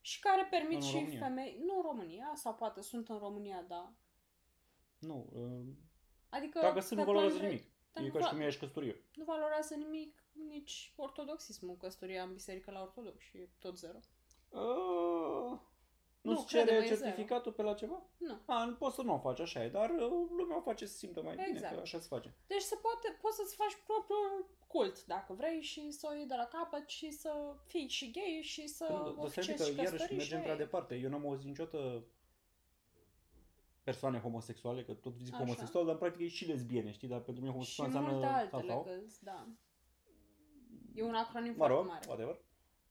și 0.00 0.20
care 0.20 0.46
permit 0.50 0.74
În 0.76 0.80
și 0.88 0.94
România. 0.94 1.18
femei, 1.18 1.60
nu 1.64 1.76
în 1.76 1.82
România, 1.82 2.32
sau 2.34 2.54
poate 2.54 2.82
sunt 2.82 3.08
în 3.08 3.18
România, 3.18 3.62
da. 3.68 3.92
Nu, 4.98 5.28
uh, 5.32 5.74
Adică 6.28 6.58
dacă 6.60 6.80
sunt, 6.80 6.98
nu 6.98 7.04
pe 7.04 7.10
valorează 7.12 7.36
plan 7.38 7.48
de- 7.50 7.54
nimic. 7.54 7.72
dar 7.92 8.02
E 8.02 8.06
nu 8.06 8.12
ca 8.12 8.18
și 8.18 8.24
va- 8.24 8.30
cum 8.30 8.40
ești 8.40 8.60
căsătorie. 8.60 9.04
Nu 9.14 9.24
valorează 9.24 9.74
nimic 9.74 10.24
nici 10.32 10.92
ortodoxismul, 10.96 11.76
căsătoria 11.76 12.22
în 12.22 12.32
biserică 12.32 12.70
la 12.70 12.80
ortodox 12.82 13.22
și 13.22 13.36
e 13.36 13.48
tot 13.58 13.78
zero. 13.78 13.98
Uh, 14.48 15.58
nu 16.26 16.32
Nu, 16.32 16.38
îți 16.38 16.46
cere 16.46 16.64
crede-mă, 16.64 16.84
e 16.84 16.88
certificatul 16.88 17.52
pe 17.52 17.62
la 17.62 17.74
ceva? 17.74 17.98
Nu. 18.16 18.36
A, 18.46 18.64
nu 18.64 18.74
poți 18.74 18.94
să 18.94 19.02
nu 19.02 19.14
o 19.14 19.18
faci, 19.18 19.40
așa 19.40 19.64
e, 19.64 19.68
dar 19.68 19.90
uh, 19.90 19.98
lumea 20.38 20.56
o 20.56 20.60
face 20.60 20.86
să 20.86 20.92
se 20.92 20.98
simtă 20.98 21.22
mai 21.22 21.34
bine, 21.34 21.48
Exact. 21.48 21.74
că 21.74 21.80
așa 21.80 21.98
se 21.98 22.06
face. 22.14 22.34
Deci 22.46 22.60
se 22.62 22.76
poate, 22.84 23.18
poți 23.20 23.36
să-ți 23.36 23.54
faci 23.56 23.76
propriul 23.86 24.48
cult, 24.66 25.04
dacă 25.06 25.32
vrei, 25.32 25.60
și 25.60 25.90
să 25.90 26.06
o 26.10 26.14
iei 26.14 26.26
de 26.26 26.34
la 26.34 26.44
capăt 26.44 26.88
și 26.88 27.10
să 27.10 27.30
fii 27.66 27.88
și 27.88 28.10
gay 28.10 28.40
și 28.42 28.66
să 28.68 28.84
Păi 28.84 28.96
nu, 28.96 29.02
dar 29.02 29.12
stai 29.12 29.24
un 29.24 29.30
pic 29.30 29.38
oficiezi 29.38 29.58
că 29.58 29.64
și 29.70 29.76
iarăși 29.76 29.92
căsătorii 29.92 30.24
și 30.24 30.32
mergem 30.32 30.40
prea 30.40 30.52
aia 30.52 30.60
e. 30.60 30.64
departe. 30.64 30.94
Eu 30.94 31.10
n-am 31.10 31.26
auzit 31.26 31.46
niciodată 31.46 32.04
persoane 33.82 34.18
homosexuale, 34.20 34.84
că 34.84 34.92
tot 34.92 35.14
zic 35.16 35.34
Așa. 35.34 35.42
homosexual, 35.42 35.84
dar 35.84 35.92
în 35.92 36.00
practic 36.00 36.20
e 36.20 36.28
și 36.28 36.44
lesbiene, 36.46 36.92
știi? 36.92 37.08
Dar 37.08 37.20
pentru 37.20 37.42
mine 37.44 37.46
Și 37.46 37.52
homosexual 37.52 37.88
înseamnă 37.88 38.10
multe 38.12 38.26
altele, 38.26 38.62
sau, 38.62 38.68
sau. 38.68 38.82
că 38.82 38.90
da. 39.20 39.46
E 40.94 41.02
un 41.02 41.14
acronim 41.14 41.50
Mă 41.50 41.56
foarte 41.56 41.74
rog, 41.76 41.86
mare. 41.86 42.04
whatever. 42.08 42.40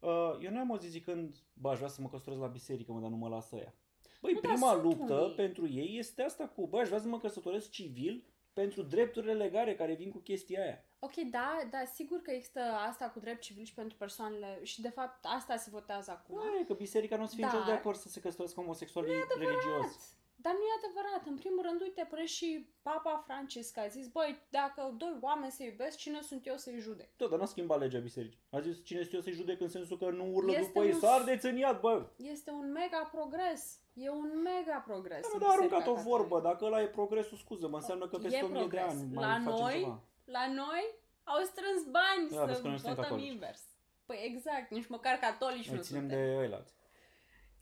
Uh, 0.06 0.38
eu 0.42 0.52
n-am 0.52 0.72
auzit 0.72 0.90
zicând, 0.90 1.36
bă, 1.54 1.70
aș 1.70 1.78
vrea 1.78 1.90
să 1.90 2.02
mă 2.02 2.08
căsătoresc 2.10 2.42
la 2.42 2.48
biserică, 2.48 2.92
mă, 2.92 3.00
dar 3.00 3.10
nu 3.10 3.16
mă 3.16 3.28
lasă 3.28 3.56
ea. 3.56 3.74
Băi, 4.22 4.34
Nu, 4.34 4.40
dar 4.40 4.52
prima 4.52 4.72
sunt 4.72 4.84
luptă 4.84 5.14
unii. 5.22 5.36
pentru 5.36 5.68
ei 5.68 5.98
este 5.98 6.22
asta 6.24 6.48
cu, 6.48 6.68
bă, 6.68 6.80
aș 6.80 6.88
vrea 6.88 7.00
să 7.00 7.08
mă 7.08 7.20
căsătoresc 7.20 7.70
civil 7.70 8.24
pentru 8.54 8.82
drepturile 8.82 9.34
legale 9.34 9.76
care 9.76 9.94
vin 9.94 10.12
cu 10.12 10.18
chestia 10.18 10.62
aia. 10.62 10.84
Ok, 11.00 11.14
da, 11.32 11.58
da, 11.72 11.84
sigur 11.94 12.22
că 12.22 12.32
există 12.32 12.60
asta 12.88 13.06
cu 13.10 13.20
drept 13.20 13.42
civil 13.42 13.64
și 13.64 13.74
pentru 13.74 13.98
persoanele 13.98 14.60
și 14.64 14.82
de 14.82 14.90
fapt 14.90 15.26
asta 15.38 15.56
se 15.56 15.70
votează 15.70 16.12
acum. 16.12 16.36
Băi, 16.36 16.66
că 16.68 16.74
biserica 16.74 17.16
nu 17.18 17.24
o 17.24 17.26
să 17.26 17.34
fie 17.36 17.44
Dar- 17.44 17.52
niciodată 17.52 17.76
de 17.76 17.82
acord 17.82 17.98
să 17.98 18.10
se 18.10 18.20
căsătorească 18.20 18.60
homosexuali 18.62 19.08
religios. 19.38 20.16
Dar 20.46 20.54
nu 20.60 20.64
e 20.72 20.80
adevărat. 20.82 21.24
În 21.32 21.36
primul 21.44 21.62
rând, 21.68 21.82
uite, 21.82 22.06
până 22.10 22.24
și 22.24 22.70
Papa 22.82 23.24
Francisc 23.26 23.78
a 23.78 23.88
zis, 23.88 24.08
băi, 24.08 24.32
dacă 24.50 24.94
doi 24.98 25.18
oameni 25.22 25.52
se 25.52 25.64
iubesc, 25.64 25.98
cine 25.98 26.22
sunt 26.22 26.48
eu 26.48 26.58
să-i 26.58 26.80
judec? 26.80 27.10
Da, 27.18 27.26
dar 27.28 27.40
n-a 27.40 27.46
schimbat 27.46 27.80
legea 27.80 28.00
bisericii. 28.00 28.40
A 28.50 28.60
zis 28.60 28.84
cine 28.84 29.02
sunt 29.02 29.14
eu 29.14 29.22
să-i 29.22 29.34
judec 29.34 29.62
în 29.62 29.68
sensul 29.70 29.98
că 29.98 30.10
nu 30.10 30.26
urlă 30.34 30.52
Este 30.52 30.66
după 30.66 30.84
ei, 30.86 30.92
un- 30.94 31.00
să 31.00 31.08
ardeți 31.08 31.46
în 31.46 31.58
iad, 31.58 31.80
bă! 31.80 32.06
Este 32.18 32.52
un 32.52 32.72
mega 32.72 33.10
progres. 33.12 33.80
E 33.94 34.10
un 34.10 34.42
mega 34.44 34.78
progres. 34.88 35.22
Da, 35.22 35.28
în 35.34 35.40
dar 35.40 35.50
a 35.50 35.52
aruncat 35.52 35.78
Biserica 35.80 36.00
o 36.02 36.04
vorbă, 36.10 36.36
Catolică. 36.36 36.48
dacă 36.50 36.66
ăla 36.66 36.82
e 36.82 36.88
progresul, 37.00 37.38
scuză, 37.38 37.68
mă 37.68 37.76
înseamnă 37.78 38.08
că 38.08 38.16
E 38.20 38.22
peste 38.22 38.42
1000 38.44 38.52
de 38.62 38.68
progres. 38.68 38.84
ani 38.92 39.14
La 39.14 39.28
mai 39.28 39.42
facem 39.44 39.60
noi, 39.64 39.74
ceva. 39.80 40.00
La 40.26 40.48
noi 40.54 40.84
au 41.24 41.42
strâns 41.44 41.84
bani 42.00 42.30
Da, 42.30 42.44
vezi 42.46 42.56
să 42.58 42.62
că 42.62 42.68
noi 42.68 42.78
suntem 42.78 42.96
votăm 42.96 43.10
catolici. 43.12 43.32
invers. 43.34 43.62
Păi 44.06 44.18
exact, 44.30 44.72
nici 44.72 44.88
măcar 44.88 45.16
catolici 45.16 45.68
Noi 45.70 45.78
nu 45.78 45.84
ținem 45.84 46.02
suntem. 46.02 46.18
de 46.18 46.36
ăilalți. 46.38 46.74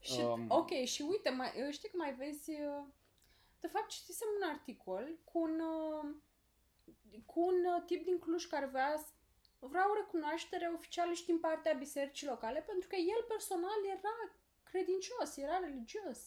Și, 0.09 0.19
Um, 0.19 0.45
ok, 0.49 0.71
și 0.93 1.01
uite, 1.09 1.29
mai, 1.29 1.51
știi 1.71 1.89
că 1.89 1.97
mai 1.97 2.13
vezi... 2.13 2.49
uh, 2.51 2.83
De 3.59 3.67
fapt, 3.67 3.87
citisem 3.87 4.27
un 4.41 4.47
articol 4.53 5.05
cu 5.23 5.39
un, 5.39 5.55
uh, 5.59 6.05
cu 7.25 7.39
un 7.51 7.57
uh, 7.75 7.83
tip 7.85 8.03
din 8.03 8.19
Cluj 8.19 8.45
care 8.45 8.65
vrea, 8.65 8.95
s- 8.97 9.13
vrea 9.59 9.85
o 9.91 9.95
recunoaștere 10.01 10.71
oficială 10.75 11.13
și 11.13 11.25
din 11.25 11.39
partea 11.39 11.73
bisericii 11.73 12.27
locale, 12.27 12.59
pentru 12.67 12.87
că 12.87 12.95
el 12.95 13.21
personal 13.27 13.79
era 13.97 14.15
credincios, 14.63 15.37
era 15.37 15.59
religios. 15.59 16.19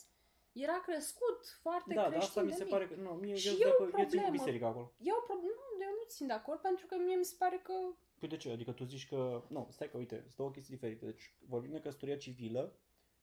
Era 0.53 0.81
crescut 0.87 1.41
foarte 1.63 1.95
Da, 1.95 2.01
dar 2.03 2.11
creștin 2.11 2.29
asta 2.29 2.43
mi 2.43 2.49
de 2.51 2.55
se 2.57 2.63
mic. 2.63 2.73
pare 2.73 2.87
că... 2.89 2.95
Nu, 2.95 3.11
mie 3.11 3.35
Și 3.37 3.49
eu, 3.49 3.55
e 3.59 3.65
o 3.67 3.69
dacă, 3.69 3.83
eu 3.83 3.89
țin 3.91 4.03
cu 4.05 4.09
problemă. 4.09 4.31
biserica 4.31 4.67
acolo. 4.67 4.93
E 4.99 5.13
o 5.13 5.21
problemă, 5.31 5.61
nu, 5.79 5.83
eu 5.85 5.91
nu 5.91 6.05
țin 6.09 6.27
de 6.27 6.33
acord, 6.33 6.61
pentru 6.61 6.87
că 6.87 6.95
mie 6.99 7.17
mi 7.17 7.25
se 7.25 7.35
pare 7.39 7.59
că 7.63 7.73
Păi 8.19 8.29
de 8.29 8.37
ce? 8.37 8.51
Adică 8.51 8.73
tu 8.73 8.85
zici 8.85 9.09
că... 9.09 9.43
Nu, 9.49 9.69
stai 9.71 9.91
că, 9.91 9.97
uite, 9.97 10.17
sunt 10.21 10.37
două 10.37 10.51
chestii 10.51 10.75
diferite. 10.75 11.05
Deci 11.05 11.35
vorbim 11.49 11.71
de 11.71 11.81
căsătoria 11.81 12.17
civilă, 12.17 12.73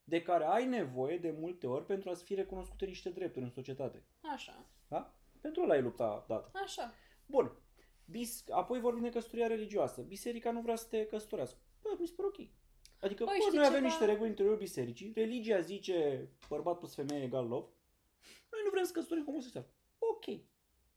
de 0.03 0.21
care 0.21 0.45
ai 0.45 0.65
nevoie 0.65 1.17
de 1.17 1.35
multe 1.39 1.67
ori 1.67 1.85
pentru 1.85 2.09
a-ți 2.09 2.23
fi 2.23 2.33
recunoscute 2.33 2.85
niște 2.85 3.09
drepturi 3.09 3.45
în 3.45 3.51
societate. 3.51 4.03
așa, 4.33 4.65
Da? 4.87 5.13
Pentru 5.41 5.61
ăla 5.61 5.75
e 5.75 5.79
lupta 5.81 6.25
dată. 6.27 6.51
așa. 6.63 6.93
Bun. 7.25 7.51
Bis... 8.05 8.43
Apoi 8.49 8.79
vorbim 8.79 9.03
de 9.03 9.09
căsătoria 9.09 9.47
religioasă. 9.47 10.01
Biserica 10.01 10.51
nu 10.51 10.61
vrea 10.61 10.75
să 10.75 10.87
te 10.89 11.05
căsătorească. 11.05 11.57
Bă, 11.81 11.89
mi 11.99 12.07
se 12.07 12.13
pare 12.15 12.27
ok. 12.27 12.47
Adică, 13.01 13.23
Băi, 13.23 13.35
bă, 13.37 13.43
știi 13.45 13.57
noi 13.57 13.65
avem 13.65 13.77
ceva? 13.79 13.87
niște 13.89 14.05
reguli 14.05 14.23
în 14.23 14.29
interiorul 14.29 14.59
bisericii. 14.59 15.11
Religia 15.15 15.59
zice 15.59 16.27
bărbat 16.49 16.77
plus 16.77 16.93
femeie 16.95 17.23
egal 17.23 17.47
love. 17.47 17.67
Noi 18.51 18.61
nu 18.63 18.69
vrem 18.71 18.83
să 18.83 18.91
căsătorim 18.91 19.23
homosexual. 19.25 19.65
Ok. 19.97 20.27
E 20.27 20.41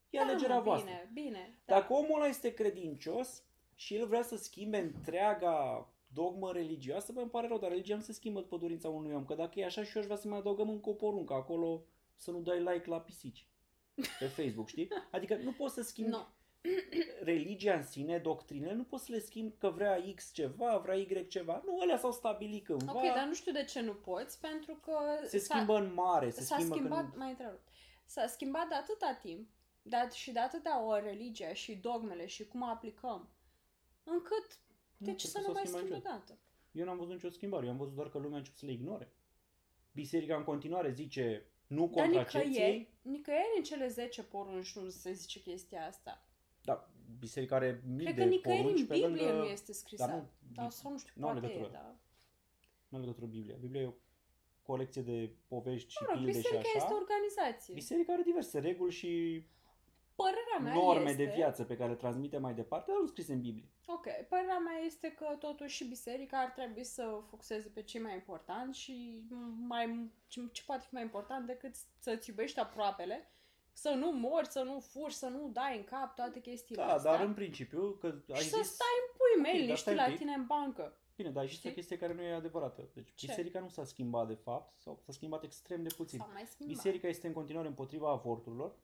Da, 0.09 0.21
alegerea 0.21 0.55
mă, 0.55 0.61
voastră. 0.61 0.89
Bine, 1.13 1.23
bine. 1.27 1.59
Da. 1.65 1.73
Dacă 1.79 1.93
omul 1.93 2.15
ăla 2.15 2.27
este 2.27 2.53
credincios 2.53 3.43
și 3.75 3.95
el 3.95 4.07
vrea 4.07 4.21
să 4.23 4.35
schimbe 4.35 4.77
întreaga 4.77 5.87
dogmă 6.21 6.51
religioasă, 6.51 7.11
bă, 7.11 7.19
îmi 7.19 7.29
pare 7.29 7.47
rău, 7.47 7.59
dar 7.59 7.69
religia 7.69 7.95
nu 7.95 8.01
se 8.01 8.13
schimbă 8.13 8.39
după 8.39 8.57
dorința 8.57 8.89
unui 8.89 9.13
om. 9.13 9.25
Că 9.25 9.33
dacă 9.33 9.59
e 9.59 9.65
așa 9.65 9.83
și 9.83 9.91
eu 9.95 10.01
aș 10.01 10.07
vrea 10.07 10.17
să 10.17 10.27
mai 10.27 10.37
adăugăm 10.37 10.69
încă 10.69 10.89
o 10.89 10.93
poruncă 10.93 11.33
acolo 11.33 11.83
să 12.15 12.31
nu 12.31 12.39
dai 12.39 12.59
like 12.59 12.89
la 12.89 12.99
pisici 12.99 13.47
pe 14.19 14.25
Facebook, 14.37 14.67
știi? 14.67 14.87
Adică 15.11 15.35
nu 15.35 15.51
poți 15.51 15.73
să 15.73 15.81
schimbi 15.81 16.09
Nu. 16.09 16.27
religia 17.31 17.73
în 17.73 17.83
sine, 17.83 18.17
doctrinele, 18.17 18.73
nu 18.73 18.83
poți 18.83 19.05
să 19.05 19.11
le 19.11 19.19
schimbi 19.19 19.55
că 19.57 19.69
vrea 19.69 20.03
X 20.15 20.33
ceva, 20.33 20.77
vrea 20.77 20.95
Y 20.95 21.27
ceva. 21.27 21.61
Nu, 21.65 21.79
alea 21.79 21.97
s-au 21.97 22.11
stabilit 22.11 22.65
cândva. 22.65 22.91
Ok, 22.91 23.01
dar 23.01 23.25
nu 23.25 23.33
știu 23.33 23.51
de 23.51 23.63
ce 23.63 23.81
nu 23.81 23.93
poți, 23.93 24.39
pentru 24.39 24.75
că 24.75 24.97
se 25.23 25.37
s-a- 25.37 25.53
schimbă 25.53 25.77
în 25.77 25.93
mare, 25.93 26.29
se 26.29 26.41
s-a 26.41 26.55
schimbă 26.55 26.75
schimbat, 26.75 27.01
când... 27.01 27.15
mai 27.15 27.29
întrerupt, 27.29 27.67
s-a 28.05 28.27
schimbat 28.27 28.67
de 28.67 28.75
atâta 28.75 29.17
timp, 29.21 29.49
dat 29.81 30.11
și 30.13 30.31
de 30.31 30.39
atâta 30.39 30.83
ori 30.85 31.03
religia 31.03 31.53
și 31.53 31.75
dogmele 31.75 32.25
și 32.25 32.47
cum 32.47 32.61
o 32.61 32.65
aplicăm, 32.65 33.29
încât 34.03 34.59
de 34.97 35.13
ce 35.13 35.27
cred 35.29 35.31
să 35.31 35.39
că 35.39 35.39
nu 35.39 35.43
s-au 35.43 35.53
mai 35.53 35.61
schimbat 35.65 35.81
schimbi 35.81 35.93
niciodată. 35.95 36.23
odată? 36.31 36.39
Eu 36.71 36.85
n-am 36.85 36.97
văzut 36.97 37.13
nicio 37.13 37.29
schimbare, 37.29 37.65
eu 37.65 37.71
am 37.71 37.77
văzut 37.77 37.93
doar 37.95 38.09
că 38.09 38.17
lumea 38.17 38.33
a 38.33 38.37
început 38.37 38.59
să 38.59 38.65
le 38.65 38.71
ignore. 38.71 39.11
Biserica 39.91 40.35
în 40.35 40.43
continuare 40.43 40.91
zice 40.91 41.45
nu 41.67 41.91
Dar 41.95 42.03
contracepției, 42.05 42.49
nicăieri, 42.49 42.89
nicăieri 43.01 43.53
în 43.57 43.63
cele 43.63 43.87
10 43.87 44.23
porunci 44.23 44.75
nu 44.75 44.89
se 44.89 45.11
zice 45.11 45.41
chestia 45.41 45.85
asta. 45.85 46.25
da, 46.63 46.89
biserica 47.19 47.55
are 47.55 47.83
mii 47.87 48.03
Cred 48.05 48.15
de 48.15 48.21
că 48.21 48.27
nicăieri 48.27 48.61
porunci 48.61 48.79
în 48.79 48.87
pe 48.87 48.93
Biblie 48.93 49.25
lângă... 49.25 49.37
nu 49.37 49.45
este 49.45 49.73
scris 49.73 49.99
Dar 49.99 50.09
asta. 50.09 50.21
nu, 50.21 50.29
Dar 50.53 50.69
sau 50.69 50.91
nu 50.91 50.97
știu, 50.97 51.13
n-au 51.15 51.31
poate 51.31 51.45
e, 51.45 51.49
legătură. 51.49 51.71
da. 51.73 51.95
Nu 52.87 52.97
are 52.97 53.05
legătură 53.05 53.25
Biblia. 53.25 53.55
Biblia 53.59 53.81
e 53.81 53.85
o 53.85 53.93
colecție 54.61 55.01
de 55.01 55.31
povești 55.47 55.91
și 55.91 55.97
Mă 56.01 56.07
rog, 56.09 56.15
pilde 56.17 56.31
și 56.31 56.37
biserica 56.37 56.69
așa. 56.69 56.77
este 56.77 56.93
o 56.93 56.97
organizație. 56.97 57.73
Biserica 57.73 58.13
are 58.13 58.21
diverse 58.21 58.59
reguli 58.59 58.91
și 58.91 59.43
Părerea 60.15 60.57
mea 60.61 60.73
norme 60.73 61.09
este... 61.09 61.23
de 61.25 61.31
viață 61.35 61.63
pe 61.63 61.75
care 61.77 61.89
le 61.89 61.95
transmite 61.95 62.37
mai 62.37 62.53
departe, 62.53 62.91
dar 62.91 62.99
nu 63.01 63.07
scrise 63.07 63.33
în 63.33 63.41
Biblie. 63.41 63.69
Ok, 63.89 64.05
părerea 64.29 64.57
mea 64.57 64.77
este 64.85 65.11
că 65.11 65.25
totuși 65.39 65.75
și 65.75 65.85
biserica 65.87 66.37
ar 66.39 66.49
trebui 66.49 66.83
să 66.83 67.19
focuseze 67.29 67.67
pe 67.69 67.81
ce 67.83 67.99
mai 67.99 68.13
important 68.13 68.75
și 68.75 69.23
mai, 69.67 70.11
ce, 70.27 70.41
ce 70.51 70.63
poate 70.65 70.85
fi 70.87 70.93
mai 70.93 71.03
important 71.03 71.45
decât 71.45 71.75
să-ți 71.99 72.29
iubești 72.29 72.59
aproapele, 72.59 73.31
să 73.73 73.89
nu 73.89 74.11
mori, 74.11 74.47
să 74.47 74.61
nu 74.61 74.79
furi, 74.79 75.13
să 75.13 75.27
nu 75.27 75.49
dai 75.53 75.77
în 75.77 75.83
cap 75.83 76.15
toate 76.15 76.39
chestiile 76.39 76.81
Da, 76.81 76.93
astea. 76.93 77.11
dar 77.11 77.25
în 77.25 77.33
principiu, 77.33 77.91
că 77.91 78.07
ai 78.33 78.41
și 78.41 78.49
să 78.49 78.59
zis... 78.61 78.71
stai 78.73 78.87
în 79.07 79.17
pui 79.17 79.41
mei, 79.41 79.51
Ok, 79.51 79.57
dar 79.57 79.65
liniștit 79.65 79.77
stai 79.81 79.93
un 79.93 79.99
la 79.99 80.05
pic. 80.07 80.17
tine 80.17 80.33
în 80.33 80.45
bancă. 80.45 80.97
Bine, 81.15 81.29
dar 81.29 81.41
ai 81.43 81.47
zis 81.47 81.57
o 81.57 81.59
Știi? 81.59 81.73
chestie 81.73 81.97
care 81.97 82.13
nu 82.13 82.21
e 82.21 82.33
adevărată. 82.33 82.89
Deci 82.93 83.11
Ce? 83.15 83.25
biserica 83.27 83.59
nu 83.59 83.69
s-a 83.69 83.83
schimbat 83.85 84.27
de 84.27 84.33
fapt, 84.33 84.79
sau 84.81 84.99
s-a 85.05 85.11
schimbat 85.11 85.43
extrem 85.43 85.83
de 85.83 85.93
puțin. 85.97 86.19
Sau 86.19 86.29
mai 86.33 86.45
schimba. 86.45 86.73
Biserica 86.73 87.07
este 87.07 87.27
în 87.27 87.33
continuare 87.33 87.67
împotriva 87.67 88.09
avorturilor, 88.11 88.75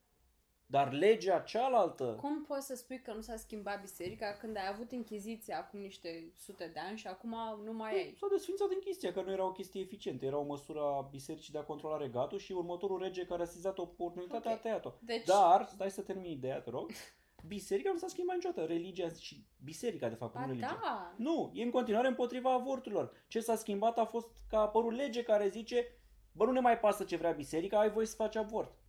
dar 0.73 0.91
legea 0.91 1.39
cealaltă... 1.39 2.17
Cum 2.19 2.43
poți 2.43 2.65
să 2.65 2.75
spui 2.75 3.01
că 3.01 3.13
nu 3.13 3.21
s-a 3.21 3.35
schimbat 3.35 3.81
biserica 3.81 4.37
când 4.39 4.57
ai 4.57 4.67
avut 4.71 4.91
închiziția 4.91 5.57
acum 5.57 5.79
niște 5.79 6.31
sute 6.37 6.69
de 6.73 6.79
ani 6.79 6.97
și 6.97 7.07
acum 7.07 7.35
nu 7.63 7.73
mai 7.73 7.93
ai? 7.93 8.15
S-a 8.19 8.27
desfințat 8.31 8.67
închisia, 8.71 9.11
că 9.13 9.21
nu 9.21 9.31
era 9.31 9.45
o 9.45 9.51
chestie 9.51 9.81
eficientă. 9.81 10.25
Era 10.25 10.37
o 10.37 10.43
măsură 10.43 10.79
a 10.79 11.07
bisericii 11.11 11.53
de 11.53 11.59
a 11.59 11.63
controla 11.63 11.97
regatul 11.97 12.37
și 12.37 12.51
următorul 12.51 12.99
rege 12.99 13.25
care 13.25 13.41
a 13.41 13.45
sizat 13.45 13.77
oportunitatea 13.77 14.51
Ok. 14.51 14.57
a 14.57 14.61
tăiat-o. 14.61 14.93
Deci, 14.99 15.25
Dar, 15.25 15.65
stai 15.73 15.91
să 15.91 16.01
termin 16.01 16.31
ideea, 16.31 16.59
te 16.61 16.69
rog. 16.69 16.91
Biserica 17.47 17.91
nu 17.91 17.97
s-a 17.97 18.07
schimbat 18.07 18.35
niciodată. 18.35 18.65
Religia 18.67 19.09
și 19.09 19.45
biserica, 19.63 20.09
de 20.09 20.15
fapt, 20.15 20.33
ba 20.33 20.39
nu 20.39 20.47
religia. 20.47 20.79
da, 20.81 21.13
Nu, 21.17 21.51
e 21.53 21.63
în 21.63 21.71
continuare 21.71 22.07
împotriva 22.07 22.53
avorturilor. 22.53 23.11
Ce 23.27 23.39
s-a 23.39 23.55
schimbat 23.55 23.97
a 23.97 24.05
fost 24.05 24.29
că 24.49 24.55
a 24.55 24.59
apărut 24.59 24.95
lege 24.95 25.23
care 25.23 25.47
zice 25.47 25.87
bă, 26.31 26.45
nu 26.45 26.51
ne 26.51 26.59
mai 26.59 26.79
pasă 26.79 27.03
ce 27.03 27.15
vrea 27.15 27.31
biserica, 27.31 27.79
ai 27.79 27.91
voie 27.91 28.05
să 28.05 28.15
faci 28.15 28.35
avort. 28.35 28.81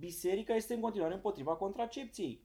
Biserica 0.00 0.54
este 0.54 0.74
în 0.74 0.80
continuare 0.80 1.14
împotriva 1.14 1.56
contracepției. 1.56 2.44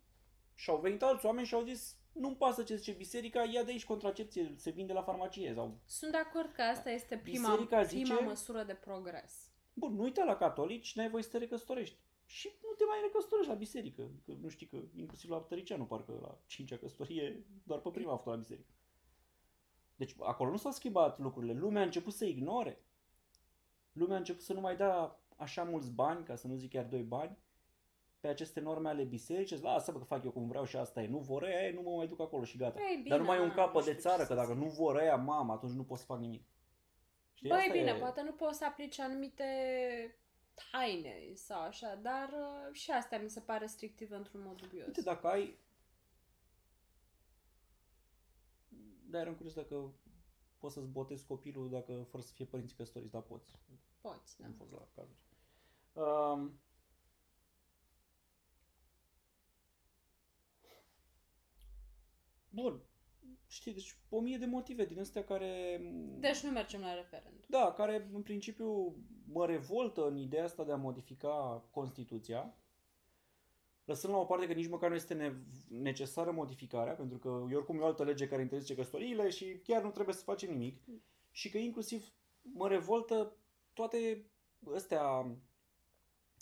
Și 0.55 0.69
au 0.69 0.77
venit 0.79 1.01
alți 1.01 1.25
oameni 1.25 1.47
și 1.47 1.53
au 1.53 1.63
zis 1.63 1.97
nu-mi 2.15 2.35
pasă 2.35 2.63
ce 2.63 2.75
zice 2.75 2.91
biserica, 2.91 3.43
ia 3.43 3.63
de 3.63 3.71
aici 3.71 3.85
contracepție, 3.85 4.53
se 4.57 4.69
vinde 4.69 4.93
la 4.93 5.03
farmacie 5.03 5.53
sau... 5.53 5.79
sunt 5.85 6.11
de 6.11 6.17
acord 6.17 6.51
că 6.51 6.61
asta 6.61 6.89
este 6.89 7.17
prima, 7.17 7.49
Biserica 7.49 7.77
prima 7.81 8.03
zice- 8.03 8.23
măsură 8.23 8.63
de 8.63 8.73
progres. 8.73 9.49
Bun, 9.73 9.93
nu 9.93 10.03
uita 10.03 10.23
la 10.23 10.35
catolici, 10.35 10.95
n-ai 10.95 11.09
voie 11.09 11.23
să 11.23 11.29
te 11.29 11.37
recăsătorești. 11.37 11.97
Și 12.25 12.49
nu 12.61 12.75
te 12.77 12.83
mai 12.83 12.97
recăsătorești 13.01 13.51
la 13.51 13.57
biserică. 13.57 14.11
Că 14.25 14.31
nu 14.41 14.49
știi 14.49 14.67
că 14.67 14.77
inclusiv 14.95 15.29
la 15.29 15.37
Tăricianu, 15.37 15.85
parcă 15.85 16.19
la 16.21 16.37
cincea 16.45 16.77
căsătorie, 16.77 17.45
doar 17.63 17.79
pe 17.79 17.89
prima 17.89 18.11
a 18.13 18.15
făcut 18.15 18.31
la 18.31 18.37
biserică. 18.37 18.69
Deci 19.95 20.15
acolo 20.19 20.51
nu 20.51 20.57
s-au 20.57 20.71
schimbat 20.71 21.19
lucrurile. 21.19 21.53
Lumea 21.53 21.81
a 21.81 21.85
început 21.85 22.13
să 22.13 22.25
ignore. 22.25 22.83
Lumea 23.91 24.15
a 24.15 24.19
început 24.19 24.41
să 24.41 24.53
nu 24.53 24.59
mai 24.59 24.75
dea 24.75 25.19
așa 25.35 25.63
mulți 25.63 25.91
bani, 25.91 26.25
ca 26.25 26.35
să 26.35 26.47
nu 26.47 26.55
zic 26.55 26.69
chiar 26.69 26.85
doi 26.85 27.01
bani, 27.01 27.37
pe 28.25 28.31
aceste 28.31 28.59
norme 28.59 28.89
ale 28.89 29.03
bisericii. 29.03 29.59
Lasă 29.61 29.91
bă 29.91 29.97
că 29.97 30.03
fac 30.03 30.23
eu 30.23 30.31
cum 30.31 30.47
vreau 30.47 30.65
și 30.65 30.75
asta 30.77 31.01
e. 31.01 31.07
Nu 31.07 31.17
vor 31.19 31.43
ăia, 31.43 31.71
nu 31.73 31.81
mă 31.81 31.89
mai 31.95 32.07
duc 32.07 32.19
acolo 32.19 32.43
și 32.43 32.57
gata. 32.57 32.79
Ei, 32.79 32.95
bine, 32.95 33.09
Dar 33.09 33.19
nu 33.19 33.25
mai 33.25 33.37
e 33.37 33.41
un 33.41 33.47
na, 33.47 33.53
capăt 33.53 33.79
nu 33.79 33.85
de 33.85 33.89
știu 33.89 34.01
țară, 34.09 34.21
ce 34.21 34.27
că 34.27 34.33
să 34.33 34.39
dacă 34.39 34.53
zic. 34.53 34.61
nu 34.63 34.69
vor 34.69 34.95
ăia, 34.95 35.15
mamă, 35.15 35.53
atunci 35.53 35.71
nu 35.71 35.83
pot 35.83 35.97
să 35.97 36.05
fac 36.05 36.19
nimic. 36.19 36.43
Știi? 37.33 37.49
Băi, 37.49 37.57
Asta 37.59 37.71
bine, 37.71 37.91
e- 37.91 37.99
poate 37.99 38.21
nu 38.21 38.31
poți 38.31 38.57
să 38.57 38.65
aplici 38.65 38.99
anumite 38.99 39.45
taine 40.71 41.33
sau 41.33 41.61
așa, 41.61 41.95
dar 42.01 42.29
uh, 42.29 42.73
și 42.73 42.91
asta 42.91 43.17
mi 43.17 43.29
se 43.29 43.39
pare 43.39 43.59
restrictiv 43.59 44.11
într-un 44.11 44.41
mod 44.45 44.61
dubios. 44.61 44.85
Uite, 44.87 45.01
dacă 45.01 45.27
ai... 45.27 45.57
Da, 49.09 49.19
eram 49.19 49.33
curios 49.35 49.53
dacă 49.53 49.93
poți 50.57 50.73
să-ți 50.73 50.87
botezi 50.87 51.25
copilul 51.25 51.69
dacă 51.69 52.05
fără 52.09 52.23
să 52.23 52.31
fie 52.33 52.45
părinții 52.45 52.75
căsătoriți, 52.77 53.11
dar 53.11 53.21
poți. 53.21 53.51
Poți, 54.01 54.39
da. 54.39 54.45
Am 54.45 54.53
fost 54.53 54.71
la 54.71 54.87
cazuri. 54.95 55.17
Um, 55.93 56.59
Bun. 62.55 62.81
Știi, 63.47 63.73
deci 63.73 63.97
o 64.09 64.19
mie 64.19 64.37
de 64.37 64.45
motive 64.45 64.85
din 64.85 64.99
astea 64.99 65.23
care... 65.23 65.81
Deci 66.19 66.39
nu 66.39 66.51
mergem 66.51 66.81
la 66.81 66.93
referendum. 66.93 67.43
Da, 67.47 67.73
care 67.73 68.09
în 68.13 68.21
principiu 68.21 68.95
mă 69.27 69.45
revoltă 69.45 70.07
în 70.07 70.17
ideea 70.17 70.43
asta 70.43 70.63
de 70.63 70.71
a 70.71 70.75
modifica 70.75 71.65
Constituția, 71.71 72.55
lăsând 73.85 74.13
la 74.13 74.19
o 74.19 74.25
parte 74.25 74.47
că 74.47 74.53
nici 74.53 74.69
măcar 74.69 74.89
nu 74.89 74.95
este 74.95 75.13
ne- 75.13 75.35
necesară 75.69 76.31
modificarea, 76.31 76.93
pentru 76.93 77.17
că 77.17 77.45
e 77.51 77.55
oricum 77.55 77.77
e 77.77 77.81
o 77.81 77.85
altă 77.85 78.03
lege 78.03 78.27
care 78.27 78.41
interzice 78.41 78.75
căsătoriile 78.75 79.29
și 79.29 79.59
chiar 79.63 79.83
nu 79.83 79.91
trebuie 79.91 80.15
să 80.15 80.23
facem 80.23 80.51
nimic. 80.51 80.81
Și 81.31 81.49
că 81.49 81.57
inclusiv 81.57 82.13
mă 82.41 82.67
revoltă 82.67 83.35
toate 83.73 84.29
astea, 84.75 85.37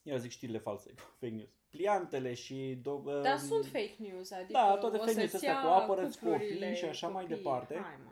ia 0.03 0.17
zic 0.17 0.31
știrile 0.31 0.57
false, 0.57 0.93
fake 1.19 1.33
news, 1.33 1.49
pliantele 1.69 2.33
și... 2.33 2.77
Do- 2.79 3.21
Dar 3.21 3.39
um, 3.41 3.47
sunt 3.47 3.65
fake 3.65 3.95
news, 3.97 4.31
adică 4.31 4.51
da, 4.51 4.77
toate 4.77 4.95
o 4.97 4.99
fake 4.99 5.13
news 5.13 5.31
să-ți 5.31 5.35
astea 5.47 5.61
cu 5.61 5.67
ia 5.67 5.73
apără-ți 5.73 6.17
cuplurile, 6.19 6.65
copii 6.65 6.75
și 6.75 6.85
așa 6.85 7.07
mai 7.07 7.21
copii. 7.23 7.35
departe. 7.35 7.75
Hai, 7.75 7.97
mă. 8.03 8.11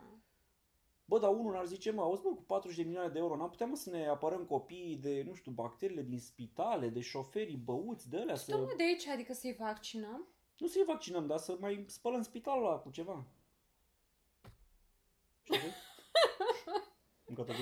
Bă, 1.04 1.18
dar 1.18 1.30
unul 1.30 1.56
ar 1.56 1.66
zice, 1.66 1.90
mă, 1.90 2.02
auzi, 2.02 2.24
mă, 2.24 2.34
cu 2.34 2.42
40 2.42 2.76
de 2.78 2.82
milioane 2.84 3.08
de 3.12 3.18
euro, 3.18 3.36
n-am 3.36 3.50
putea, 3.50 3.66
mă, 3.66 3.74
să 3.76 3.90
ne 3.90 4.06
apărăm 4.06 4.44
copiii 4.44 4.96
de, 4.96 5.22
nu 5.26 5.34
știu, 5.34 5.52
bacteriile 5.52 6.02
din 6.02 6.18
spitale, 6.20 6.88
de 6.88 7.00
șoferii 7.00 7.56
băuți, 7.56 8.08
de 8.08 8.16
alea, 8.18 8.34
Să... 8.34 8.44
să... 8.44 8.74
de 8.76 8.82
aici, 8.82 9.06
adică 9.06 9.32
să-i 9.32 9.56
vaccinăm? 9.58 10.26
Nu 10.58 10.66
să-i 10.66 10.84
vaccinăm, 10.86 11.26
dar 11.26 11.38
să 11.38 11.56
mai 11.60 11.84
spălăm 11.88 12.22
spitalul 12.22 12.66
ăla 12.66 12.76
cu 12.76 12.90
ceva. 12.90 13.24
Ce 15.42 15.58
zic? 15.58 15.72
Încă 17.24 17.42
tot 17.42 17.54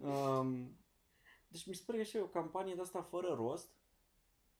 um, 0.00 0.76
Deci 1.52 1.66
mi 1.66 1.74
se 1.74 1.82
pare 1.86 1.98
că 1.98 2.04
și 2.04 2.16
e 2.16 2.20
o 2.20 2.26
campanie 2.26 2.74
de 2.74 2.80
asta 2.80 3.02
fără 3.02 3.34
rost, 3.34 3.70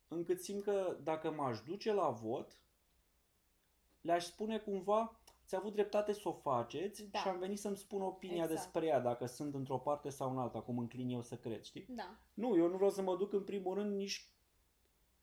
încât 0.09 0.41
simt 0.41 0.63
că 0.63 0.97
dacă 1.03 1.31
m-aș 1.31 1.61
duce 1.61 1.93
la 1.93 2.11
vot, 2.11 2.57
le-aș 4.01 4.25
spune 4.25 4.59
cumva, 4.59 5.21
ți-a 5.47 5.59
avut 5.59 5.73
dreptate 5.73 6.13
să 6.13 6.29
o 6.29 6.33
faceți 6.33 7.11
Da. 7.11 7.19
și 7.19 7.29
am 7.29 7.39
venit 7.39 7.59
să-mi 7.59 7.77
spun 7.77 8.03
opinia 8.03 8.37
Exact. 8.43 8.55
despre 8.55 8.87
ea, 8.87 9.01
dacă 9.01 9.27
sunt 9.27 9.55
într-o 9.55 9.79
parte 9.79 10.09
sau 10.09 10.31
în 10.31 10.39
alta, 10.39 10.61
cum 10.61 10.79
înclin 10.79 11.09
eu 11.09 11.23
să 11.23 11.37
cred, 11.37 11.63
știi? 11.63 11.87
Da. 11.89 12.17
Nu, 12.35 12.57
eu 12.57 12.69
nu 12.69 12.75
vreau 12.77 12.91
să 12.91 13.03
mă 13.03 13.17
duc 13.17 13.33
în 13.33 13.45
primul 13.45 13.75
rând 13.75 13.95
nici 13.97 14.27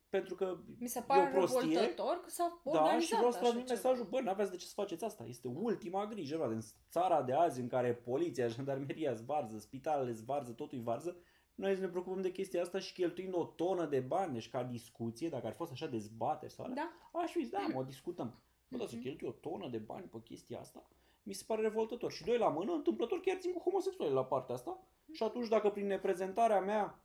pentru 0.09 0.35
că 0.35 0.57
Mi 0.79 0.87
se 0.87 0.99
e 0.99 1.01
pare 1.01 1.27
o 1.27 1.31
prostie. 1.37 1.59
revoltător 1.61 2.19
că 2.23 2.29
s-a 2.29 2.61
Da, 2.63 2.69
organizat 2.71 3.01
și 3.01 3.15
vreau 3.15 3.31
să 3.31 3.37
așa 3.37 3.39
transmit 3.47 3.67
ceva. 3.67 3.79
mesajul, 3.81 4.05
bă, 4.09 4.21
n-aveți 4.21 4.51
de 4.51 4.57
ce 4.57 4.65
să 4.65 4.73
faceți 4.75 5.03
asta. 5.03 5.23
Este 5.23 5.47
ultima 5.47 6.05
grijă, 6.05 6.35
frate. 6.37 6.53
În 6.53 6.61
țara 6.89 7.23
de 7.23 7.33
azi 7.33 7.59
în 7.61 7.67
care 7.67 7.93
poliția, 7.95 8.47
jandarmeria 8.47 9.13
zvarză, 9.13 9.57
spitalele 9.59 10.11
zvarză, 10.11 10.51
totul 10.51 10.77
e 10.77 10.81
varză, 10.81 11.17
noi 11.59 11.75
să 11.75 11.81
ne 11.81 11.87
preocupăm 11.87 12.21
de 12.21 12.31
chestia 12.31 12.61
asta 12.61 12.79
și 12.79 12.93
cheltuind 12.93 13.33
o 13.35 13.43
tonă 13.45 13.85
de 13.85 13.99
bani, 13.99 14.33
deci 14.33 14.49
ca 14.49 14.63
discuție, 14.63 15.29
dacă 15.29 15.45
ar 15.45 15.51
fi 15.51 15.57
fost 15.57 15.71
așa 15.71 15.87
dezbateri 15.87 16.51
sau 16.51 16.65
alea, 16.65 16.91
Da. 17.13 17.19
aș 17.19 17.31
fi 17.31 17.39
zis, 17.39 17.49
da, 17.49 17.59
mă, 17.73 17.79
o 17.79 17.83
discutăm. 17.83 18.41
Bă, 18.67 18.77
dar 18.77 18.87
să 18.87 18.95
Mhm. 18.95 19.03
cheltui 19.03 19.27
o 19.27 19.31
tonă 19.31 19.67
de 19.69 19.77
bani 19.77 20.05
pe 20.05 20.17
chestia 20.23 20.59
asta, 20.59 20.87
mi 21.23 21.33
se 21.33 21.43
pare 21.47 21.61
revoltător. 21.61 22.11
Și 22.11 22.23
doi 22.23 22.37
la 22.37 22.49
mână, 22.49 22.71
întâmplător 22.73 23.19
chiar 23.19 23.37
țin 23.37 23.51
cu 23.53 23.59
homosexuali 23.59 24.13
la 24.13 24.25
partea 24.25 24.55
asta. 24.55 24.83
Și 25.11 25.23
atunci 25.23 25.47
dacă 25.47 25.69
prin 25.69 25.87
neprezentarea 25.87 26.59
mea 26.61 27.03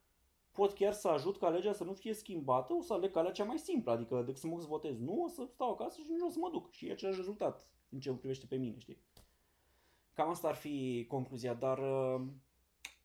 pot 0.52 0.72
chiar 0.72 0.92
să 0.92 1.09
ajut 1.09 1.38
ca 1.38 1.48
legea 1.48 1.72
să 1.72 1.84
nu 1.84 1.92
fie 1.92 2.12
schimbată, 2.14 2.72
o 2.74 2.80
să 2.80 2.92
aleg 2.92 3.11
calea 3.12 3.30
cea 3.32 3.44
mai 3.44 3.59
simplă, 3.59 3.92
adică 3.92 4.22
decât 4.26 4.40
să 4.40 4.46
mă 4.46 4.52
duc 4.52 4.62
să 4.62 4.68
votez 4.68 4.98
nu, 4.98 5.22
o 5.22 5.28
să 5.28 5.44
stau 5.44 5.70
acasă 5.72 6.00
și 6.00 6.07
nu 6.18 6.26
o 6.26 6.30
să 6.30 6.38
mă 6.40 6.48
duc. 6.50 6.70
Și 6.70 6.86
e 6.86 6.92
același 6.92 7.16
rezultat 7.18 7.68
în 7.90 8.00
ce 8.00 8.11
mă 8.11 8.16
privește 8.16 8.46
pe 8.46 8.57
mine, 8.57 8.78
știi? 8.78 8.98
Cam 10.12 10.28
asta 10.28 10.48
ar 10.48 10.55
fi 10.55 11.05
concluzia, 11.09 11.55
dar 11.55 11.78
uh, 11.78 12.20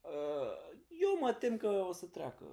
uh, 0.02 0.69
eu 1.02 1.20
mă 1.20 1.34
tem 1.34 1.58
că 1.58 1.68
o 1.68 1.92
să 1.92 2.06
treacă. 2.06 2.46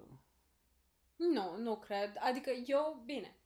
Nu, 1.16 1.57
nu 1.57 1.76
cred. 1.76 2.16
Adică 2.20 2.51
eu, 2.66 3.03
bine, 3.05 3.36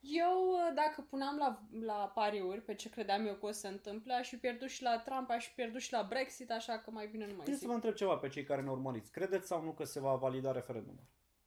eu 0.00 0.56
dacă 0.74 1.06
puneam 1.10 1.36
la, 1.36 1.62
la 1.80 2.12
pariuri 2.14 2.60
pe 2.60 2.74
ce 2.74 2.90
credeam 2.90 3.26
eu 3.26 3.34
că 3.34 3.46
o 3.46 3.50
să 3.50 3.58
se 3.58 3.68
întâmple, 3.68 4.14
aș 4.14 4.28
fi 4.28 4.36
pierdut 4.36 4.68
și 4.68 4.82
la 4.82 4.98
Trump, 4.98 5.30
aș 5.30 5.46
fi 5.46 5.54
pierdut 5.54 5.80
și 5.80 5.92
la 5.92 6.02
Brexit, 6.02 6.50
așa 6.50 6.78
că 6.78 6.90
mai 6.90 7.06
bine 7.06 7.24
nu 7.24 7.34
mai 7.34 7.44
Trebuie 7.44 7.54
să 7.54 7.60
zic. 7.60 7.68
vă 7.68 7.74
întreb 7.74 7.94
ceva 7.94 8.16
pe 8.16 8.28
cei 8.28 8.44
care 8.44 8.62
ne 8.62 8.70
urmăriți. 8.70 9.10
Credeți 9.12 9.46
sau 9.46 9.62
nu 9.62 9.72
că 9.72 9.84
se 9.84 10.00
va 10.00 10.14
valida 10.14 10.52
referendumul? 10.52 11.02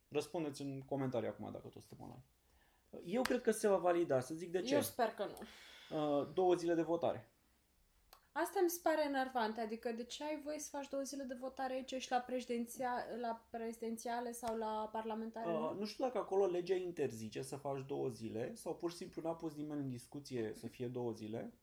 Răspundeți 0.10 0.62
în 0.62 0.82
comentarii 0.82 1.28
acum 1.28 1.50
dacă 1.52 1.68
tot 1.68 1.82
suntem 1.84 2.06
online. 2.06 2.24
Eu 3.06 3.22
cred 3.22 3.42
că 3.42 3.52
se 3.52 3.68
va 3.68 3.78
valida, 3.78 4.20
să 4.20 4.34
zic 4.34 4.52
de 4.52 4.62
ce. 4.62 4.74
Eu 4.74 4.82
sper 4.82 5.08
că 5.08 5.26
nu. 5.26 5.38
Uh, 5.98 6.28
două 6.34 6.54
zile 6.54 6.74
de 6.74 6.82
votare. 6.82 7.31
Asta 8.34 8.60
mi 8.64 8.70
se 8.70 8.80
pare 8.84 9.04
enervant, 9.06 9.58
adică 9.58 9.92
de 9.92 10.04
ce 10.04 10.24
ai 10.24 10.42
voie 10.44 10.60
să 10.60 10.70
faci 10.72 10.88
două 10.90 11.04
zile 11.04 11.24
de 11.24 11.38
votare 11.40 11.74
aici 11.74 11.94
și 11.94 12.12
la, 12.12 12.18
prezidenția, 12.18 12.92
la 13.22 13.48
prezidențiale 13.50 14.32
sau 14.32 14.58
la 14.58 14.90
parlamentare? 14.92 15.52
Uh, 15.52 15.60
nu? 15.60 15.80
nu 15.80 15.86
știu 15.86 16.04
dacă 16.04 16.18
acolo 16.18 16.46
legea 16.46 16.76
interzice 16.76 17.42
să 17.42 17.56
faci 17.56 17.86
două 17.88 18.10
zile 18.10 18.56
sau 18.56 18.76
pur 18.76 18.92
și 18.92 18.98
simplu 18.98 19.22
n-a 19.22 19.34
pus 19.34 19.56
nimeni 19.56 19.82
în 19.82 19.90
discuție 19.90 20.52
să 20.56 20.68
fie 20.68 20.88
două 20.88 21.12
zile. 21.12 21.54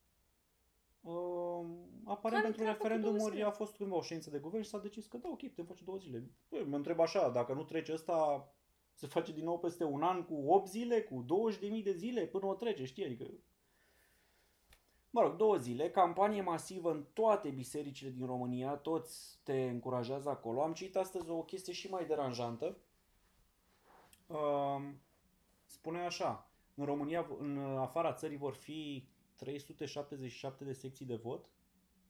Uh, 1.01 1.67
aparent 2.05 2.43
Care 2.43 2.53
pentru 2.53 2.61
treabă 2.63 2.79
cu 2.79 2.87
două 2.87 2.95
referendumuri 2.95 3.35
zile? 3.35 3.47
a 3.47 3.51
fost 3.51 3.77
cândva 3.77 3.97
o 3.97 4.03
ședință 4.03 4.31
de 4.31 4.39
guvern 4.39 4.63
și 4.63 4.69
s-a 4.69 4.79
decis 4.79 5.07
că 5.07 5.17
da, 5.17 5.29
ok, 5.29 5.49
putem 5.49 5.65
face 5.65 5.85
două 5.85 5.99
zile. 5.99 6.31
Bă, 6.49 6.65
mă 6.67 6.77
întreb 6.77 7.01
așa, 7.01 7.29
dacă 7.29 7.53
nu 7.53 7.65
trece 7.65 7.93
ăsta, 7.93 8.49
se 8.93 9.07
face 9.07 9.33
din 9.33 9.45
nou 9.45 9.59
peste 9.59 9.85
un 9.85 10.03
an 10.03 10.25
cu 10.25 10.45
8 10.47 10.69
zile, 10.69 11.03
cu 11.03 11.25
20.000 11.77 11.83
de 11.83 11.93
zile 11.93 12.27
până 12.27 12.47
o 12.47 12.55
trece, 12.55 12.85
știi? 12.85 13.05
Adică... 13.05 13.25
Mă 15.11 15.21
rog, 15.21 15.37
două 15.37 15.57
zile, 15.57 15.91
campanie 15.91 16.43
masivă 16.43 16.91
în 16.91 17.05
toate 17.13 17.51
bisericile 17.51 18.11
din 18.11 18.27
România, 18.27 18.75
toți 18.75 19.39
te 19.43 19.63
încurajează 19.63 20.29
acolo. 20.29 20.63
Am 20.63 20.73
citit 20.73 20.97
astăzi 20.97 21.31
o 21.31 21.43
chestie 21.43 21.73
și 21.73 21.91
mai 21.91 22.07
deranjantă. 22.07 22.77
Um, 24.27 25.01
spune 25.67 26.01
așa, 26.01 26.51
în 26.75 26.85
România, 26.85 27.27
în 27.39 27.59
afara 27.59 28.13
țării 28.13 28.37
vor 28.37 28.55
fi 28.55 29.09
377 29.37 30.65
de 30.65 30.73
secții 30.73 31.07
de 31.07 31.17
vot, 31.17 31.49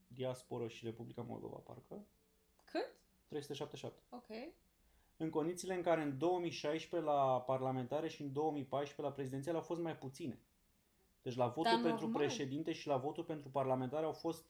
diasporă 0.06 0.68
și 0.68 0.84
Republica 0.84 1.22
Moldova, 1.22 1.56
parcă. 1.56 2.06
Cât? 2.64 2.94
377. 3.28 4.02
Ok. 4.10 4.26
În 5.16 5.30
condițiile 5.30 5.74
în 5.74 5.82
care 5.82 6.02
în 6.02 6.18
2016 6.18 7.10
la 7.10 7.40
parlamentare 7.40 8.08
și 8.08 8.22
în 8.22 8.32
2014 8.32 9.02
la 9.02 9.12
prezidențiale 9.12 9.58
au 9.58 9.64
fost 9.64 9.80
mai 9.80 9.96
puține. 9.96 10.40
Deci 11.22 11.36
la 11.36 11.46
votul 11.46 11.62
Dar 11.72 11.80
pentru 11.82 12.04
normal. 12.06 12.20
președinte 12.26 12.72
și 12.72 12.86
la 12.86 12.96
votul 12.96 13.24
pentru 13.24 13.48
parlamentare 13.48 14.04
au 14.04 14.12
fost 14.12 14.44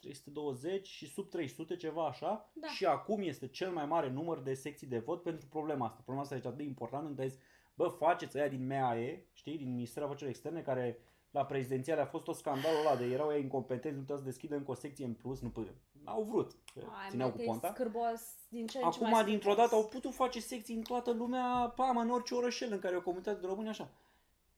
320 0.00 0.86
și 0.86 1.06
sub 1.06 1.28
300, 1.28 1.76
ceva 1.76 2.06
așa. 2.06 2.50
Da. 2.52 2.66
Și 2.68 2.84
acum 2.84 3.20
este 3.22 3.48
cel 3.48 3.70
mai 3.70 3.86
mare 3.86 4.10
număr 4.10 4.40
de 4.40 4.54
secții 4.54 4.86
de 4.86 4.98
vot 4.98 5.22
pentru 5.22 5.46
problema 5.48 5.84
asta. 5.84 5.96
Problema 6.00 6.22
asta 6.22 6.34
este 6.34 6.46
atât 6.46 6.58
de 6.58 6.64
importantă 6.64 7.06
încât 7.08 7.24
a 7.24 7.26
zis, 7.28 7.38
bă, 7.74 7.88
faceți 7.88 8.38
aia 8.38 8.48
din 8.48 8.66
MAE, 8.66 9.26
știi, 9.32 9.56
din 9.58 9.70
Ministerul 9.72 10.06
Afacerilor 10.08 10.34
Externe, 10.34 10.60
care 10.62 10.98
la 11.30 11.44
prezidențiale 11.46 12.00
a 12.00 12.06
fost 12.06 12.24
tot 12.24 12.34
scandalul 12.36 12.80
ăla 12.86 12.96
de 12.96 13.04
erau 13.04 13.32
ei 13.32 13.42
incompetenți, 13.42 13.94
nu 13.96 14.00
puteau 14.00 14.18
să 14.18 14.24
deschidă 14.24 14.56
încă 14.56 14.70
o 14.70 14.74
secție 14.74 15.04
în 15.04 15.14
plus, 15.14 15.40
nu 15.40 15.48
puteau. 15.50 15.74
N-au 16.04 16.22
vrut. 16.22 16.50
că 16.74 16.80
Ai, 17.02 17.08
Țineau 17.10 17.28
mă, 17.28 17.32
cu 17.34 17.38
te 17.40 17.44
ponta. 17.46 17.68
scârbos 17.72 18.20
din 18.48 18.66
ce 18.66 18.78
în 18.78 18.90
ce 18.90 18.96
Acum, 18.98 19.10
mai 19.10 19.24
dintr-o 19.24 19.50
scârbos. 19.50 19.70
dată, 19.70 19.82
au 19.82 19.88
putut 19.88 20.14
face 20.14 20.40
secții 20.40 20.74
în 20.74 20.82
toată 20.82 21.10
lumea, 21.12 21.72
pam, 21.76 21.96
în 21.96 22.10
orice 22.10 22.34
orășel 22.34 22.72
în 22.72 22.78
care 22.78 22.94
e 22.94 22.96
o 22.98 23.02
comunitate 23.02 23.40
de 23.40 23.46
români, 23.46 23.68
așa. 23.68 23.90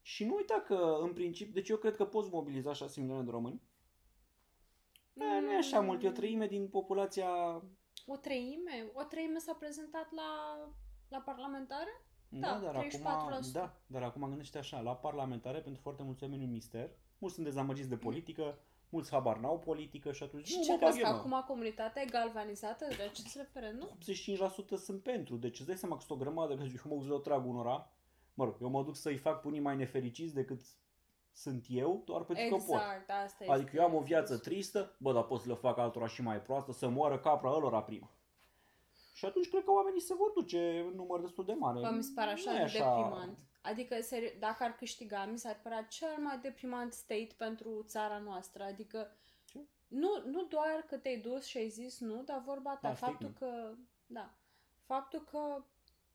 Și 0.03 0.25
nu 0.25 0.35
uita 0.35 0.63
că, 0.67 0.99
în 1.01 1.13
principiu, 1.13 1.53
deci 1.53 1.69
eu 1.69 1.77
cred 1.77 1.97
că 1.97 2.05
poți 2.05 2.31
mobiliza 2.33 2.73
6 2.73 3.01
milioane 3.01 3.25
de 3.25 3.31
români. 3.31 3.63
Mm. 5.13 5.45
Nu 5.45 5.53
e 5.53 5.57
așa 5.57 5.81
mult, 5.81 6.03
e 6.03 6.09
o 6.09 6.13
treime 6.13 6.47
din 6.47 6.69
populația... 6.69 7.63
O 8.07 8.17
treime? 8.17 8.91
O 8.93 9.03
treime 9.03 9.39
s-a 9.39 9.55
prezentat 9.55 10.13
la, 10.13 10.59
la 11.09 11.19
parlamentare? 11.19 12.05
Da, 12.29 12.61
dar 12.63 12.87
34%. 12.87 13.03
acum, 13.03 13.51
da, 13.53 13.77
dar 13.87 14.03
acum 14.03 14.29
gândește 14.29 14.59
așa, 14.59 14.81
la 14.81 14.97
parlamentare, 14.97 15.61
pentru 15.61 15.83
foarte 15.83 16.03
mulți 16.03 16.23
oameni 16.23 16.43
e 16.43 16.47
un 16.47 16.53
mister, 16.53 16.91
mulți 17.19 17.35
sunt 17.35 17.47
dezamăgiți 17.47 17.89
de 17.89 17.97
politică, 17.97 18.59
mulți 18.89 19.11
habar 19.11 19.39
n-au 19.39 19.59
politică 19.59 20.13
și 20.13 20.23
atunci 20.23 20.47
Și 20.47 20.57
nu 20.57 20.63
ce 20.63 20.71
mă 20.71 20.77
crezi 20.77 21.01
bag 21.01 21.11
că 21.11 21.21
eu, 21.23 21.29
mă. 21.29 21.37
acum 21.37 21.55
comunitatea 21.55 22.03
e 22.03 22.05
galvanizată 22.05 22.87
de 22.97 23.03
acest 23.03 23.37
referendum? 23.37 23.89
85% 24.77 24.77
sunt 24.77 25.03
pentru. 25.03 25.37
Deci 25.37 25.59
îți 25.59 25.67
dai 25.67 25.77
seama 25.77 25.97
că 25.97 26.03
sunt 26.07 26.19
o 26.19 26.23
grămadă, 26.23 26.55
că 26.57 26.63
eu 26.63 26.69
mă 26.85 26.95
duc 26.95 27.05
să 27.05 27.13
le 27.13 27.19
trag 27.19 27.47
unora. 27.47 27.93
Mă 28.41 28.47
rog, 28.47 28.57
eu 28.61 28.69
mă 28.69 28.83
duc 28.83 28.97
să-i 28.97 29.17
fac 29.17 29.41
pe 29.41 29.47
unii 29.47 29.61
mai 29.61 29.77
nefericiți 29.77 30.35
decât 30.35 30.61
sunt 31.33 31.65
eu, 31.69 32.03
doar 32.05 32.23
pentru 32.25 32.45
că 32.49 32.55
pot. 32.55 32.63
Exact, 32.65 33.11
asta 33.11 33.45
este. 33.45 33.51
Adică 33.55 33.77
eu 33.77 33.85
am 33.85 33.95
o 33.95 34.01
viață 34.01 34.39
tristă, 34.39 34.95
bă, 34.99 35.13
dar 35.13 35.25
pot 35.25 35.41
să 35.41 35.49
le 35.49 35.55
fac 35.55 35.79
altora 35.79 36.07
și 36.07 36.23
mai 36.23 36.41
proastă, 36.43 36.73
să 36.73 36.89
moară 36.89 37.19
capra 37.19 37.51
ălora 37.51 37.83
prima. 37.83 38.11
Și 39.15 39.25
atunci 39.25 39.49
cred 39.49 39.65
că 39.65 39.71
oamenii 39.71 40.01
se 40.01 40.15
vor 40.15 40.31
duce 40.35 40.85
în 40.91 40.95
număr 40.95 41.21
destul 41.21 41.45
de 41.45 41.53
mare. 41.53 41.81
Bă, 41.81 41.91
mi 41.97 42.03
se 42.03 42.13
pare 42.15 42.31
așa 42.31 42.51
Nu 42.51 42.57
de 42.57 42.63
e 42.63 42.67
deprimant. 42.67 43.39
Adică, 43.63 43.97
seri- 44.01 44.39
dacă 44.39 44.63
ar 44.65 44.75
câștiga, 44.77 45.25
mi 45.25 45.39
s-ar 45.39 45.61
părea 45.63 45.83
cel 45.83 46.17
mai 46.19 46.39
deprimant 46.39 46.93
state 46.93 47.35
pentru 47.37 47.85
țara 47.87 48.19
noastră. 48.19 48.63
Adică, 48.63 49.17
Ce? 49.45 49.59
nu, 49.89 50.09
nu 50.27 50.45
doar 50.45 50.85
că 50.87 50.97
te-ai 50.97 51.17
dus 51.21 51.45
și 51.45 51.57
ai 51.59 51.69
zis 51.69 52.01
nu, 52.01 52.23
dar 52.23 52.43
vorba 52.45 52.71
ta, 52.71 52.89
Da, 52.89 52.95
faptul 52.95 53.29
statement. 53.31 53.39
că, 53.39 53.75
da, 54.07 54.35
faptul 54.83 55.21
că 55.31 55.63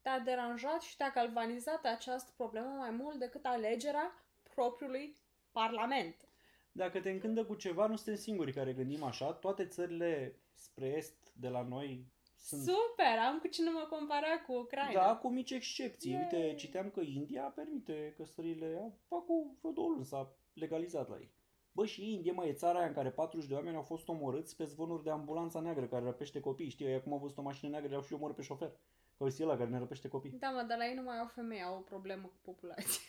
te-a 0.06 0.20
deranjat 0.20 0.82
și 0.82 0.98
te-a 0.98 1.10
galvanizat 1.10 1.86
această 1.86 2.32
problemă 2.36 2.68
mai 2.68 2.90
mult 2.90 3.20
decât 3.20 3.46
alegerea 3.46 4.26
propriului 4.54 5.18
parlament. 5.52 6.30
Dacă 6.72 7.00
te 7.00 7.10
încândă 7.10 7.46
cu 7.46 7.56
ceva, 7.56 7.88
nu 7.88 7.96
suntem 7.96 8.16
singurii 8.16 8.54
care 8.54 8.74
gândim 8.74 9.04
așa. 9.04 9.34
Toate 9.34 9.66
țările 9.66 10.40
spre 10.54 10.86
est 10.86 11.32
de 11.34 11.48
la 11.48 11.62
noi 11.62 12.14
sunt... 12.38 12.62
Super, 12.62 13.18
am 13.28 13.40
cu 13.40 13.48
cine 13.48 13.70
mă 13.70 13.88
compara 13.90 14.40
cu 14.48 14.54
Ucraina. 14.54 15.06
Da, 15.06 15.16
cu 15.16 15.30
mici 15.30 15.52
excepții. 15.52 16.12
Yay. 16.12 16.22
Uite, 16.22 16.56
citeam 16.56 16.90
că 16.90 17.02
India 17.02 17.44
permite 17.44 18.14
căsătorile, 18.18 19.00
fac 19.08 19.30
o 19.30 19.34
vreo 19.60 19.72
două 19.72 19.90
luni, 19.90 20.06
s-a 20.06 20.38
legalizat 20.54 21.10
la 21.10 21.18
ei. 21.18 21.34
Bă, 21.72 21.86
și 21.86 22.14
India, 22.14 22.34
mă, 22.34 22.46
e 22.46 22.54
țara 22.54 22.78
aia 22.78 22.88
în 22.88 22.94
care 22.94 23.12
40 23.12 23.48
de 23.48 23.54
oameni 23.54 23.76
au 23.76 23.82
fost 23.82 24.08
omorâți 24.08 24.56
pe 24.56 24.66
zvonuri 24.66 25.04
de 25.04 25.10
ambulanța 25.10 25.60
neagră 25.60 25.88
care 25.88 26.04
răpește 26.04 26.40
copii. 26.40 26.70
Știi, 26.70 26.86
ei 26.86 26.96
acum 26.96 27.12
au 27.12 27.20
văzut 27.20 27.38
o 27.38 27.42
mașină 27.42 27.70
neagră, 27.70 27.90
le-au 27.90 28.02
și 28.02 28.14
omorât 28.14 28.36
pe 28.36 28.42
șofer. 28.42 28.72
Că 29.18 29.24
uite 29.24 29.44
ăla 29.44 29.58
care 29.58 29.70
ne 29.70 29.78
răpește 29.78 30.08
copii. 30.08 30.32
Da, 30.32 30.50
mă, 30.50 30.62
dar 30.62 30.78
la 30.78 30.88
ei 30.88 30.96
nu 30.96 31.02
mai 31.02 31.20
au 31.20 31.28
femei, 31.28 31.64
au 31.64 31.78
o 31.78 31.82
problemă 31.82 32.28
cu 32.28 32.40
populația. 32.42 33.02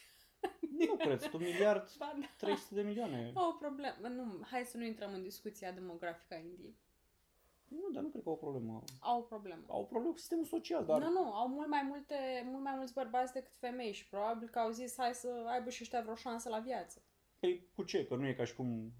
Nu 0.78 0.96
cred, 0.96 1.20
sunt 1.20 1.32
un 1.32 1.40
miliard 1.42 1.90
Ba, 1.98 2.12
da. 2.20 2.26
300 2.36 2.74
de 2.74 2.82
milioane. 2.82 3.32
Au 3.34 3.48
o 3.48 3.52
problemă. 3.52 4.09
Nu, 4.09 4.44
hai 4.50 4.64
să 4.64 4.76
nu 4.76 4.84
intrăm 4.84 5.12
în 5.12 5.22
discuția 5.22 5.72
demografică 5.72 6.34
a 6.34 6.36
Indiei. 6.36 6.76
Nu, 7.68 7.90
dar 7.92 8.02
nu 8.02 8.09
cred 8.09 8.22
că 8.22 8.28
au 8.28 8.34
o 8.34 8.38
problemă. 8.38 8.84
Au 9.00 9.18
o 9.18 9.22
problemă. 9.22 9.64
Au 9.66 9.80
o 9.80 9.84
problemă 9.84 10.12
cu 10.12 10.18
sistemul 10.18 10.44
social, 10.44 10.84
dar... 10.84 11.00
Nu, 11.02 11.11
nu, 11.11 11.32
au 11.32 11.48
mult 11.48 11.68
mai, 11.68 11.82
multe, 11.88 12.14
mult 12.44 12.62
mai 12.62 12.74
mulți 12.76 12.92
bărbați 12.92 13.32
decât 13.32 13.57
femei 13.57 13.92
și 13.92 14.09
probabil 14.09 14.48
că 14.48 14.59
au 14.59 14.70
zis 14.70 14.94
hai 14.96 15.14
să 15.14 15.28
aibă 15.46 15.70
și 15.70 15.82
ăștia 15.82 16.02
vreo 16.02 16.14
șansă 16.14 16.48
la 16.48 16.59
viață. 16.59 17.02
Păi 17.38 17.68
cu 17.74 17.82
ce? 17.82 18.07
Că 18.07 18.14
nu 18.16 18.26
e 18.26 18.34
ca 18.34 18.44
și 18.44 18.54
cum 18.54 18.92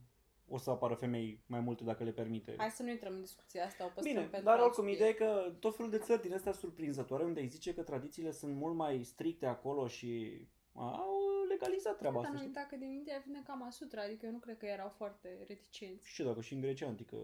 o 0.49 0.59
să 0.59 0.70
apară 0.70 0.94
femei 0.94 1.42
mai 1.47 1.61
multe 1.61 1.84
dacă 1.84 2.05
le 2.05 2.12
permite. 2.12 2.55
Hai 2.57 2.70
să 2.70 2.82
nu 2.82 2.90
intrăm 2.90 3.14
în 3.14 3.20
discuția 3.20 3.64
asta, 3.64 3.84
o 3.84 3.88
păstrăm 3.88 4.12
Bine, 4.14 4.20
pentru 4.26 4.42
dar 4.42 4.55
alt 4.55 4.62
oricum, 4.64 4.88
subiect. 4.88 4.99
ideea 4.99 5.11
e 5.11 5.42
că 5.44 5.53
tot 5.59 5.76
felul 5.76 5.90
de 5.90 5.99
țări 5.99 6.22
din 6.22 6.32
astea 6.34 6.53
surprinzătoare, 6.53 7.24
unde 7.24 7.40
îi 7.40 7.47
zice 7.49 7.74
că 7.74 7.82
tradițiile 7.82 8.30
sunt 8.30 8.55
mult 8.55 8.74
mai 8.74 9.03
stricte 9.05 9.47
acolo 9.47 9.86
și 9.86 10.40
au 10.72 11.18
legalizat 11.49 11.97
treaba 11.99 12.16
Dar 12.16 12.24
asta, 12.24 12.32
nu 12.32 12.38
știi? 12.38 12.49
uita 12.55 12.66
că 12.70 12.76
din 12.76 12.90
India 12.90 13.22
vine 13.26 13.42
Kama 13.47 13.70
Sutra, 13.70 14.03
adică 14.03 14.26
eu 14.26 14.32
nu 14.32 14.38
cred 14.38 14.57
că 14.59 14.66
erau 14.66 14.88
foarte 14.88 15.44
reticenți. 15.47 16.09
Și 16.09 16.22
dacă 16.22 16.40
și 16.40 16.55
în 16.55 16.61
Grecia 16.61 16.86
antică 16.86 17.16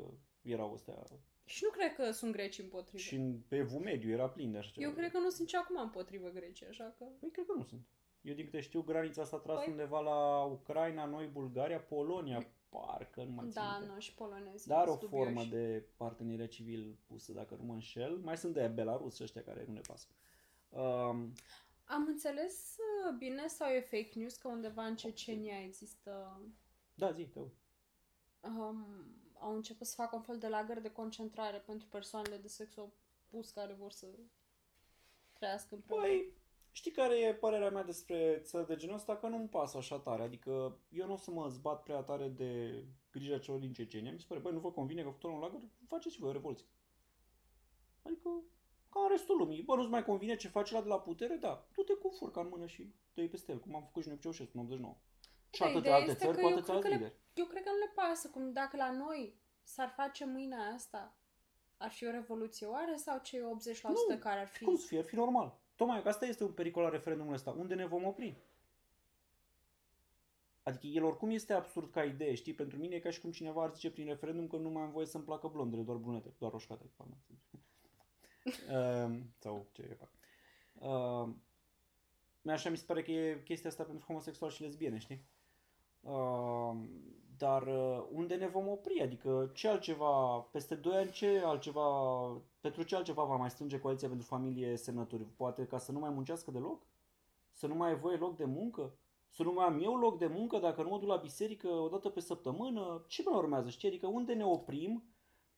erau 0.42 0.72
astea. 0.72 0.94
Și 1.44 1.60
nu 1.64 1.70
cred 1.70 1.94
că 1.94 2.10
sunt 2.10 2.32
greci 2.32 2.58
împotrivă. 2.58 2.98
Și 3.02 3.14
în, 3.14 3.38
pe 3.48 3.56
Evul 3.56 3.80
Mediu 3.80 4.10
era 4.10 4.28
plin 4.28 4.52
de 4.52 4.58
așa 4.58 4.70
ceva. 4.72 4.86
Eu 4.86 4.92
cred 4.92 5.10
că 5.10 5.18
nu 5.18 5.28
sunt 5.28 5.40
nici 5.40 5.54
acum 5.54 5.76
împotrivă 5.80 6.28
Grecia, 6.28 6.66
așa 6.68 6.94
că... 6.98 7.04
Păi 7.20 7.30
cred 7.30 7.46
că 7.46 7.52
nu 7.56 7.62
sunt. 7.62 7.80
Eu 8.20 8.34
din 8.34 8.44
câte 8.44 8.60
știu, 8.60 8.82
granița 8.82 9.24
s-a 9.24 9.36
tras 9.38 9.62
Păi- 9.64 9.66
undeva 9.68 10.00
la 10.00 10.42
Ucraina, 10.44 11.04
noi, 11.04 11.26
Bulgaria, 11.26 11.78
Polonia, 11.80 12.46
parcă, 12.72 13.22
nu 13.22 13.30
mai 13.30 13.44
țin 13.44 13.62
Da, 13.62 13.76
minte. 13.78 13.92
nu, 13.94 14.00
și 14.00 14.14
polonezi. 14.14 14.66
Dar 14.68 14.86
o 14.86 14.90
sunt 14.90 15.00
dubioși. 15.00 15.24
formă 15.24 15.44
de 15.44 15.84
parteneriat 15.96 16.48
civil 16.48 16.98
pusă, 17.06 17.32
dacă 17.32 17.54
nu 17.54 17.64
mă 17.64 17.72
înșel. 17.72 18.16
Mai 18.16 18.36
sunt 18.36 18.54
de 18.54 18.68
Belarus 18.74 19.14
și 19.14 19.22
ăștia 19.22 19.42
care 19.42 19.64
nu 19.66 19.72
ne 19.72 19.80
pasă. 19.80 20.06
Um, 20.68 21.32
Am 21.84 22.04
înțeles 22.06 22.76
uh, 22.78 23.16
bine 23.18 23.46
sau 23.46 23.68
e 23.68 23.80
fake 23.80 24.10
news 24.14 24.36
că 24.36 24.48
undeva 24.48 24.86
în 24.86 24.96
Cecenia 24.96 25.62
există... 25.62 26.40
da, 26.94 27.12
zi, 27.12 27.24
te 27.26 27.38
aud. 27.38 27.52
Um, 28.40 28.86
au 29.38 29.54
început 29.54 29.86
să 29.86 29.94
facă 29.94 30.16
un 30.16 30.22
fel 30.22 30.38
de 30.38 30.48
lagăr 30.48 30.80
de 30.80 30.90
concentrare 30.92 31.58
pentru 31.58 31.88
persoanele 31.88 32.36
de 32.36 32.48
sex 32.48 32.76
opus 32.76 33.50
care 33.50 33.72
vor 33.72 33.90
să 33.92 34.06
trăiască 35.32 35.74
împreună. 35.74 36.04
Păi, 36.06 36.32
știi 36.72 36.90
care 36.90 37.18
e 37.18 37.34
părerea 37.34 37.70
mea 37.70 37.82
despre 37.82 38.40
țări 38.44 38.66
de 38.66 38.76
genul 38.76 38.94
ăsta? 38.94 39.16
Că 39.16 39.26
nu-mi 39.28 39.48
pasă 39.48 39.76
așa 39.76 39.98
tare. 39.98 40.22
Adică 40.22 40.78
eu 40.88 41.06
nu 41.06 41.12
o 41.12 41.16
să 41.16 41.30
mă 41.30 41.48
zbat 41.48 41.82
prea 41.82 42.00
tare 42.02 42.28
de 42.28 42.84
grija 43.12 43.38
celor 43.38 43.60
din 43.60 43.72
Cecenia. 43.72 44.12
Mi 44.12 44.18
se 44.20 44.24
pare, 44.28 44.40
băi, 44.40 44.52
nu 44.52 44.58
vă 44.60 44.70
convine 44.72 45.02
că 45.02 45.08
făcut 45.08 45.22
un 45.22 45.38
lagăr? 45.38 45.60
Faceți 45.88 46.14
și 46.14 46.20
voi 46.20 46.28
o 46.28 46.32
revoluție. 46.32 46.66
Adică, 48.02 48.28
ca 48.90 49.00
în 49.02 49.08
restul 49.08 49.36
lumii. 49.36 49.62
Bă, 49.62 49.74
nu-ți 49.76 49.88
mai 49.90 50.04
convine 50.04 50.36
ce 50.36 50.48
face 50.48 50.74
la 50.74 50.82
de 50.82 50.88
la 50.88 51.00
putere? 51.00 51.36
Da. 51.36 51.66
Du-te 51.74 51.92
cu 51.94 52.08
furca 52.18 52.40
în 52.40 52.48
mână 52.48 52.66
și 52.66 52.94
dă 53.14 53.26
peste 53.26 53.52
el, 53.52 53.58
cum 53.60 53.74
am 53.74 53.82
făcut 53.82 54.02
și 54.02 54.08
noi 54.08 54.16
cu 54.16 54.22
Ceaușescu 54.22 54.52
în 54.58 54.62
89. 54.64 54.96
Și 55.50 55.60
Da, 55.60 55.64
atâtea 55.66 55.80
ideea 55.80 55.94
alte 55.94 56.10
este 56.10 56.24
țări 56.24 56.36
că 56.36 56.42
cu 56.42 56.48
eu 56.48 56.56
atâția 56.56 56.74
cred 56.78 56.84
alți 56.84 56.88
că 56.88 56.88
le- 56.88 57.08
lideri. 57.08 57.20
Eu 57.34 57.44
cred 57.46 57.62
că 57.62 57.70
nu 57.70 57.76
le 57.78 57.92
pasă, 57.94 58.28
cum 58.28 58.52
dacă 58.52 58.76
la 58.76 58.90
noi 58.90 59.40
s-ar 59.62 59.88
face 59.96 60.24
mâine 60.24 60.56
asta, 60.74 61.16
ar 61.76 61.90
fi 61.90 62.06
o 62.06 62.10
revoluție 62.10 62.66
oare 62.66 62.96
sau 62.96 63.18
cei 63.22 63.40
80% 63.40 63.82
Nu, 64.08 64.18
care 64.18 64.40
ar 64.40 64.46
fi... 64.46 64.64
Cum 64.64 64.76
să 64.76 64.86
fie? 64.86 64.98
Ar 64.98 65.04
fi 65.04 65.14
normal. 65.14 65.60
Tocmai 65.76 66.02
că 66.02 66.08
asta 66.08 66.26
este 66.26 66.44
un 66.44 66.52
pericol 66.52 66.84
al 66.84 66.90
referendumului 66.90 67.36
ăsta. 67.36 67.50
Unde 67.50 67.74
ne 67.74 67.86
vom 67.86 68.04
opri? 68.04 68.36
Adică 70.62 70.86
el 70.86 71.04
oricum 71.04 71.30
este 71.30 71.52
absurd 71.52 71.90
ca 71.90 72.04
idee, 72.04 72.34
știi? 72.34 72.54
Pentru 72.54 72.78
mine 72.78 72.94
e 72.94 73.00
ca 73.00 73.10
și 73.10 73.20
cum 73.20 73.30
cineva 73.30 73.62
ar 73.62 73.74
zice 73.74 73.90
prin 73.90 74.06
referendum 74.06 74.46
că 74.46 74.56
nu 74.56 74.70
mai 74.70 74.82
am 74.82 74.90
voie 74.90 75.06
să-mi 75.06 75.24
placă 75.24 75.48
blondele, 75.48 75.82
doar 75.82 75.96
brunete, 75.96 76.34
doar 76.38 76.52
roșcate. 76.52 76.90
pardon. 76.96 77.18
uh, 78.44 79.20
sau 79.42 79.66
ce 79.72 79.96
fac. 79.98 80.10
Uh, 80.74 81.34
așa 82.46 82.70
mi 82.70 82.76
se 82.76 82.84
pare 82.86 83.02
că 83.02 83.10
e 83.10 83.42
chestia 83.44 83.70
asta 83.70 83.84
pentru 83.84 84.04
homosexuali 84.06 84.54
și 84.54 84.62
lesbiene, 84.62 84.98
știi? 84.98 85.24
Uh, 86.00 86.76
dar 87.36 87.62
uh, 87.62 88.04
unde 88.12 88.34
ne 88.34 88.48
vom 88.48 88.68
opri? 88.68 89.02
Adică 89.02 89.50
ce 89.54 89.68
altceva, 89.68 90.38
peste 90.38 90.74
2 90.74 90.96
ani 90.96 91.10
ce 91.10 91.42
altceva, 91.44 91.82
pentru 92.60 92.82
ce 92.82 92.96
altceva 92.96 93.24
va 93.24 93.36
mai 93.36 93.50
strânge 93.50 93.80
Coaliția 93.80 94.08
pentru 94.08 94.26
Familie 94.26 94.76
semnături? 94.76 95.24
Poate 95.24 95.66
ca 95.66 95.78
să 95.78 95.92
nu 95.92 95.98
mai 95.98 96.10
muncească 96.10 96.50
deloc? 96.50 96.86
Să 97.52 97.66
nu 97.66 97.74
mai 97.74 97.88
ai 97.88 97.96
voie 97.96 98.16
loc 98.16 98.36
de 98.36 98.44
muncă? 98.44 98.94
Să 99.28 99.42
nu 99.42 99.52
mai 99.52 99.66
am 99.66 99.82
eu 99.82 99.96
loc 99.96 100.18
de 100.18 100.26
muncă 100.26 100.58
dacă 100.58 100.82
nu 100.82 100.88
mă 100.88 100.98
duc 100.98 101.08
la 101.08 101.16
biserică 101.16 101.68
o 101.68 101.88
dată 101.88 102.08
pe 102.08 102.20
săptămână? 102.20 103.04
Ce 103.08 103.22
mai 103.24 103.38
urmează, 103.38 103.68
știi? 103.68 103.88
Adică 103.88 104.06
unde 104.06 104.34
ne 104.34 104.44
oprim 104.44 105.04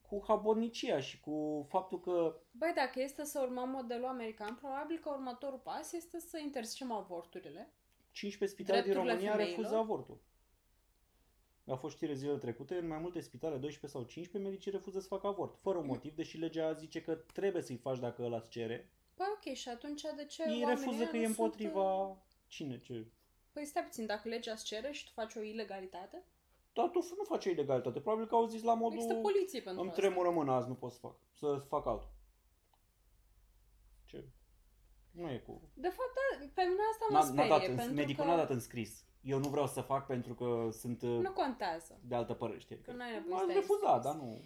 cu 0.01 0.25
habonicia 0.27 1.01
și 1.01 1.21
cu 1.21 1.67
faptul 1.69 2.01
că 2.01 2.41
Băi, 2.51 2.73
dacă 2.75 3.01
este 3.01 3.25
să 3.25 3.41
urmăm 3.43 3.69
modelul 3.69 4.07
american, 4.07 4.55
probabil 4.55 4.99
că 4.99 5.11
următorul 5.11 5.59
pas 5.59 5.93
este 5.93 6.19
să 6.19 6.39
interzicem 6.39 6.93
avorturile. 6.93 7.73
15 8.11 8.59
spitale 8.59 8.83
din 8.83 8.91
Drepturile 8.91 9.13
România 9.13 9.37
femeilor? 9.37 9.57
refuză 9.57 9.77
avortul. 9.77 10.21
A 11.67 11.75
fost 11.75 11.95
știre 11.97 12.15
zilele 12.15 12.39
trecute, 12.39 12.75
în 12.75 12.87
mai 12.87 12.99
multe 12.99 13.21
spitale, 13.21 13.57
12 13.57 13.99
sau 13.99 14.03
15, 14.03 14.51
medicii 14.51 14.71
refuză 14.71 15.01
să 15.01 15.07
facă 15.07 15.27
avort, 15.27 15.57
fără 15.61 15.79
un 15.79 15.87
motiv, 15.87 16.15
deși 16.15 16.39
legea 16.39 16.73
zice 16.73 17.03
că 17.03 17.15
trebuie 17.15 17.63
să-i 17.63 17.77
faci 17.77 17.99
dacă 17.99 18.23
ăla 18.23 18.37
îți 18.37 18.51
cere. 18.51 18.93
Păi 19.15 19.27
ok, 19.35 19.55
și 19.55 19.69
atunci 19.69 20.03
de 20.17 20.25
ce 20.25 20.43
Ei 20.43 20.49
oamenii 20.49 20.69
refuză 20.69 20.99
ăia 20.99 21.11
că 21.11 21.17
nu 21.17 21.23
e 21.23 21.25
sunt, 21.25 21.39
împotriva... 21.39 22.07
uh, 22.07 22.17
Cine? 22.47 22.81
Ce? 22.81 23.07
Păi 23.53 23.65
stai 23.65 23.83
puțin, 23.83 24.07
dacă 24.07 24.29
legea 24.29 24.53
îți 24.53 24.65
cere 24.65 24.93
și 24.93 25.05
tu 25.05 25.11
faci 25.15 25.35
o 25.35 25.41
ilegalitate, 25.43 26.25
Dar 26.73 26.89
tu 26.89 26.99
nu 27.17 27.25
faci 27.25 27.47
o 27.47 27.51
ilegalitate. 27.51 28.01
Probabil 28.01 28.27
că 28.27 28.35
au 28.35 28.47
zis 28.47 28.63
la 28.63 28.75
modul... 28.75 28.97
există 28.99 29.15
poliție 29.21 29.61
pentru 29.61 29.81
Îmi 29.83 29.91
asta. 29.91 30.01
tremură 30.01 30.31
mâna 30.31 30.55
azi, 30.55 30.69
nu 30.69 30.75
pot 30.75 30.93
să 30.93 30.99
fac. 30.99 31.17
Să 31.31 31.65
fac 31.69 31.87
altul. 31.87 32.11
Ce? 34.05 34.25
Nu 35.11 35.31
e 35.31 35.39
cu... 35.39 35.71
De 35.75 35.89
fapt, 35.89 36.13
da, 36.15 36.47
pe 36.55 36.63
mine 36.63 36.83
asta 36.93 37.05
mă 37.11 37.19
N-a, 37.19 37.25
n-a 37.25 37.27
sperie, 37.27 37.49
dat 37.49 37.69
în, 37.69 37.77
pentru 37.77 37.95
medicul 37.95 38.25
că 38.25 38.31
n-a 38.31 38.37
dat 38.37 38.51
în 38.51 38.61
scris. 38.61 39.05
Eu 39.25 39.39
nu 39.39 39.49
vreau 39.49 39.67
să 39.67 39.81
fac 39.81 40.07
pentru 40.07 40.35
că 40.35 40.69
sunt 40.73 41.03
uh, 41.03 41.09
nu 41.09 41.33
contează. 41.33 41.99
de 42.09 42.15
altă 42.15 42.35
părere, 42.35 42.59
știi? 42.59 42.81
Că 42.81 42.93
n-ai 42.93 43.13
nevoie 43.13 43.35
să 43.35 43.41
Am 43.41 43.47
dai 43.47 43.55
refuzat, 43.55 44.01
scris. 44.01 44.05
dar 44.05 44.15
nu... 44.15 44.41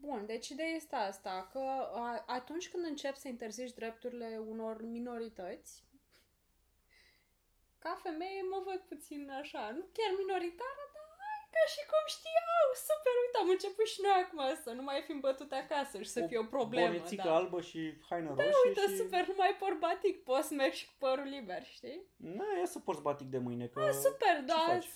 Bun, 0.00 0.26
deci 0.26 0.48
ideea 0.48 0.68
este 0.68 0.96
asta, 0.96 1.48
că 1.52 1.58
a, 1.92 2.24
atunci 2.26 2.70
când 2.70 2.84
începi 2.84 3.18
să 3.18 3.28
interzici 3.28 3.72
drepturile 3.72 4.40
unor 4.48 4.82
minorități, 4.82 5.84
ca 7.78 8.00
femeie 8.02 8.42
mă 8.50 8.62
văd 8.64 8.80
puțin 8.88 9.30
așa, 9.40 9.70
nu 9.76 9.84
chiar 9.92 10.12
minoritară, 10.18 10.84
dar 10.91 10.91
hai, 10.91 10.91
ca 11.56 11.64
și 11.74 11.82
cum 11.90 12.04
știau, 12.16 12.66
super, 12.88 13.14
uite, 13.22 13.36
am 13.42 13.50
început 13.56 13.86
și 13.92 13.98
noi 14.06 14.16
acum 14.22 14.40
să 14.64 14.70
nu 14.78 14.82
mai 14.88 14.98
fim 15.08 15.18
bătute 15.26 15.56
acasă 15.62 15.94
și 16.04 16.10
să 16.16 16.20
fie 16.28 16.38
o 16.44 16.52
problemă. 16.56 16.86
Bonețică 16.86 17.28
da. 17.30 17.36
albă 17.38 17.58
și 17.70 17.80
haină 18.08 18.30
Da, 18.38 18.42
roșie 18.42 18.68
uite, 18.68 18.84
și... 18.88 18.96
super, 19.00 19.22
nu 19.30 19.36
mai 19.42 19.52
por 19.60 19.74
batic, 19.84 20.14
poți 20.28 20.48
să 20.48 20.54
mergi 20.54 20.78
și 20.80 20.86
cu 20.90 20.94
părul 21.04 21.28
liber, 21.34 21.62
știi? 21.78 21.98
Nu, 22.38 22.44
ia 22.60 22.68
să 22.74 22.78
porți 22.86 23.04
batic 23.08 23.28
de 23.34 23.40
mâine, 23.46 23.66
că... 23.72 23.78
Da, 23.84 23.90
super, 24.06 24.36
dar 24.50 24.64
faci? 24.72 24.90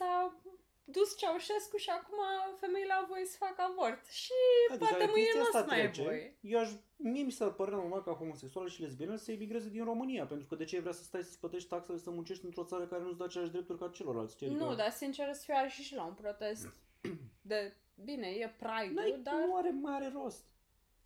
S-a 0.87 0.93
dus 0.93 1.16
Ceaușescu 1.16 1.76
și 1.76 1.91
acum 1.91 2.18
femeile 2.57 2.93
au 2.93 3.07
voie 3.07 3.24
să 3.24 3.37
facă 3.37 3.61
avort. 3.70 4.07
Și 4.07 4.32
Da, 4.68 4.76
deci 4.76 4.89
poate 4.89 5.05
dacă 5.05 5.11
mâine 5.11 5.26
chestia 5.26 5.41
nu 5.41 5.47
o 5.47 5.49
asta 5.49 5.61
să 5.61 5.66
mai 5.66 5.78
e 5.78 5.82
trece, 5.82 6.03
voie. 6.03 6.37
Eu 6.41 6.59
aș, 6.59 6.70
mie 6.97 7.22
mi 7.22 7.30
s-ar 7.30 7.53
părea 7.53 7.76
normal 7.76 8.03
ca 8.03 8.12
homosexuală 8.12 8.68
și 8.68 8.80
lesbienă 8.80 9.16
să 9.16 9.32
emigreze 9.32 9.68
din 9.68 9.84
România, 9.84 10.26
pentru 10.26 10.47
că 10.47 10.55
de 10.55 10.64
ce 10.64 10.80
vrea 10.80 10.93
să 10.93 11.03
stai 11.03 11.22
să 11.22 11.37
plătești 11.41 11.68
taxele 11.68 11.99
să 11.99 12.11
muncești 12.11 12.45
într-o 12.45 12.64
țară 12.64 12.87
care 12.87 13.03
nu-ți 13.03 13.18
dă 13.18 13.24
aceleași 13.24 13.53
drepturi 13.53 13.78
ca 13.78 13.89
celorlalți? 13.89 14.37
Ce, 14.37 14.47
Nu, 14.47 14.53
adică- 14.53 14.74
dar 14.74 14.91
sincer 14.91 15.32
să 15.32 15.43
fiu 15.45 15.55
aș 15.57 15.74
și 15.74 15.95
la 15.95 16.05
un 16.05 16.14
protest 16.14 16.68
de... 17.53 17.76
Bine, 18.05 18.26
e 18.26 18.55
N-ai, 18.61 18.89
Pride-ul, 18.89 19.20
dar... 19.22 19.34
Nu 19.34 19.57
are 19.57 19.70
mai 19.70 19.95
are 19.95 20.11
rost. 20.14 20.45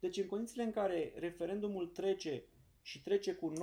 Deci 0.01 0.17
în 0.17 0.27
condițiile 0.27 0.63
în 0.63 0.71
care 0.73 1.13
referendumul 1.17 1.87
trece 1.87 2.45
și 2.83 3.03
trece 3.03 3.35
cu 3.35 3.53
90%, 3.53 3.57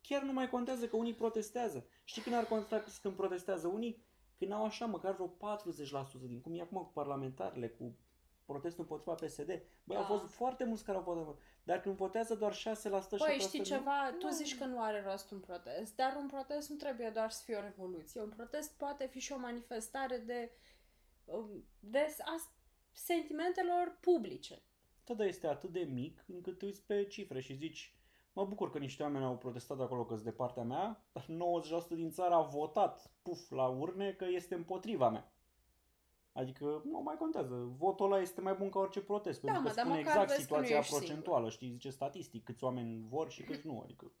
chiar 0.00 0.22
nu 0.22 0.32
mai 0.32 0.48
contează 0.50 0.88
că 0.88 0.96
unii 0.96 1.14
protestează. 1.14 1.86
Știi 2.04 2.22
când 2.22 2.34
ar 2.34 2.44
conta 2.46 2.84
când 3.02 3.14
protestează 3.14 3.66
unii? 3.66 4.04
Când 4.38 4.52
au 4.52 4.64
așa 4.64 4.86
măcar 4.86 5.14
vreo 5.14 5.26
40% 5.28 6.26
din 6.26 6.40
cum 6.40 6.54
e 6.58 6.60
acum 6.60 6.78
cu 6.82 6.90
parlamentarele, 6.92 7.68
cu 7.68 7.96
protestul 8.44 8.80
împotriva 8.88 9.14
PSD. 9.14 9.62
Băi, 9.84 9.96
au 9.96 10.02
Da. 10.02 10.08
fost 10.08 10.32
foarte 10.32 10.64
mulți 10.64 10.84
care 10.84 10.98
au 10.98 11.04
votat. 11.04 11.36
Dar 11.64 11.80
când 11.80 11.96
votează 11.96 12.34
doar 12.34 12.52
6%, 12.54 13.16
7% 13.16 13.24
Păi, 13.26 13.38
știi 13.40 13.58
nu- 13.58 13.64
ceva? 13.64 14.10
Tu 14.18 14.26
nu. 14.26 14.32
zici 14.32 14.58
că 14.58 14.64
nu 14.64 14.80
are 14.82 15.02
rost 15.02 15.30
un 15.30 15.40
protest, 15.40 15.96
dar 15.96 16.16
un 16.16 16.26
protest 16.26 16.70
nu 16.70 16.76
trebuie 16.76 17.10
doar 17.10 17.30
să 17.30 17.42
fie 17.44 17.56
o 17.56 17.60
revoluție. 17.60 18.20
Un 18.20 18.28
protest 18.28 18.72
poate 18.76 19.06
fi 19.06 19.18
și 19.20 19.32
o 19.32 19.38
manifestare 19.38 20.16
de, 20.18 20.50
um, 21.24 21.64
de 21.80 22.06
a 22.18 22.36
sentimentelor 22.92 23.98
publice. 24.00 24.62
Da, 25.04 25.14
dar 25.14 25.26
este 25.26 25.46
atât 25.46 25.70
de 25.70 25.80
mic 25.80 26.24
încât 26.28 26.58
te 26.58 26.64
uiți 26.64 26.82
pe 26.82 27.04
cifre 27.06 27.40
și 27.40 27.54
zici 27.54 27.94
mă 28.32 28.44
bucur 28.44 28.70
că 28.70 28.78
niște 28.78 29.02
oameni 29.02 29.24
au 29.24 29.36
protestat 29.38 29.80
acolo 29.80 30.04
că 30.04 30.14
de 30.14 30.30
partea 30.32 30.62
mea, 30.62 31.04
dar 31.12 31.24
90% 31.24 31.88
din 31.88 32.10
țară 32.10 32.34
a 32.34 32.40
votat, 32.42 33.10
puf, 33.22 33.50
la 33.50 33.66
urne 33.66 34.12
că 34.12 34.24
este 34.28 34.54
împotriva 34.54 35.08
mea. 35.10 35.32
Adică 36.32 36.82
nu 36.84 37.00
mai 37.00 37.16
contează. 37.16 37.54
Votul 37.78 38.06
ăla 38.12 38.20
este 38.20 38.40
mai 38.40 38.54
bun 38.54 38.70
ca 38.70 38.78
orice 38.78 39.00
protest, 39.00 39.40
Da, 39.40 39.52
pentru 39.52 39.62
mă, 39.62 39.68
că 39.68 39.74
dar 39.74 39.84
spune 39.84 39.98
măcar 40.02 40.12
exact 40.22 40.36
vezi 40.36 40.48
că 40.48 40.54
nu 40.56 40.62
situația 40.64 40.78
ești 40.78 40.96
procentuală, 40.96 41.48
știi, 41.50 41.70
zice 41.70 41.90
statistic, 41.90 42.44
câți 42.44 42.64
oameni 42.64 43.04
vor 43.08 43.30
și 43.30 43.42
câți 43.42 43.66
nu, 43.66 43.80
adică 43.84 44.12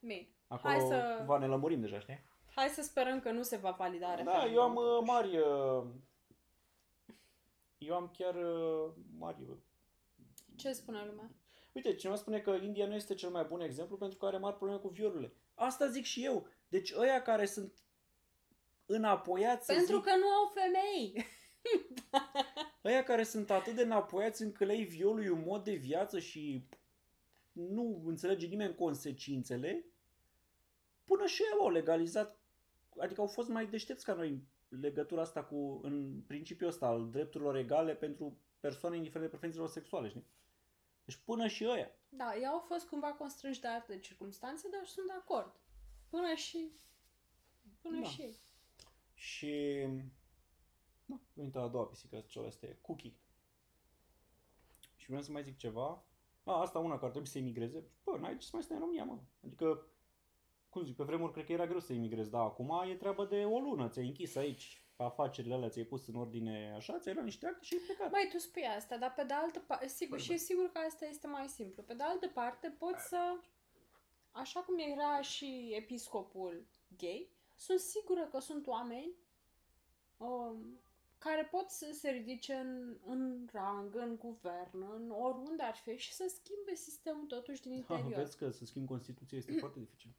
Bine. 0.00 0.28
acolo 0.46 0.72
Hai 0.74 0.80
să- 0.86 1.14
cumva 1.16 1.38
ne 1.38 1.46
lămurim 1.46 1.80
deja, 1.80 1.98
știi? 2.00 2.24
Hai 2.54 2.68
să 2.68 2.82
sperăm 2.82 3.20
că 3.20 3.30
nu 3.30 3.42
se 3.42 3.56
va 3.56 3.70
valida 3.70 4.06
Da, 4.06 4.14
referendumul, 4.14 4.54
eu 4.56 4.62
am 4.62 4.74
uh, 4.76 4.82
totuși. 4.82 5.10
mari, 5.10 5.36
uh, 5.38 5.84
eu 7.78 7.94
am 7.94 8.10
chiar 8.18 8.34
uh, 8.34 8.92
mari 9.18 9.42
uh, 9.48 9.56
Ce 10.56 10.72
spune 10.72 11.04
lumea? 11.06 11.30
Uite, 11.72 11.94
cineva 11.94 12.18
spune 12.18 12.40
că 12.40 12.50
India 12.50 12.86
nu 12.86 12.94
este 12.94 13.14
cel 13.14 13.30
mai 13.30 13.44
bun 13.44 13.60
exemplu 13.60 13.96
pentru 13.96 14.18
că 14.18 14.26
are 14.26 14.38
mari 14.38 14.56
probleme 14.56 14.80
cu 14.80 14.88
violurile. 14.88 15.32
Asta 15.54 15.88
zic 15.88 16.04
și 16.04 16.24
eu. 16.24 16.48
Deci 16.68 16.92
ăia 16.96 17.22
care 17.22 17.46
sunt 17.46 17.82
înapoiați, 18.86 19.66
să 19.66 19.72
Pentru 19.72 19.94
zic, 19.94 20.04
că 20.04 20.16
nu 20.16 20.26
au 20.26 20.52
femei. 20.54 21.26
ăia 22.84 23.02
care 23.02 23.22
sunt 23.22 23.50
atât 23.50 23.74
de 23.74 23.82
înapoiați 23.82 24.42
încât 24.42 24.66
le 24.66 24.74
iei 24.74 24.84
violul 24.84 25.24
e 25.24 25.30
un 25.30 25.44
mod 25.46 25.64
de 25.64 25.74
viață 25.74 26.18
și 26.18 26.66
nu 27.52 28.02
înțelege 28.06 28.46
nimeni 28.46 28.74
consecințele, 28.74 29.84
până 31.04 31.26
și 31.26 31.42
ei 31.42 31.58
au 31.60 31.70
legalizat, 31.70 32.40
adică 32.98 33.20
au 33.20 33.26
fost 33.26 33.48
mai 33.48 33.66
deștepți 33.66 34.04
ca 34.04 34.14
noi 34.14 34.42
legătura 34.68 35.20
asta 35.20 35.44
cu, 35.44 35.80
în 35.82 36.22
principiul 36.26 36.68
ăsta, 36.68 36.86
al 36.86 37.10
drepturilor 37.10 37.56
egale 37.56 37.94
pentru 37.94 38.38
persoane 38.60 38.96
indiferent 38.96 39.30
de 39.30 39.36
preferințelor 39.36 39.68
sexuale, 39.68 40.08
știi? 40.08 40.26
Deci 41.12 41.22
până 41.24 41.48
și 41.48 41.64
ăia. 41.66 41.90
Da, 42.08 42.36
ei 42.36 42.46
au 42.46 42.58
fost 42.58 42.88
cumva 42.88 43.12
constrânși 43.12 43.60
de 43.60 43.68
alte 43.68 43.98
circunstanțe, 43.98 44.68
dar 44.68 44.86
sunt 44.86 45.06
de 45.06 45.12
acord. 45.12 45.60
Până 46.10 46.34
și... 46.34 46.70
Până 47.80 48.00
Da. 48.00 48.08
și 48.08 48.20
ei. 48.20 48.40
Și... 49.14 49.86
Da, 51.04 51.20
venit 51.32 51.56
a 51.56 51.68
doua 51.68 51.86
pisică, 51.86 52.24
ce 52.26 52.40
este 52.40 52.78
Cookie. 52.80 53.14
Și 54.96 55.06
vreau 55.06 55.22
să 55.22 55.30
mai 55.30 55.42
zic 55.42 55.56
ceva. 55.56 56.04
A, 56.44 56.60
asta 56.60 56.78
una 56.78 56.94
care 56.94 57.04
ar 57.04 57.10
trebui 57.10 57.28
să 57.28 57.38
emigreze. 57.38 57.84
Bă, 58.04 58.18
n-ai 58.18 58.38
ce 58.38 58.44
să 58.46 58.50
mai 58.52 58.62
stai 58.62 58.76
în 58.76 58.82
România, 58.82 59.04
mă. 59.04 59.18
Adică, 59.44 59.86
cum 60.68 60.84
zic, 60.84 60.96
pe 60.96 61.04
vremuri 61.04 61.32
cred 61.32 61.44
că 61.44 61.52
era 61.52 61.66
greu 61.66 61.80
să 61.80 61.92
emigrezi, 61.92 62.30
dar 62.30 62.44
acum 62.44 62.82
e 62.88 62.94
treabă 62.94 63.24
de 63.24 63.44
o 63.44 63.58
lună. 63.58 63.88
Ți-ai 63.88 64.06
închis 64.06 64.34
aici 64.34 64.84
afacerile 65.04 65.54
alea, 65.54 65.68
ți-ai 65.68 65.84
pus 65.84 66.06
în 66.06 66.14
ordine 66.14 66.72
așa, 66.76 66.98
ți-ai 66.98 67.14
luat 67.14 67.26
niște 67.26 67.46
acte 67.46 67.64
și 67.64 67.74
ai 67.74 67.80
plecat. 67.86 68.10
Băi, 68.10 68.28
tu 68.32 68.38
spui 68.38 68.66
asta, 68.66 68.96
dar 68.96 69.12
pe 69.14 69.24
de 69.24 69.32
altă 69.32 69.58
parte, 69.66 69.88
sigur, 69.88 70.16
Băi, 70.16 70.24
și 70.24 70.32
e 70.32 70.36
sigur 70.36 70.72
că 70.72 70.78
asta 70.78 71.06
este 71.06 71.26
mai 71.26 71.48
simplu. 71.48 71.82
Pe 71.82 71.94
de 71.94 72.02
altă 72.02 72.28
parte, 72.28 72.74
poți 72.78 73.08
să, 73.08 73.36
așa 74.30 74.60
cum 74.60 74.78
era 74.78 75.20
și 75.20 75.72
episcopul 75.76 76.66
gay, 76.98 77.28
sunt 77.56 77.78
sigură 77.78 78.28
că 78.30 78.38
sunt 78.38 78.66
oameni 78.66 79.12
um, 80.16 80.80
care 81.18 81.48
pot 81.50 81.68
să 81.68 81.90
se 81.92 82.10
ridice 82.10 82.54
în, 82.54 82.96
în 83.06 83.48
rang, 83.52 83.94
în 83.94 84.16
guvern, 84.16 84.82
în 84.94 85.10
oriunde 85.10 85.62
ar 85.62 85.74
fi 85.74 85.96
și 85.96 86.12
să 86.12 86.32
schimbe 86.40 86.74
sistemul 86.74 87.26
totuși 87.26 87.62
din 87.62 87.70
Da, 87.88 87.94
interior. 87.96 88.22
vezi 88.22 88.36
că 88.36 88.50
să 88.50 88.64
schimbi 88.64 88.88
Constituția 88.88 89.38
este 89.38 89.52
foarte 89.64 89.78
dificil. 89.78 90.10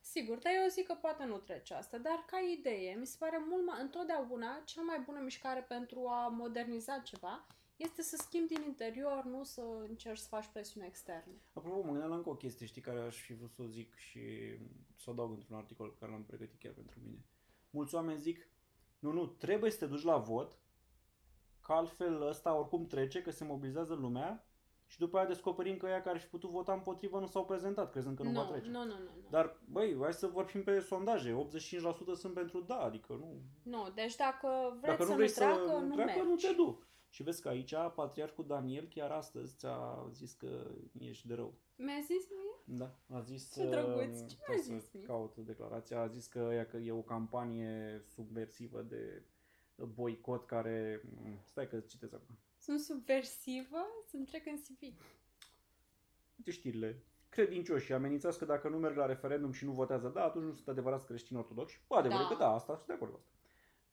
Sigur, 0.00 0.38
dar 0.38 0.52
eu 0.62 0.68
zic 0.68 0.86
că 0.86 0.94
poate 0.94 1.24
nu 1.24 1.36
trece 1.36 1.74
asta, 1.74 1.98
dar 1.98 2.24
ca 2.26 2.38
idee, 2.58 2.94
mi 2.94 3.06
se 3.06 3.16
pare 3.18 3.44
mult 3.48 3.66
mai, 3.66 3.80
întotdeauna 3.80 4.62
cea 4.64 4.80
mai 4.80 5.00
bună 5.00 5.20
mișcare 5.20 5.60
pentru 5.60 6.06
a 6.06 6.28
moderniza 6.28 6.98
ceva 6.98 7.46
este 7.76 8.02
să 8.02 8.16
schimbi 8.16 8.54
din 8.54 8.62
interior, 8.62 9.24
nu 9.24 9.44
să 9.44 9.62
încerci 9.88 10.18
să 10.18 10.28
faci 10.28 10.46
presiune 10.52 10.86
externă. 10.86 11.32
Apropo, 11.52 11.80
mă 11.80 11.90
gândeam 11.90 12.10
la 12.10 12.16
încă 12.16 12.28
o 12.28 12.34
chestie, 12.34 12.66
știi, 12.66 12.80
care 12.80 13.00
aș 13.00 13.16
fi 13.20 13.34
vrut 13.34 13.50
să 13.50 13.62
o 13.62 13.66
zic 13.66 13.94
și 13.94 14.20
să 14.96 15.04
o 15.06 15.10
adaug 15.10 15.30
într-un 15.30 15.56
articol 15.56 15.88
pe 15.88 15.96
care 15.98 16.12
l-am 16.12 16.24
pregătit 16.24 16.60
chiar 16.60 16.72
pentru 16.72 17.00
mine. 17.02 17.24
Mulți 17.70 17.94
oameni 17.94 18.20
zic, 18.20 18.48
nu, 18.98 19.12
nu, 19.12 19.26
trebuie 19.26 19.70
să 19.70 19.78
te 19.78 19.86
duci 19.86 20.02
la 20.02 20.16
vot, 20.16 20.58
că 21.60 21.72
altfel 21.72 22.26
ăsta 22.26 22.54
oricum 22.54 22.86
trece, 22.86 23.22
că 23.22 23.30
se 23.30 23.44
mobilizează 23.44 23.94
lumea 23.94 24.49
și 24.90 24.98
după 24.98 25.16
aia 25.16 25.26
descoperim 25.26 25.76
că 25.76 25.86
ea 25.86 26.02
care 26.02 26.14
ar 26.14 26.20
fi 26.20 26.28
putut 26.28 26.50
vota 26.50 26.72
împotrivă 26.72 27.18
nu 27.18 27.26
s-au 27.26 27.44
prezentat, 27.44 27.90
crezând 27.90 28.16
că 28.16 28.22
nu, 28.22 28.30
va 28.30 28.42
nu, 28.42 28.50
trece. 28.50 28.70
nu, 28.70 28.78
nu, 28.78 28.84
nu, 28.84 29.10
nu. 29.22 29.28
Dar, 29.30 29.60
băi, 29.64 29.96
hai 30.00 30.12
să 30.12 30.26
vorbim 30.26 30.62
pe 30.62 30.80
sondaje, 30.80 31.48
85% 31.48 32.14
sunt 32.14 32.34
pentru 32.34 32.60
da, 32.60 32.78
adică 32.78 33.12
nu... 33.12 33.42
Nu, 33.62 33.90
deci 33.94 34.16
dacă 34.16 34.76
vreți 34.80 34.86
Dacă 34.86 35.02
să 35.02 35.08
nu 35.08 35.14
vrei 35.14 35.26
nu 35.26 35.32
să 35.32 35.40
treacă, 35.40 35.72
nu 35.72 35.86
nu 35.86 35.94
treacă, 35.94 36.12
mergi. 36.12 36.28
nu 36.28 36.34
te 36.34 36.52
du. 36.52 36.82
Și 37.08 37.22
vezi 37.22 37.42
că 37.42 37.48
aici 37.48 37.74
patriarhul 37.94 38.46
Daniel 38.46 38.88
chiar 38.88 39.10
astăzi 39.10 39.56
ți-a 39.56 40.08
zis 40.12 40.32
că 40.32 40.70
ești 40.98 41.26
de 41.26 41.34
rău. 41.34 41.54
Mi-a 41.76 42.00
zis 42.00 42.28
mie? 42.30 42.78
Da, 42.78 42.94
a 43.16 43.20
zis 43.20 43.52
Ce 43.52 43.68
drăguț, 43.68 44.20
ce 44.20 44.34
stai 44.34 44.54
mi-a 44.54 44.62
să 44.62 44.72
zis 44.78 44.92
mie? 44.92 45.02
caut 45.02 45.36
declarația, 45.36 46.00
a 46.00 46.06
zis 46.06 46.26
că 46.26 46.50
e, 46.52 46.64
că 46.70 46.76
e 46.76 46.92
o 46.92 47.02
campanie 47.02 48.02
subversivă 48.06 48.82
de 48.82 49.22
boicot 49.84 50.46
care... 50.46 51.02
Stai 51.44 51.68
că 51.68 51.80
citesc 51.80 52.14
acum. 52.14 52.38
Sunt 52.70 52.82
subversivă? 52.82 53.86
Să-mi 54.06 54.26
trec 54.26 54.46
în 54.46 54.56
CV. 54.56 54.82
Uite 56.36 56.50
știrile. 56.50 57.04
Credincioși 57.28 57.92
amenințați 57.92 58.38
că 58.38 58.44
dacă 58.44 58.68
nu 58.68 58.78
merg 58.78 58.96
la 58.96 59.06
referendum 59.06 59.52
și 59.52 59.64
nu 59.64 59.72
votează 59.72 60.08
da, 60.08 60.24
atunci 60.24 60.44
nu 60.44 60.54
sunt 60.54 60.68
adevărați 60.68 61.06
creștini 61.06 61.38
ortodoxi. 61.38 61.80
Bă, 61.86 61.96
adevărat 61.96 62.28
Da. 62.28 62.34
că 62.34 62.34
da, 62.34 62.54
asta 62.54 62.74
sunt 62.74 62.86
de 62.86 62.92
acord 62.92 63.10
cu 63.12 63.18
asta. 63.18 63.30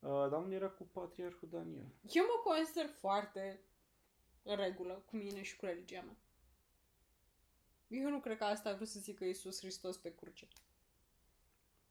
Uh, 0.08 0.30
dar 0.30 0.42
unde 0.42 0.54
era 0.54 0.68
cu 0.68 0.84
patriarhul 0.84 1.48
Daniel? 1.48 1.86
Eu 2.02 2.24
mă 2.24 2.50
consider 2.52 2.86
foarte 2.86 3.60
în 4.42 4.56
regulă 4.56 5.02
cu 5.06 5.16
mine 5.16 5.42
și 5.42 5.56
cu 5.56 5.64
religia 5.64 6.02
mea. 6.02 6.16
Eu 7.88 8.10
nu 8.10 8.20
cred 8.20 8.36
că 8.36 8.44
asta 8.44 8.70
a 8.70 8.74
vrut 8.74 8.88
să 8.88 8.98
zică 8.98 9.24
Iisus 9.24 9.58
Hristos 9.60 9.96
pe 9.96 10.14
cruce. 10.14 10.48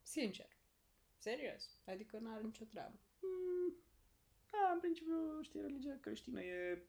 Sincer. 0.02 0.50
Serios. 1.18 1.80
Adică 1.86 2.18
n-are 2.18 2.44
nicio 2.44 2.66
treabă. 2.66 3.00
Mm, 4.68 4.74
da, 4.74 4.74
în 4.74 4.80
principiu, 4.80 5.41
știi, 5.41 5.61
religia 5.61 5.97
creștină 6.01 6.41
e 6.41 6.86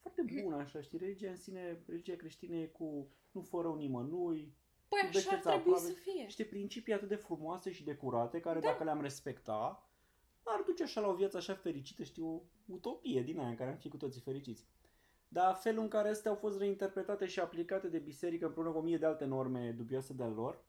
foarte 0.00 0.22
bună, 0.42 0.56
așa, 0.56 0.80
știi, 0.80 0.98
religia 0.98 1.30
în 1.30 1.36
sine, 1.36 1.82
religia 1.86 2.16
creștină 2.16 2.54
e 2.56 2.66
cu 2.66 3.08
nu 3.30 3.40
fă 3.42 3.60
rău 3.60 3.76
nimănui, 3.76 4.54
Păi 4.88 4.98
Iubește-ți 5.04 5.34
așa 5.34 5.50
ar 5.50 5.56
trebui 5.60 5.72
aproape. 5.72 5.94
să 5.94 6.00
fie. 6.00 6.22
niște 6.22 6.44
principii 6.44 6.92
atât 6.92 7.08
de 7.08 7.14
frumoase 7.14 7.70
și 7.72 7.84
de 7.84 7.94
curate, 7.94 8.40
care 8.40 8.60
Da. 8.60 8.66
dacă 8.66 8.84
le-am 8.84 9.00
respecta, 9.00 9.88
ar 10.42 10.62
duce 10.66 10.82
așa 10.82 11.00
la 11.00 11.08
o 11.08 11.14
viață 11.14 11.36
așa 11.36 11.54
fericită, 11.54 12.02
știi, 12.02 12.22
o 12.22 12.40
utopie 12.66 13.22
din 13.22 13.38
aia 13.38 13.48
în 13.48 13.54
care 13.56 13.70
am 13.70 13.76
fi 13.76 13.88
cu 13.88 13.96
toții 13.96 14.20
fericiți. 14.20 14.66
Dar 15.28 15.54
felul 15.54 15.82
în 15.82 15.88
care 15.88 16.08
astea 16.08 16.30
au 16.30 16.36
fost 16.36 16.58
reinterpretate 16.58 17.26
și 17.26 17.40
aplicate 17.40 17.88
de 17.88 17.98
biserică 17.98 18.46
împreună 18.46 18.70
cu 18.70 18.78
o 18.78 18.80
mie 18.82 18.98
de 18.98 19.06
alte 19.06 19.24
norme 19.24 19.70
dubioase 19.70 20.12
de-al 20.12 20.32
lor, 20.32 20.64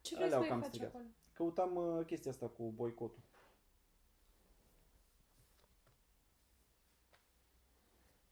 Ce 0.00 0.14
alea 0.16 0.26
vrei 0.26 0.30
să 0.30 0.34
au 0.36 0.40
mai 0.40 0.48
cam 0.50 0.60
faci 0.60 0.68
strigat. 0.68 0.88
acolo? 0.94 1.04
căutam 1.32 1.76
uh, 1.76 2.04
chestia 2.06 2.30
asta 2.30 2.46
cu 2.48 2.62
boicotul. 2.74 3.22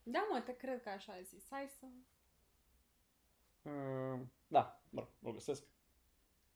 Da, 0.07 0.27
mă, 0.31 0.41
te 0.41 0.55
cred 0.55 0.81
că 0.81 0.89
așa 0.89 1.13
a 1.13 1.21
zis. 1.21 1.47
Hai 1.49 1.67
să... 1.79 1.85
Uh, 3.69 4.19
da, 4.47 4.81
mă 4.89 4.99
rog, 4.99 5.09
o 5.23 5.31
găsesc. 5.31 5.63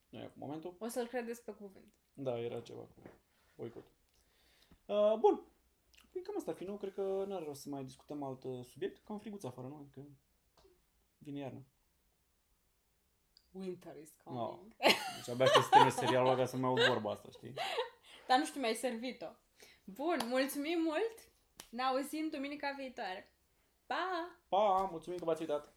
Nu 0.10 0.20
e 0.20 0.24
acum 0.24 0.42
momentul. 0.42 0.76
O 0.80 0.88
să-l 0.88 1.08
credeți 1.08 1.44
pe 1.44 1.52
cuvânt. 1.52 1.94
Da, 2.14 2.40
era 2.40 2.62
ceva 2.62 2.80
cu 2.82 3.02
boicotul. 3.56 3.92
Uh, 4.86 5.16
bun. 5.20 5.42
Păi 6.12 6.22
cam 6.22 6.36
asta 6.38 6.52
ar 6.52 6.58
fi 6.58 6.64
nou. 6.64 6.78
Cred 6.78 6.94
că 6.94 7.24
n-ar 7.28 7.44
rost 7.44 7.62
să 7.62 7.70
mai 7.70 7.84
discutăm 7.84 8.24
alt 8.24 8.44
uh, 8.44 8.66
subiect. 8.66 9.04
Cam 9.06 9.20
friguț 9.20 9.44
afară, 9.44 9.68
nu? 9.68 9.76
Adică 9.76 10.08
vine 11.18 11.40
iarna. 11.40 11.62
Winter 13.52 13.96
is 13.98 14.14
No. 14.26 14.48
coming. 14.48 14.76
Deci 15.16 15.30
abia 15.30 15.46
aștept 15.46 15.64
să 15.64 15.70
termine 15.70 15.92
serialul 15.92 16.28
ăla 16.28 16.38
ca 16.38 16.46
să 16.46 16.58
mai 16.58 16.70
aud 16.70 16.82
vorba 16.86 17.12
asta, 17.12 17.30
știi? 17.32 17.54
Dar 18.28 18.38
nu 18.38 18.46
știu, 18.46 18.60
mi-ai 18.60 18.76
servit-o. 18.76 19.26
Bun, 19.84 20.18
mulțumim 20.26 20.82
mult! 20.82 21.32
Ne 21.70 21.82
auzim 21.82 22.30
duminica 22.30 22.74
viitoare. 22.78 23.34
Pa! 23.90 24.38
Pa, 24.50 24.88
mulțumim 24.92 25.20
că 25.20 25.26
v-ați 25.26 25.42
uitat! 25.42 25.74